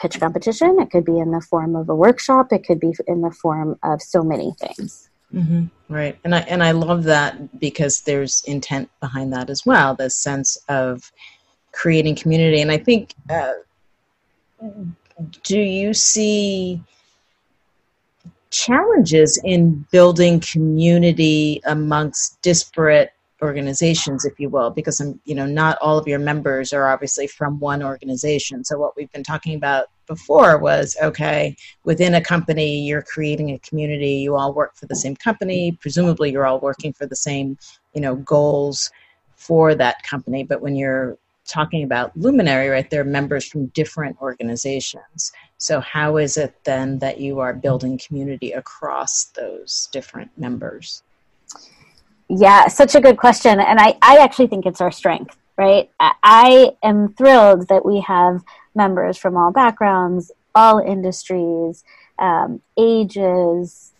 pitch 0.00 0.18
competition, 0.18 0.78
it 0.80 0.90
could 0.90 1.04
be 1.04 1.18
in 1.18 1.30
the 1.30 1.40
form 1.40 1.76
of 1.76 1.88
a 1.88 1.94
workshop, 1.94 2.52
it 2.52 2.64
could 2.64 2.80
be 2.80 2.92
in 3.06 3.20
the 3.20 3.30
form 3.30 3.78
of 3.82 4.00
so 4.00 4.22
many 4.22 4.52
things. 4.58 5.10
Mm-hmm. 5.32 5.66
Right, 5.92 6.18
and 6.24 6.34
I 6.34 6.40
and 6.40 6.62
I 6.62 6.72
love 6.72 7.04
that 7.04 7.60
because 7.60 8.00
there's 8.00 8.42
intent 8.46 8.90
behind 9.00 9.32
that 9.32 9.48
as 9.48 9.64
well. 9.64 9.94
The 9.94 10.10
sense 10.10 10.56
of 10.68 11.12
creating 11.72 12.16
community. 12.16 12.60
And 12.60 12.70
I 12.70 12.78
think, 12.78 13.14
uh, 13.28 13.52
do 15.42 15.58
you 15.58 15.94
see 15.94 16.82
challenges 18.50 19.40
in 19.44 19.86
building 19.92 20.40
community 20.40 21.60
amongst 21.66 22.40
disparate 22.42 23.12
organizations 23.42 24.24
if 24.24 24.38
you 24.38 24.48
will? 24.48 24.70
Because 24.70 25.00
I'm, 25.00 25.20
you 25.24 25.34
know 25.34 25.46
not 25.46 25.78
all 25.80 25.96
of 25.96 26.06
your 26.06 26.18
members 26.18 26.72
are 26.72 26.88
obviously 26.88 27.26
from 27.26 27.58
one 27.60 27.82
organization. 27.82 28.64
So 28.64 28.78
what 28.78 28.96
we've 28.96 29.10
been 29.12 29.22
talking 29.22 29.54
about 29.54 29.86
before 30.06 30.58
was 30.58 30.96
okay 31.02 31.56
within 31.84 32.14
a 32.14 32.20
company 32.20 32.80
you're 32.80 33.02
creating 33.02 33.52
a 33.52 33.58
community. 33.60 34.14
You 34.14 34.36
all 34.36 34.52
work 34.52 34.76
for 34.76 34.86
the 34.86 34.96
same 34.96 35.16
company. 35.16 35.78
Presumably 35.80 36.32
you're 36.32 36.46
all 36.46 36.60
working 36.60 36.92
for 36.92 37.06
the 37.06 37.16
same 37.16 37.56
you 37.94 38.00
know 38.00 38.16
goals 38.16 38.90
for 39.36 39.74
that 39.74 40.02
company. 40.02 40.44
But 40.44 40.60
when 40.60 40.76
you're 40.76 41.16
talking 41.50 41.82
about 41.82 42.16
Luminary, 42.16 42.68
right, 42.68 42.88
they're 42.88 43.04
members 43.04 43.44
from 43.46 43.66
different 43.66 44.16
organizations. 44.20 45.32
So, 45.58 45.80
how 45.80 46.16
is 46.16 46.36
it 46.36 46.54
then 46.64 46.98
that 47.00 47.20
you 47.20 47.40
are 47.40 47.52
building 47.52 47.98
community 47.98 48.52
across 48.52 49.24
those 49.36 49.88
different 49.92 50.30
members? 50.38 51.02
Yeah, 52.28 52.68
such 52.68 52.94
a 52.94 53.00
good 53.00 53.16
question. 53.16 53.58
And 53.58 53.80
I, 53.80 53.98
I 54.00 54.18
actually 54.18 54.46
think 54.46 54.64
it's 54.64 54.80
our 54.80 54.92
strength, 54.92 55.36
right? 55.58 55.90
I 55.98 56.72
am 56.82 57.12
thrilled 57.14 57.68
that 57.68 57.84
we 57.84 58.00
have 58.00 58.44
members 58.74 59.18
from 59.18 59.36
all 59.36 59.50
backgrounds, 59.50 60.30
all 60.54 60.78
industries, 60.78 61.82
um, 62.20 62.60
ages, 62.78 63.92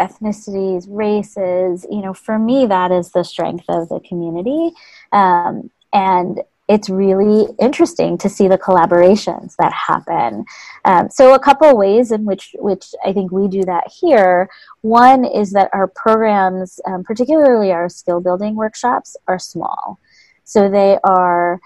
ethnicities, 0.00 0.86
races. 0.88 1.86
You 1.88 2.02
know, 2.02 2.14
for 2.14 2.38
me, 2.38 2.66
that 2.66 2.90
is 2.90 3.12
the 3.12 3.22
strength 3.22 3.66
of 3.68 3.88
the 3.88 4.00
community. 4.00 4.72
Um, 5.12 5.70
and 5.92 6.40
it's 6.68 6.88
really 6.88 7.46
interesting 7.60 8.16
to 8.18 8.28
see 8.28 8.48
the 8.48 8.58
collaborations 8.58 9.56
that 9.56 9.72
happen. 9.72 10.44
Um, 10.84 11.10
so, 11.10 11.34
a 11.34 11.38
couple 11.38 11.76
ways 11.76 12.12
in 12.12 12.24
which 12.24 12.54
which 12.58 12.94
I 13.04 13.12
think 13.12 13.32
we 13.32 13.48
do 13.48 13.62
that 13.64 13.92
here. 14.00 14.48
One 14.82 15.24
is 15.24 15.50
that 15.52 15.70
our 15.72 15.88
programs, 15.88 16.80
um, 16.86 17.02
particularly 17.02 17.72
our 17.72 17.88
skill 17.88 18.20
building 18.20 18.54
workshops, 18.54 19.16
are 19.26 19.38
small, 19.38 19.98
so 20.44 20.70
they 20.70 20.98
are 21.04 21.60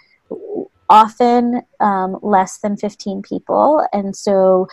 often 0.88 1.62
um, 1.80 2.18
less 2.22 2.58
than 2.58 2.76
15 2.76 3.22
people, 3.22 3.86
and 3.92 4.16
so 4.16 4.66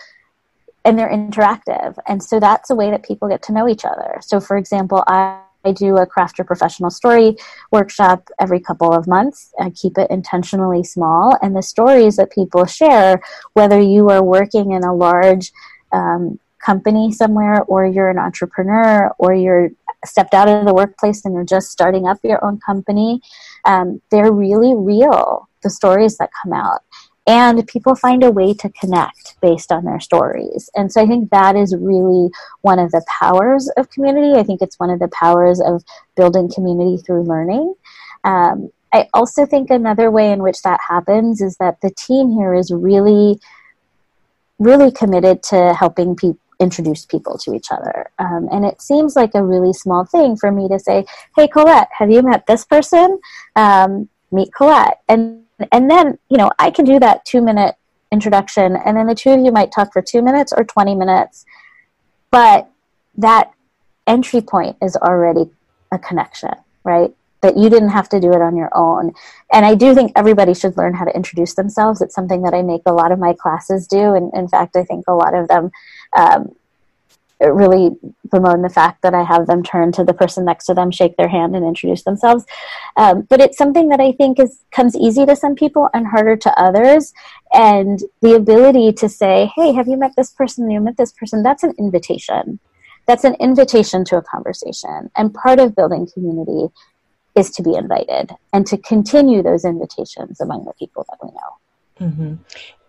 and 0.86 0.98
they're 0.98 1.10
interactive, 1.10 1.96
and 2.06 2.22
so 2.22 2.40
that's 2.40 2.70
a 2.70 2.74
way 2.74 2.90
that 2.90 3.04
people 3.04 3.28
get 3.28 3.42
to 3.42 3.52
know 3.52 3.68
each 3.68 3.84
other. 3.84 4.18
So, 4.22 4.40
for 4.40 4.56
example, 4.56 5.04
I 5.06 5.43
I 5.64 5.72
do 5.72 5.96
a 5.96 6.06
craft 6.06 6.38
your 6.38 6.44
professional 6.44 6.90
story 6.90 7.36
workshop 7.70 8.28
every 8.38 8.60
couple 8.60 8.92
of 8.92 9.06
months. 9.06 9.52
I 9.58 9.70
keep 9.70 9.98
it 9.98 10.10
intentionally 10.10 10.84
small. 10.84 11.36
And 11.42 11.56
the 11.56 11.62
stories 11.62 12.16
that 12.16 12.30
people 12.32 12.66
share, 12.66 13.22
whether 13.54 13.80
you 13.80 14.10
are 14.10 14.22
working 14.22 14.72
in 14.72 14.84
a 14.84 14.94
large 14.94 15.52
um, 15.92 16.38
company 16.64 17.12
somewhere, 17.12 17.62
or 17.64 17.86
you're 17.86 18.10
an 18.10 18.18
entrepreneur, 18.18 19.14
or 19.18 19.34
you're 19.34 19.70
stepped 20.04 20.34
out 20.34 20.48
of 20.48 20.66
the 20.66 20.74
workplace 20.74 21.24
and 21.24 21.34
you're 21.34 21.44
just 21.44 21.70
starting 21.70 22.06
up 22.06 22.18
your 22.22 22.44
own 22.44 22.58
company, 22.58 23.20
um, 23.64 24.00
they're 24.10 24.32
really 24.32 24.74
real, 24.74 25.48
the 25.62 25.70
stories 25.70 26.18
that 26.18 26.30
come 26.42 26.52
out 26.52 26.82
and 27.26 27.66
people 27.66 27.94
find 27.94 28.22
a 28.22 28.30
way 28.30 28.52
to 28.54 28.68
connect 28.70 29.40
based 29.40 29.72
on 29.72 29.84
their 29.84 30.00
stories. 30.00 30.68
And 30.74 30.92
so 30.92 31.00
I 31.00 31.06
think 31.06 31.30
that 31.30 31.56
is 31.56 31.74
really 31.74 32.30
one 32.60 32.78
of 32.78 32.90
the 32.90 33.04
powers 33.08 33.70
of 33.76 33.90
community. 33.90 34.38
I 34.38 34.42
think 34.42 34.60
it's 34.60 34.78
one 34.78 34.90
of 34.90 34.98
the 34.98 35.08
powers 35.08 35.60
of 35.60 35.84
building 36.16 36.50
community 36.52 36.98
through 36.98 37.24
learning. 37.24 37.74
Um, 38.24 38.70
I 38.92 39.08
also 39.14 39.46
think 39.46 39.70
another 39.70 40.10
way 40.10 40.30
in 40.32 40.42
which 40.42 40.62
that 40.62 40.80
happens 40.86 41.40
is 41.40 41.56
that 41.56 41.80
the 41.80 41.90
team 41.90 42.30
here 42.30 42.54
is 42.54 42.70
really, 42.70 43.40
really 44.58 44.92
committed 44.92 45.42
to 45.44 45.74
helping 45.74 46.14
people 46.14 46.38
introduce 46.60 47.04
people 47.04 47.36
to 47.38 47.52
each 47.54 47.72
other. 47.72 48.06
Um, 48.18 48.48
and 48.52 48.64
it 48.64 48.80
seems 48.80 49.16
like 49.16 49.34
a 49.34 49.42
really 49.42 49.72
small 49.72 50.04
thing 50.04 50.36
for 50.36 50.52
me 50.52 50.68
to 50.68 50.78
say, 50.78 51.04
hey, 51.36 51.48
Colette, 51.48 51.88
have 51.98 52.10
you 52.10 52.22
met 52.22 52.46
this 52.46 52.64
person? 52.64 53.18
Um, 53.56 54.08
meet 54.30 54.54
Colette. 54.54 55.00
And 55.08 55.43
and 55.72 55.90
then 55.90 56.18
you 56.28 56.36
know 56.36 56.50
i 56.58 56.70
can 56.70 56.84
do 56.84 56.98
that 56.98 57.24
two 57.24 57.40
minute 57.40 57.74
introduction 58.12 58.76
and 58.84 58.96
then 58.96 59.06
the 59.06 59.14
two 59.14 59.30
of 59.30 59.40
you 59.40 59.50
might 59.50 59.72
talk 59.72 59.92
for 59.92 60.02
two 60.02 60.22
minutes 60.22 60.52
or 60.56 60.64
20 60.64 60.94
minutes 60.94 61.44
but 62.30 62.70
that 63.16 63.52
entry 64.06 64.40
point 64.40 64.76
is 64.82 64.96
already 64.96 65.50
a 65.90 65.98
connection 65.98 66.54
right? 66.84 67.14
That 67.40 67.56
you 67.56 67.68
didn't 67.68 67.90
have 67.90 68.08
to 68.10 68.20
do 68.20 68.32
it 68.32 68.40
on 68.40 68.56
your 68.56 68.70
own. 68.74 69.12
And 69.52 69.66
i 69.66 69.74
do 69.74 69.94
think 69.94 70.12
everybody 70.14 70.54
should 70.54 70.76
learn 70.76 70.94
how 70.94 71.04
to 71.04 71.14
introduce 71.14 71.54
themselves. 71.54 72.00
It's 72.00 72.14
something 72.14 72.42
that 72.42 72.54
i 72.54 72.62
make 72.62 72.82
a 72.86 72.92
lot 72.92 73.12
of 73.12 73.18
my 73.18 73.34
classes 73.34 73.86
do. 73.86 74.14
And 74.14 74.32
in 74.34 74.48
fact 74.48 74.76
i 74.76 74.84
think 74.84 75.04
a 75.08 75.14
lot 75.14 75.34
of 75.34 75.48
them 75.48 75.70
um, 76.16 76.54
really 77.52 77.90
bemoan 78.30 78.62
the 78.62 78.68
fact 78.68 79.02
that 79.02 79.14
I 79.14 79.22
have 79.22 79.46
them 79.46 79.62
turn 79.62 79.92
to 79.92 80.04
the 80.04 80.14
person 80.14 80.44
next 80.44 80.66
to 80.66 80.74
them, 80.74 80.90
shake 80.90 81.16
their 81.16 81.28
hand, 81.28 81.54
and 81.54 81.64
introduce 81.64 82.02
themselves. 82.02 82.44
Um, 82.96 83.22
but 83.22 83.40
it's 83.40 83.58
something 83.58 83.88
that 83.88 84.00
I 84.00 84.12
think 84.12 84.38
is 84.38 84.60
comes 84.70 84.96
easy 84.96 85.26
to 85.26 85.36
some 85.36 85.54
people 85.54 85.88
and 85.92 86.06
harder 86.06 86.36
to 86.36 86.60
others. 86.60 87.12
And 87.52 88.00
the 88.20 88.34
ability 88.34 88.92
to 88.94 89.08
say, 89.08 89.50
"Hey, 89.56 89.72
have 89.72 89.88
you 89.88 89.96
met 89.96 90.12
this 90.16 90.30
person? 90.30 90.64
Have 90.64 90.72
you 90.72 90.80
met 90.80 90.96
this 90.96 91.12
person?" 91.12 91.42
That's 91.42 91.62
an 91.62 91.74
invitation. 91.78 92.58
That's 93.06 93.24
an 93.24 93.34
invitation 93.34 94.04
to 94.06 94.16
a 94.16 94.22
conversation. 94.22 95.10
And 95.16 95.34
part 95.34 95.60
of 95.60 95.76
building 95.76 96.08
community 96.12 96.72
is 97.34 97.50
to 97.50 97.62
be 97.62 97.74
invited 97.74 98.30
and 98.52 98.66
to 98.66 98.78
continue 98.78 99.42
those 99.42 99.64
invitations 99.64 100.40
among 100.40 100.64
the 100.64 100.72
people 100.74 101.04
that 101.08 101.18
we 101.22 101.30
know. 101.30 102.08
Mm-hmm. 102.08 102.34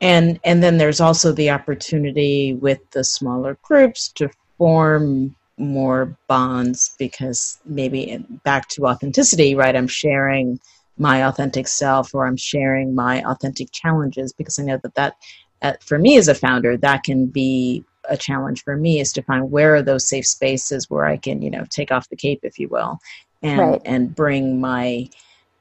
And 0.01 0.39
and 0.43 0.63
then 0.63 0.77
there's 0.77 0.99
also 0.99 1.31
the 1.31 1.51
opportunity 1.51 2.53
with 2.53 2.79
the 2.91 3.03
smaller 3.03 3.57
groups 3.61 4.09
to 4.13 4.29
form 4.57 5.35
more 5.57 6.17
bonds 6.27 6.95
because 6.99 7.59
maybe 7.65 8.23
back 8.43 8.67
to 8.69 8.87
authenticity, 8.87 9.55
right? 9.55 9.75
I'm 9.75 9.87
sharing 9.87 10.59
my 10.97 11.25
authentic 11.25 11.67
self 11.67 12.13
or 12.13 12.25
I'm 12.25 12.37
sharing 12.37 12.95
my 12.95 13.23
authentic 13.23 13.71
challenges 13.71 14.33
because 14.33 14.59
I 14.59 14.63
know 14.63 14.79
that 14.83 14.95
that 14.95 15.15
uh, 15.61 15.73
for 15.81 15.97
me 15.97 16.17
as 16.17 16.27
a 16.27 16.35
founder 16.35 16.77
that 16.77 17.03
can 17.03 17.27
be 17.27 17.83
a 18.07 18.15
challenge 18.15 18.63
for 18.63 18.77
me 18.77 18.99
is 18.99 19.11
to 19.13 19.21
find 19.23 19.51
where 19.51 19.75
are 19.75 19.81
those 19.81 20.07
safe 20.07 20.27
spaces 20.27 20.89
where 20.89 21.05
I 21.05 21.17
can 21.17 21.41
you 21.41 21.49
know 21.49 21.65
take 21.69 21.91
off 21.91 22.09
the 22.09 22.15
cape 22.15 22.41
if 22.43 22.59
you 22.59 22.69
will 22.69 22.99
and 23.41 23.59
right. 23.59 23.81
and 23.85 24.13
bring 24.13 24.59
my 24.59 25.09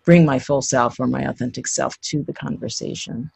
bring 0.04 0.24
my 0.24 0.38
full 0.38 0.62
self 0.62 1.00
or 1.00 1.06
my 1.06 1.22
authentic 1.22 1.66
self 1.66 2.00
to 2.02 2.22
the 2.22 2.32
conversation. 2.32 3.30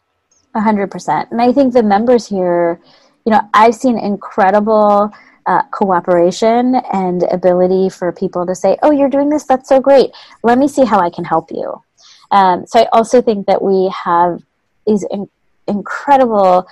A 0.55 0.61
hundred 0.61 0.91
percent. 0.91 1.31
And 1.31 1.41
I 1.41 1.53
think 1.53 1.73
the 1.73 1.83
members 1.83 2.27
here, 2.27 2.81
you 3.25 3.33
know, 3.33 3.41
I've 3.55 3.75
seen 3.75 3.99
incredible 3.99 5.13
uh, 5.49 5.63
cooperation 5.71 6.77
and 6.93 7.23
ability 7.33 7.89
for 7.89 8.13
people 8.13 8.47
to 8.47 8.55
say, 8.55 8.77
"Oh, 8.83 8.93
you're 8.93 9.09
doing 9.09 9.31
this. 9.31 9.45
That's 9.45 9.69
so 9.69 9.81
great. 9.81 10.11
Let 10.45 10.59
me 10.59 10.69
see 10.69 10.85
how 10.85 11.01
I 11.01 11.11
can 11.11 11.25
help 11.25 11.51
you." 11.51 11.83
Um, 12.31 12.67
so 12.67 12.81
I 12.81 12.89
also 12.93 13.23
think 13.23 13.47
that 13.47 13.63
we 13.63 13.91
have 14.05 14.43
these 14.87 15.05
in- 15.11 15.31
incredible 15.67 16.69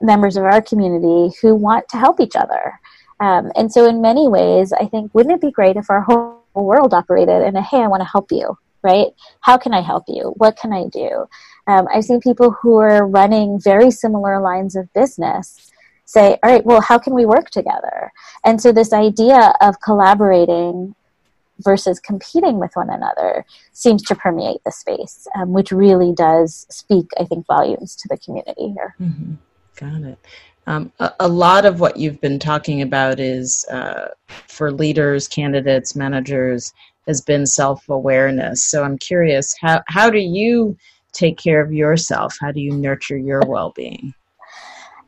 members 0.00 0.36
of 0.36 0.44
our 0.44 0.62
community 0.62 1.34
who 1.42 1.54
want 1.54 1.88
to 1.88 1.96
help 1.98 2.20
each 2.20 2.36
other. 2.36 2.80
Um, 3.18 3.50
and 3.56 3.70
so, 3.70 3.84
in 3.86 4.00
many 4.00 4.28
ways, 4.28 4.72
I 4.72 4.86
think 4.86 5.12
wouldn't 5.12 5.34
it 5.34 5.40
be 5.40 5.50
great 5.50 5.76
if 5.76 5.90
our 5.90 6.02
whole 6.02 6.44
world 6.54 6.94
operated 6.94 7.42
in 7.42 7.56
a 7.56 7.62
"Hey, 7.62 7.82
I 7.82 7.88
want 7.88 8.02
to 8.02 8.08
help 8.08 8.30
you." 8.30 8.56
Right? 8.82 9.08
How 9.40 9.58
can 9.58 9.74
I 9.74 9.82
help 9.82 10.04
you? 10.08 10.32
What 10.36 10.56
can 10.56 10.72
I 10.72 10.84
do? 10.86 11.26
Um, 11.66 11.86
I've 11.92 12.04
seen 12.04 12.20
people 12.20 12.50
who 12.62 12.76
are 12.76 13.06
running 13.06 13.60
very 13.60 13.90
similar 13.90 14.40
lines 14.40 14.74
of 14.74 14.90
business 14.94 15.69
say, 16.10 16.36
all 16.42 16.50
right, 16.50 16.66
well, 16.66 16.80
how 16.80 16.98
can 16.98 17.14
we 17.14 17.24
work 17.24 17.50
together? 17.50 18.12
And 18.44 18.60
so 18.60 18.72
this 18.72 18.92
idea 18.92 19.54
of 19.60 19.80
collaborating 19.80 20.96
versus 21.60 22.00
competing 22.00 22.58
with 22.58 22.74
one 22.74 22.90
another 22.90 23.44
seems 23.72 24.02
to 24.02 24.16
permeate 24.16 24.60
the 24.64 24.72
space, 24.72 25.28
um, 25.36 25.52
which 25.52 25.70
really 25.70 26.12
does 26.12 26.66
speak, 26.68 27.06
I 27.18 27.24
think, 27.24 27.46
volumes 27.46 27.94
to 27.96 28.08
the 28.08 28.16
community 28.18 28.72
here. 28.72 28.96
Mm-hmm. 29.00 29.34
Got 29.76 30.02
it. 30.02 30.18
Um, 30.66 30.92
a, 30.98 31.12
a, 31.20 31.28
lot 31.28 31.64
of 31.64 31.78
what 31.78 31.96
you've 31.96 32.20
been 32.20 32.38
talking 32.38 32.82
about 32.82 33.20
is 33.20 33.64
uh, 33.70 34.08
for 34.48 34.72
leaders, 34.72 35.28
candidates, 35.28 35.94
managers, 35.94 36.72
has 37.06 37.20
been 37.20 37.46
self 37.46 37.88
awareness. 37.88 38.64
So 38.64 38.82
I'm 38.82 38.98
curious, 38.98 39.54
how, 39.60 39.82
how 39.86 40.10
do 40.10 40.18
you 40.18 40.76
take 41.12 41.38
care 41.38 41.60
of 41.60 41.72
yourself? 41.72 42.36
How 42.40 42.50
do 42.50 42.60
you 42.60 42.72
nurture 42.72 43.16
your 43.16 43.42
well 43.46 43.72
being? 43.74 44.12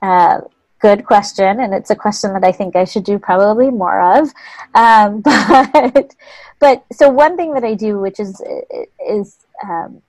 Uh, 0.00 0.40
good 0.82 1.06
question, 1.06 1.60
and 1.60 1.72
it's 1.72 1.90
a 1.90 1.96
question 1.96 2.32
that 2.34 2.44
I 2.44 2.50
think 2.50 2.74
I 2.74 2.84
should 2.84 3.04
do 3.04 3.18
probably 3.18 3.70
more 3.70 4.18
of. 4.18 4.28
Um, 4.74 5.20
but 5.20 6.14
but 6.58 6.84
so 6.92 7.08
one 7.08 7.36
thing 7.36 7.54
that 7.54 7.64
I 7.64 7.74
do, 7.74 7.98
which 7.98 8.18
is 8.20 8.42
is 9.08 9.38
um, 9.62 10.02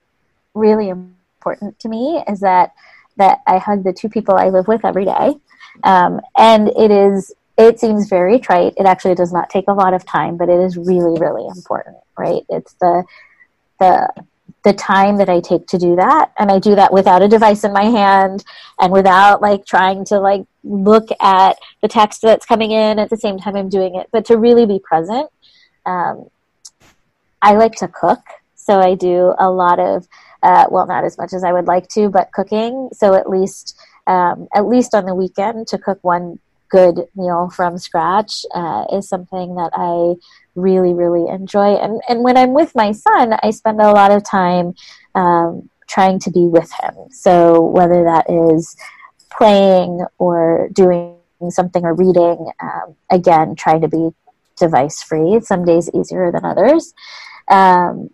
really 0.53 0.89
important 0.89 1.79
to 1.79 1.87
me, 1.87 2.23
is 2.27 2.39
that 2.41 2.73
that 3.17 3.39
I 3.47 3.59
hug 3.59 3.83
the 3.83 3.93
two 3.93 4.09
people 4.09 4.35
I 4.35 4.49
live 4.49 4.67
with 4.67 4.83
every 4.83 5.05
day, 5.05 5.35
um, 5.83 6.19
and 6.37 6.69
it 6.69 6.91
is 6.91 7.31
it 7.55 7.79
seems 7.79 8.09
very 8.09 8.39
trite. 8.39 8.73
It 8.75 8.87
actually 8.87 9.15
does 9.15 9.31
not 9.31 9.51
take 9.51 9.67
a 9.67 9.73
lot 9.73 9.93
of 9.93 10.05
time, 10.05 10.37
but 10.37 10.49
it 10.49 10.59
is 10.59 10.75
really 10.75 11.19
really 11.19 11.47
important, 11.55 11.97
right? 12.17 12.41
It's 12.49 12.73
the 12.73 13.03
the 13.79 14.09
the 14.63 14.73
time 14.73 15.17
that 15.17 15.29
I 15.29 15.39
take 15.39 15.67
to 15.67 15.77
do 15.77 15.95
that. 15.95 16.31
And 16.37 16.49
I 16.51 16.59
do 16.59 16.75
that 16.75 16.93
without 16.93 17.21
a 17.21 17.27
device 17.27 17.63
in 17.63 17.73
my 17.73 17.83
hand 17.83 18.43
and 18.79 18.91
without 18.91 19.41
like 19.41 19.65
trying 19.65 20.05
to 20.05 20.19
like 20.19 20.45
look 20.63 21.09
at 21.19 21.57
the 21.81 21.87
text 21.87 22.21
that's 22.21 22.45
coming 22.45 22.71
in 22.71 22.99
at 22.99 23.09
the 23.09 23.17
same 23.17 23.37
time 23.37 23.55
I'm 23.55 23.69
doing 23.69 23.95
it, 23.95 24.07
but 24.11 24.25
to 24.25 24.37
really 24.37 24.65
be 24.65 24.79
present. 24.79 25.29
Um, 25.85 26.29
I 27.41 27.55
like 27.55 27.73
to 27.75 27.89
cook. 27.89 28.21
So 28.55 28.79
I 28.79 28.95
do 28.95 29.33
a 29.37 29.49
lot 29.49 29.79
of, 29.79 30.07
uh, 30.41 30.67
well, 30.71 30.87
not 30.87 31.03
as 31.03 31.17
much 31.17 31.33
as 31.33 31.43
I 31.43 31.51
would 31.51 31.67
like 31.67 31.89
to, 31.89 32.09
but 32.09 32.31
cooking. 32.31 32.89
So 32.93 33.13
at 33.13 33.29
least, 33.29 33.77
um, 34.07 34.47
at 34.55 34.65
least 34.65 34.95
on 34.95 35.05
the 35.05 35.13
weekend 35.13 35.67
to 35.67 35.77
cook 35.77 35.99
one 36.01 36.39
good 36.69 37.07
meal 37.15 37.51
from 37.53 37.77
scratch 37.77 38.45
uh, 38.55 38.85
is 38.93 39.07
something 39.07 39.55
that 39.55 39.71
I 39.73 40.15
really, 40.55 40.93
really 40.93 41.27
enjoy. 41.29 41.75
And, 41.75 42.01
and 42.07 42.23
when 42.23 42.37
I'm 42.37 42.53
with 42.53 42.75
my 42.75 42.91
son, 42.91 43.33
I 43.41 43.51
spend 43.51 43.81
a 43.81 43.91
lot 43.91 44.11
of 44.11 44.23
time 44.23 44.75
um, 45.15 45.69
trying 45.87 46.19
to 46.19 46.31
be 46.31 46.45
with 46.47 46.71
him. 46.81 46.95
So 47.11 47.61
whether 47.61 48.03
that 48.03 48.29
is 48.29 48.75
playing 49.31 50.05
or 50.17 50.69
doing 50.73 51.15
something 51.49 51.83
or 51.83 51.93
reading, 51.93 52.51
um, 52.61 52.95
again, 53.09 53.55
trying 53.55 53.81
to 53.81 53.87
be 53.87 54.09
device 54.57 55.01
free. 55.01 55.39
Some 55.41 55.65
days 55.65 55.89
easier 55.93 56.31
than 56.31 56.45
others. 56.45 56.93
Um, 57.49 58.09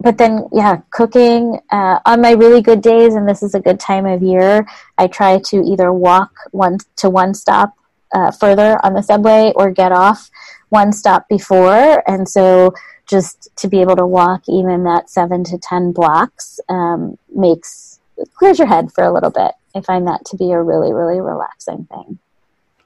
but 0.00 0.18
then, 0.18 0.46
yeah, 0.52 0.82
cooking 0.90 1.58
uh, 1.72 1.98
on 2.06 2.20
my 2.20 2.32
really 2.32 2.62
good 2.62 2.82
days, 2.82 3.14
and 3.14 3.28
this 3.28 3.42
is 3.42 3.54
a 3.54 3.60
good 3.60 3.80
time 3.80 4.06
of 4.06 4.22
year. 4.22 4.66
I 4.96 5.08
try 5.08 5.40
to 5.46 5.56
either 5.64 5.92
walk 5.92 6.32
one 6.52 6.78
to 6.96 7.10
one 7.10 7.34
stop 7.34 7.74
uh, 8.14 8.30
further 8.30 8.78
on 8.84 8.94
the 8.94 9.02
subway 9.02 9.52
or 9.56 9.70
get 9.72 9.90
off 9.90 10.30
one 10.70 10.92
stop 10.92 11.28
before. 11.28 12.08
And 12.08 12.28
so 12.28 12.74
just 13.06 13.48
to 13.56 13.68
be 13.68 13.80
able 13.80 13.96
to 13.96 14.06
walk 14.06 14.42
even 14.48 14.84
that 14.84 15.10
seven 15.10 15.44
to 15.44 15.58
10 15.58 15.92
blocks 15.92 16.60
um, 16.68 17.18
makes, 17.34 18.00
clears 18.34 18.58
your 18.58 18.68
head 18.68 18.92
for 18.92 19.04
a 19.04 19.12
little 19.12 19.30
bit. 19.30 19.52
I 19.74 19.80
find 19.80 20.06
that 20.06 20.24
to 20.26 20.36
be 20.36 20.50
a 20.52 20.60
really, 20.60 20.92
really 20.92 21.20
relaxing 21.20 21.86
thing. 21.90 22.18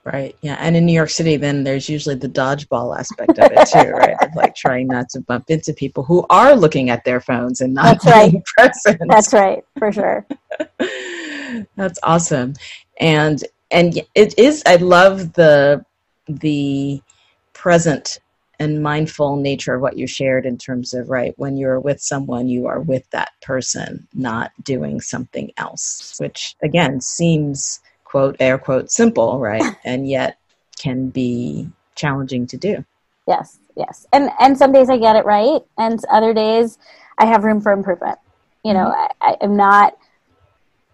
Right. 0.04 0.36
Yeah. 0.40 0.56
And 0.58 0.76
in 0.76 0.84
New 0.84 0.92
York 0.92 1.10
City, 1.10 1.36
then 1.36 1.62
there's 1.62 1.88
usually 1.88 2.16
the 2.16 2.28
dodgeball 2.28 2.98
aspect 2.98 3.38
of 3.38 3.52
it 3.52 3.68
too, 3.68 3.90
right? 3.90 4.16
Of 4.20 4.34
like 4.34 4.56
trying 4.56 4.88
not 4.88 5.08
to 5.10 5.20
bump 5.20 5.48
into 5.48 5.72
people 5.72 6.02
who 6.02 6.26
are 6.28 6.56
looking 6.56 6.90
at 6.90 7.04
their 7.04 7.20
phones 7.20 7.60
and 7.60 7.72
not 7.72 8.02
That's 8.02 8.06
right. 8.06 8.44
present. 8.56 9.00
That's 9.08 9.32
right, 9.32 9.64
for 9.78 9.92
sure. 9.92 10.26
That's 11.76 12.00
awesome. 12.02 12.54
And 12.98 13.44
and 13.70 14.00
it 14.16 14.36
is. 14.38 14.64
I 14.66 14.76
love 14.76 15.34
the 15.34 15.84
the 16.26 17.00
present 17.62 18.18
and 18.58 18.82
mindful 18.82 19.36
nature 19.36 19.76
of 19.76 19.80
what 19.80 19.96
you 19.96 20.04
shared 20.04 20.44
in 20.44 20.58
terms 20.58 20.92
of 20.94 21.08
right 21.08 21.32
when 21.36 21.56
you're 21.56 21.78
with 21.78 22.00
someone 22.00 22.48
you 22.48 22.66
are 22.66 22.80
with 22.80 23.08
that 23.10 23.30
person 23.40 24.04
not 24.14 24.50
doing 24.64 25.00
something 25.00 25.52
else 25.58 26.16
which 26.18 26.56
again 26.64 27.00
seems 27.00 27.78
quote 28.02 28.34
air 28.40 28.58
quote 28.58 28.90
simple 28.90 29.38
right 29.38 29.76
and 29.84 30.08
yet 30.08 30.38
can 30.76 31.08
be 31.08 31.68
challenging 31.94 32.48
to 32.48 32.56
do. 32.56 32.84
Yes 33.28 33.60
yes. 33.76 34.08
And 34.12 34.30
and 34.40 34.58
some 34.58 34.72
days 34.72 34.90
i 34.90 34.98
get 34.98 35.14
it 35.14 35.24
right 35.24 35.62
and 35.78 36.00
other 36.10 36.34
days 36.34 36.78
i 37.18 37.26
have 37.26 37.44
room 37.44 37.60
for 37.60 37.70
improvement. 37.70 38.18
You 38.64 38.74
know 38.74 38.92
mm-hmm. 38.92 39.28
I, 39.28 39.36
i'm 39.40 39.56
not 39.56 39.96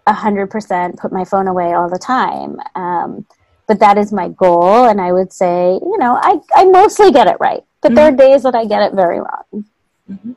100% 0.07 0.99
put 0.99 1.13
my 1.13 1.25
phone 1.25 1.49
away 1.49 1.73
all 1.73 1.89
the 1.89 1.99
time. 1.99 2.59
Um, 2.75 3.27
but 3.69 3.79
that 3.79 3.99
is 3.99 4.13
my 4.13 4.29
goal 4.31 4.87
and 4.87 5.01
i 5.01 5.13
would 5.13 5.33
say 5.33 5.75
you 5.75 5.99
know 5.99 6.19
i, 6.23 6.41
I 6.55 6.65
mostly 6.65 7.13
get 7.13 7.29
it 7.29 7.37
right 7.39 7.63
but 7.81 7.91
mm-hmm. 7.91 7.95
there 7.95 8.07
are 8.07 8.11
mm-hmm. 8.11 8.33
days 8.33 8.43
that 8.43 8.55
i 8.55 8.65
get 8.65 8.83
it 8.83 8.95
very 8.95 9.19
wrong 9.19 9.65
mm-hmm. 10.11 10.33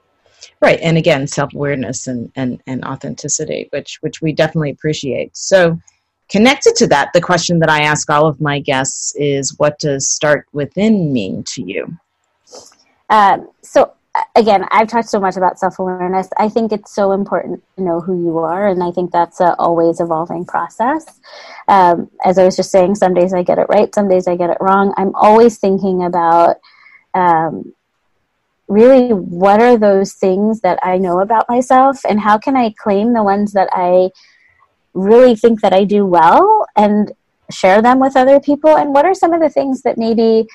right 0.60 0.80
and 0.82 0.98
again 0.98 1.26
self-awareness 1.26 2.08
and, 2.08 2.32
and 2.36 2.62
and 2.68 2.86
authenticity 2.86 3.68
which 3.72 3.98
which 4.02 4.22
we 4.22 4.34
definitely 4.34 4.72
appreciate 4.72 5.36
so 5.36 5.80
connected 6.30 6.76
to 6.76 6.88
that 6.88 7.10
the 7.14 7.22
question 7.22 7.58
that 7.60 7.70
i 7.70 7.82
ask 7.82 8.10
all 8.10 8.28
of 8.28 8.40
my 8.40 8.60
guests 8.60 9.16
is 9.16 9.58
what 9.58 9.80
does 9.80 10.10
start 10.10 10.46
within 10.52 11.12
mean 11.12 11.44
to 11.44 11.64
you 11.64 11.98
um, 13.10 13.50
so 13.62 13.92
again, 14.36 14.66
I've 14.72 14.88
talked 14.88 15.09
so 15.09 15.20
much 15.20 15.38
about 15.38 15.59
self 15.59 15.80
awareness. 15.80 16.28
I 16.38 16.49
think 16.49 16.72
it's 16.72 16.93
so 16.93 17.12
important 17.12 17.64
to 17.76 17.84
know 17.84 17.99
who 17.99 18.24
you 18.24 18.39
are, 18.39 18.68
and 18.68 18.84
I 18.84 18.91
think 18.91 19.12
that's 19.12 19.39
a 19.39 19.55
always 19.55 19.99
evolving 19.99 20.45
process. 20.45 21.20
Um, 21.68 22.09
as 22.26 22.38
I 22.38 22.43
was 22.43 22.55
just 22.55 22.72
saying, 22.72 22.95
some 22.95 23.14
days 23.14 23.34
I 23.34 23.43
get 23.43 23.59
it 23.59 23.68
right, 23.70 23.93
some 23.93 24.09
days 24.09 24.28
I 24.28 24.36
get 24.36 24.49
it 24.49 24.57
wrong. 24.59 24.93
I'm 24.97 25.16
always 25.16 25.57
thinking 25.57 26.03
about 26.03 26.57
um, 27.14 27.74
really 28.68 29.14
what 29.14 29.62
are 29.62 29.78
those 29.78 30.14
things 30.14 30.62
that 30.62 30.80
I 30.84 30.97
know 30.97 31.20
about 31.20 31.47
myself, 31.49 32.01
and 32.07 32.20
how 32.20 32.38
can 32.38 32.55
I 32.55 32.74
claim 32.78 33.14
the 33.14 33.24
ones 33.24 33.53
that 33.53 33.70
I 33.72 34.09
really 34.93 35.36
think 35.36 35.62
that 35.62 35.74
I 35.74 35.86
do 35.86 36.05
well 36.05 36.66
and 36.76 37.14
share 37.49 37.82
them 37.82 37.99
with 37.99 38.18
other 38.18 38.41
people, 38.41 38.76
and 38.76 38.93
what 38.93 39.05
are 39.05 39.14
some 39.14 39.32
of 39.32 39.41
the 39.41 39.49
things 39.49 39.84
that 39.84 39.97
maybe 39.97 40.47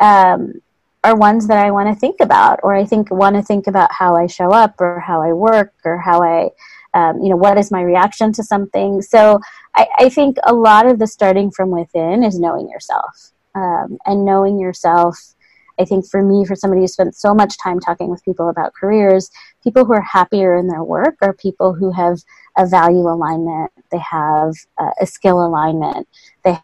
um, 0.00 0.60
are 1.04 1.16
ones 1.16 1.46
that 1.46 1.58
I 1.58 1.70
want 1.70 1.88
to 1.88 1.98
think 1.98 2.20
about, 2.20 2.60
or 2.62 2.74
I 2.74 2.84
think 2.84 3.10
want 3.10 3.36
to 3.36 3.42
think 3.42 3.66
about 3.66 3.92
how 3.92 4.16
I 4.16 4.26
show 4.26 4.50
up, 4.50 4.80
or 4.80 5.00
how 5.00 5.22
I 5.22 5.32
work, 5.32 5.72
or 5.84 5.98
how 5.98 6.22
I, 6.22 6.50
um, 6.94 7.20
you 7.22 7.28
know, 7.28 7.36
what 7.36 7.58
is 7.58 7.70
my 7.70 7.82
reaction 7.82 8.32
to 8.32 8.42
something. 8.42 9.02
So 9.02 9.40
I, 9.74 9.86
I, 9.98 10.08
think 10.08 10.36
a 10.44 10.54
lot 10.54 10.86
of 10.86 10.98
the 10.98 11.06
starting 11.06 11.50
from 11.50 11.70
within 11.70 12.24
is 12.24 12.40
knowing 12.40 12.68
yourself, 12.68 13.32
um, 13.54 13.98
and 14.06 14.24
knowing 14.24 14.58
yourself. 14.58 15.34
I 15.80 15.84
think 15.84 16.08
for 16.10 16.22
me, 16.22 16.44
for 16.44 16.56
somebody 16.56 16.80
who 16.80 16.88
spent 16.88 17.14
so 17.14 17.32
much 17.32 17.56
time 17.56 17.78
talking 17.78 18.10
with 18.10 18.24
people 18.24 18.48
about 18.48 18.74
careers, 18.74 19.30
people 19.62 19.84
who 19.84 19.92
are 19.92 20.02
happier 20.02 20.56
in 20.56 20.66
their 20.66 20.82
work 20.82 21.14
are 21.22 21.32
people 21.32 21.72
who 21.72 21.92
have 21.92 22.18
a 22.56 22.66
value 22.66 23.08
alignment, 23.08 23.70
they 23.92 24.00
have 24.10 24.54
uh, 24.78 24.90
a 25.00 25.06
skill 25.06 25.46
alignment, 25.46 26.08
they 26.42 26.58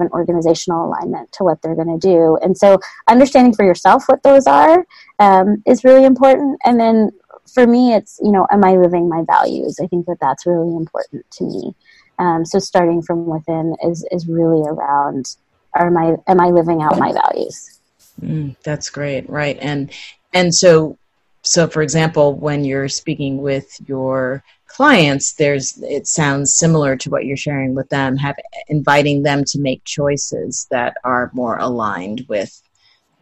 an 0.00 0.08
organizational 0.12 0.86
alignment 0.86 1.30
to 1.32 1.44
what 1.44 1.60
they're 1.62 1.74
going 1.74 1.98
to 1.98 2.06
do. 2.06 2.38
And 2.42 2.56
so, 2.56 2.78
understanding 3.08 3.54
for 3.54 3.64
yourself 3.64 4.04
what 4.06 4.22
those 4.22 4.46
are 4.46 4.86
um, 5.18 5.62
is 5.66 5.84
really 5.84 6.04
important. 6.04 6.58
And 6.64 6.78
then 6.80 7.10
for 7.52 7.66
me, 7.66 7.94
it's, 7.94 8.18
you 8.22 8.32
know, 8.32 8.46
am 8.50 8.64
I 8.64 8.76
living 8.76 9.08
my 9.08 9.22
values? 9.26 9.78
I 9.82 9.86
think 9.86 10.06
that 10.06 10.18
that's 10.20 10.46
really 10.46 10.74
important 10.74 11.24
to 11.32 11.44
me. 11.44 11.74
Um, 12.18 12.44
so, 12.44 12.58
starting 12.58 13.02
from 13.02 13.26
within 13.26 13.76
is, 13.82 14.06
is 14.10 14.26
really 14.26 14.62
around 14.68 15.36
are 15.74 15.90
my, 15.90 16.16
am 16.26 16.40
I 16.40 16.48
living 16.48 16.82
out 16.82 16.98
my 16.98 17.12
values? 17.12 17.80
Mm, 18.20 18.56
that's 18.62 18.90
great. 18.90 19.28
Right. 19.28 19.58
And, 19.60 19.92
and 20.32 20.54
so, 20.54 20.98
so 21.42 21.68
for 21.68 21.82
example, 21.82 22.34
when 22.34 22.64
you're 22.64 22.88
speaking 22.88 23.38
with 23.38 23.68
your 23.86 24.42
clients 24.68 25.32
there's 25.34 25.78
it 25.82 26.06
sounds 26.06 26.54
similar 26.54 26.96
to 26.96 27.10
what 27.10 27.24
you're 27.24 27.36
sharing 27.36 27.74
with 27.74 27.88
them 27.88 28.16
have 28.16 28.36
inviting 28.68 29.22
them 29.22 29.42
to 29.44 29.58
make 29.58 29.82
choices 29.84 30.66
that 30.70 30.94
are 31.04 31.30
more 31.34 31.56
aligned 31.58 32.24
with 32.28 32.62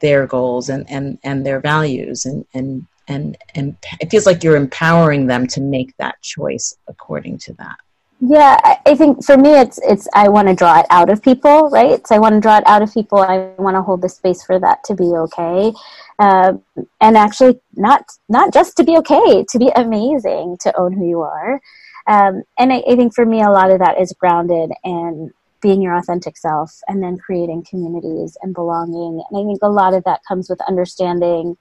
their 0.00 0.26
goals 0.26 0.68
and 0.68 0.88
and 0.90 1.18
and 1.22 1.44
their 1.44 1.60
values. 1.60 2.26
And 2.26 2.44
and 2.54 2.86
and 3.08 3.36
and 3.54 3.76
it 4.00 4.10
feels 4.10 4.26
like 4.26 4.42
you're 4.42 4.56
empowering 4.56 5.26
them 5.26 5.46
to 5.48 5.60
make 5.60 5.96
that 5.96 6.20
choice 6.22 6.76
according 6.88 7.38
to 7.38 7.52
that 7.54 7.78
yeah 8.20 8.58
i 8.86 8.94
think 8.94 9.22
for 9.24 9.36
me 9.36 9.50
it's 9.50 9.78
it's 9.82 10.08
i 10.14 10.28
want 10.28 10.48
to 10.48 10.54
draw 10.54 10.80
it 10.80 10.86
out 10.90 11.10
of 11.10 11.22
people 11.22 11.68
right 11.70 12.06
so 12.06 12.14
i 12.14 12.18
want 12.18 12.34
to 12.34 12.40
draw 12.40 12.56
it 12.56 12.66
out 12.66 12.80
of 12.80 12.92
people 12.92 13.18
i 13.18 13.50
want 13.58 13.76
to 13.76 13.82
hold 13.82 14.00
the 14.00 14.08
space 14.08 14.42
for 14.42 14.58
that 14.58 14.82
to 14.84 14.94
be 14.94 15.04
okay 15.04 15.70
uh, 16.18 16.54
and 17.00 17.16
actually 17.16 17.60
not 17.74 18.04
not 18.28 18.52
just 18.52 18.76
to 18.76 18.84
be 18.84 18.96
okay, 18.98 19.44
to 19.48 19.58
be 19.58 19.70
amazing, 19.76 20.56
to 20.60 20.76
own 20.78 20.92
who 20.92 21.06
you 21.06 21.20
are. 21.20 21.60
Um, 22.06 22.42
and 22.58 22.72
I, 22.72 22.82
I 22.88 22.96
think 22.96 23.14
for 23.14 23.26
me, 23.26 23.42
a 23.42 23.50
lot 23.50 23.70
of 23.70 23.80
that 23.80 24.00
is 24.00 24.12
grounded 24.12 24.70
in 24.84 25.32
being 25.60 25.82
your 25.82 25.96
authentic 25.96 26.36
self, 26.36 26.80
and 26.88 27.02
then 27.02 27.18
creating 27.18 27.66
communities 27.68 28.36
and 28.42 28.54
belonging. 28.54 29.22
And 29.30 29.38
I 29.38 29.44
think 29.46 29.60
a 29.62 29.68
lot 29.68 29.94
of 29.94 30.04
that 30.04 30.20
comes 30.26 30.48
with 30.48 30.60
understanding. 30.68 31.56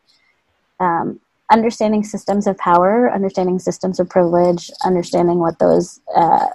Um, 0.79 1.19
understanding 1.51 2.03
systems 2.03 2.47
of 2.47 2.57
power, 2.57 3.11
understanding 3.11 3.59
systems 3.59 3.99
of 3.99 4.09
privilege, 4.09 4.71
understanding 4.83 5.39
what 5.39 5.59
those, 5.59 5.99
uh, 6.15 6.47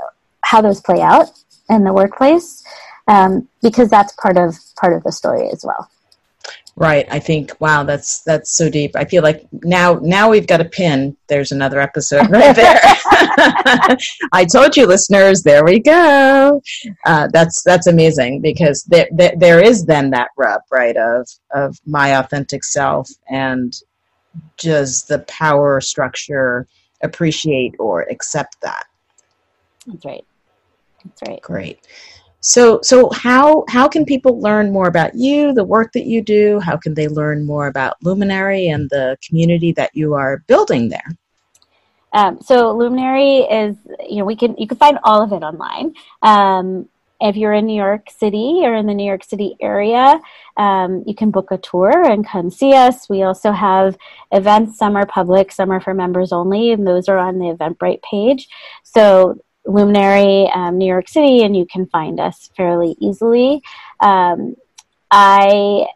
how 0.42 0.60
those 0.60 0.80
play 0.80 1.00
out 1.00 1.30
in 1.68 1.84
the 1.84 1.92
workplace, 1.92 2.64
um, 3.08 3.48
because 3.62 3.88
that's 3.88 4.12
part 4.14 4.36
of 4.36 4.56
part 4.76 4.92
of 4.92 5.02
the 5.04 5.12
story 5.12 5.48
as 5.50 5.64
well. 5.64 5.88
Right. 6.80 7.06
I 7.10 7.18
think 7.18 7.52
wow, 7.60 7.84
that's 7.84 8.22
that's 8.22 8.56
so 8.56 8.70
deep. 8.70 8.96
I 8.96 9.04
feel 9.04 9.22
like 9.22 9.46
now 9.52 9.98
now 10.02 10.30
we've 10.30 10.46
got 10.46 10.62
a 10.62 10.64
pin. 10.64 11.14
There's 11.26 11.52
another 11.52 11.78
episode 11.78 12.30
right 12.30 12.56
there. 12.56 12.80
I 14.32 14.46
told 14.50 14.76
you, 14.76 14.86
listeners. 14.86 15.42
There 15.42 15.62
we 15.62 15.80
go. 15.80 16.62
Uh, 17.04 17.28
that's 17.32 17.62
that's 17.64 17.86
amazing 17.86 18.40
because 18.40 18.84
there, 18.84 19.08
there 19.12 19.34
there 19.36 19.62
is 19.62 19.84
then 19.84 20.08
that 20.10 20.28
rub 20.38 20.62
right 20.70 20.96
of 20.96 21.28
of 21.52 21.76
my 21.86 22.16
authentic 22.18 22.64
self 22.64 23.10
and 23.28 23.74
does 24.58 25.04
the 25.04 25.20
power 25.20 25.80
structure 25.80 26.66
appreciate 27.02 27.74
or 27.78 28.02
accept 28.02 28.60
that? 28.60 28.84
That's 29.86 30.04
right. 30.04 30.24
That's 31.04 31.22
right. 31.28 31.42
Great. 31.42 31.86
So, 32.40 32.80
so 32.82 33.10
how 33.10 33.64
how 33.68 33.86
can 33.86 34.04
people 34.04 34.40
learn 34.40 34.72
more 34.72 34.88
about 34.88 35.14
you, 35.14 35.52
the 35.52 35.64
work 35.64 35.92
that 35.92 36.06
you 36.06 36.22
do? 36.22 36.58
How 36.60 36.76
can 36.76 36.94
they 36.94 37.06
learn 37.06 37.44
more 37.44 37.66
about 37.66 37.96
Luminary 38.02 38.68
and 38.68 38.88
the 38.88 39.18
community 39.26 39.72
that 39.72 39.90
you 39.94 40.14
are 40.14 40.42
building 40.46 40.88
there? 40.88 41.16
Um, 42.12 42.40
so, 42.40 42.72
Luminary 42.72 43.40
is 43.40 43.76
you 44.08 44.16
know 44.16 44.24
we 44.24 44.36
can 44.36 44.56
you 44.56 44.66
can 44.66 44.78
find 44.78 44.98
all 45.04 45.22
of 45.22 45.32
it 45.32 45.42
online. 45.42 45.94
Um, 46.22 46.88
if 47.20 47.36
you're 47.36 47.52
in 47.52 47.66
New 47.66 47.76
York 47.76 48.08
City 48.10 48.60
or 48.62 48.74
in 48.74 48.86
the 48.86 48.94
New 48.94 49.06
York 49.06 49.24
City 49.24 49.56
area, 49.60 50.20
um, 50.56 51.04
you 51.06 51.14
can 51.14 51.30
book 51.30 51.50
a 51.50 51.58
tour 51.58 52.02
and 52.04 52.26
come 52.26 52.50
see 52.50 52.74
us. 52.74 53.08
We 53.08 53.22
also 53.22 53.52
have 53.52 53.96
events. 54.32 54.78
Some 54.78 54.96
are 54.96 55.06
public, 55.06 55.52
some 55.52 55.70
are 55.70 55.80
for 55.80 55.94
members 55.94 56.32
only, 56.32 56.72
and 56.72 56.86
those 56.86 57.08
are 57.08 57.18
on 57.18 57.38
the 57.38 57.54
Eventbrite 57.54 58.02
page. 58.02 58.48
So 58.82 59.38
Luminary 59.66 60.50
um, 60.54 60.78
New 60.78 60.86
York 60.86 61.08
City, 61.08 61.42
and 61.42 61.56
you 61.56 61.66
can 61.66 61.86
find 61.86 62.18
us 62.18 62.50
fairly 62.56 62.96
easily. 62.98 63.62
Um, 64.00 64.56
I 65.10 65.86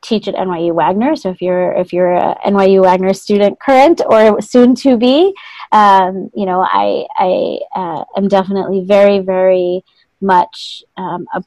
teach 0.00 0.28
at 0.28 0.34
NYU 0.34 0.74
Wagner, 0.74 1.16
so 1.16 1.30
if 1.30 1.42
you're 1.42 1.72
if 1.72 1.92
you're 1.92 2.14
a 2.14 2.36
NYU 2.46 2.82
Wagner 2.82 3.12
student, 3.12 3.58
current 3.60 4.00
or 4.06 4.40
soon 4.40 4.74
to 4.76 4.96
be, 4.96 5.34
um, 5.72 6.30
you 6.34 6.46
know 6.46 6.60
I 6.60 7.06
I 7.16 7.58
uh, 7.74 8.04
am 8.16 8.28
definitely 8.28 8.84
very 8.84 9.18
very 9.18 9.84
much 10.24 10.82
um, 10.96 11.26
a 11.34 11.42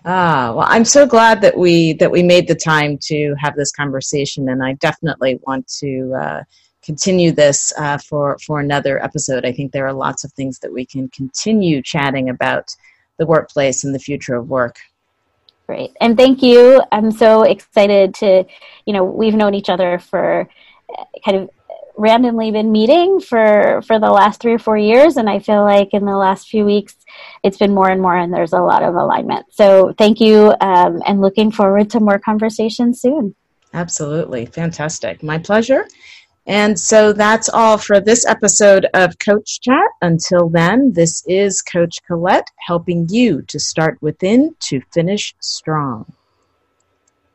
Ah, 0.04 0.52
well, 0.54 0.66
I'm 0.68 0.84
so 0.84 1.06
glad 1.06 1.40
that 1.42 1.56
we 1.56 1.94
that 1.94 2.10
we 2.10 2.22
made 2.22 2.48
the 2.48 2.54
time 2.54 2.98
to 3.02 3.34
have 3.38 3.54
this 3.54 3.72
conversation, 3.72 4.48
and 4.48 4.62
I 4.62 4.74
definitely 4.74 5.38
want 5.46 5.68
to 5.80 6.14
uh, 6.14 6.42
continue 6.82 7.32
this 7.32 7.72
uh, 7.78 7.98
for 7.98 8.38
for 8.46 8.60
another 8.60 9.02
episode. 9.02 9.44
I 9.44 9.52
think 9.52 9.72
there 9.72 9.86
are 9.86 9.92
lots 9.92 10.24
of 10.24 10.32
things 10.32 10.58
that 10.60 10.72
we 10.72 10.86
can 10.86 11.08
continue 11.08 11.82
chatting 11.82 12.30
about 12.30 12.74
the 13.18 13.26
workplace 13.26 13.84
and 13.84 13.94
the 13.94 13.98
future 13.98 14.34
of 14.34 14.48
work. 14.48 14.78
Great. 15.66 15.92
And 16.00 16.16
thank 16.16 16.42
you. 16.42 16.82
I'm 16.90 17.12
so 17.12 17.42
excited 17.42 18.14
to, 18.16 18.44
you 18.86 18.92
know, 18.92 19.04
we've 19.04 19.34
known 19.34 19.54
each 19.54 19.68
other 19.68 19.98
for 19.98 20.48
uh, 20.98 21.04
kind 21.24 21.36
of 21.36 21.50
randomly 22.00 22.50
been 22.50 22.72
meeting 22.72 23.20
for 23.20 23.82
for 23.86 23.98
the 23.98 24.10
last 24.10 24.40
three 24.40 24.54
or 24.54 24.58
four 24.58 24.78
years 24.78 25.16
and 25.16 25.28
i 25.28 25.38
feel 25.38 25.62
like 25.62 25.90
in 25.92 26.04
the 26.04 26.16
last 26.16 26.48
few 26.48 26.64
weeks 26.64 26.96
it's 27.42 27.56
been 27.56 27.74
more 27.74 27.88
and 27.88 28.00
more 28.00 28.16
and 28.16 28.32
there's 28.32 28.52
a 28.52 28.60
lot 28.60 28.82
of 28.82 28.94
alignment. 28.94 29.46
So 29.50 29.92
thank 29.96 30.20
you 30.20 30.54
um, 30.60 31.02
and 31.06 31.20
looking 31.20 31.50
forward 31.50 31.90
to 31.90 32.00
more 32.00 32.18
conversations 32.18 33.00
soon. 33.00 33.34
Absolutely. 33.72 34.46
Fantastic. 34.46 35.22
My 35.22 35.38
pleasure. 35.38 35.86
And 36.46 36.78
so 36.78 37.12
that's 37.12 37.48
all 37.48 37.78
for 37.78 38.00
this 38.00 38.26
episode 38.26 38.86
of 38.94 39.18
Coach 39.18 39.60
Chat. 39.60 39.88
Until 40.02 40.48
then, 40.48 40.92
this 40.92 41.22
is 41.28 41.62
Coach 41.62 41.98
Colette 42.06 42.48
helping 42.58 43.06
you 43.08 43.42
to 43.42 43.60
start 43.60 43.98
within 44.00 44.56
to 44.60 44.80
finish 44.92 45.34
strong. 45.40 46.12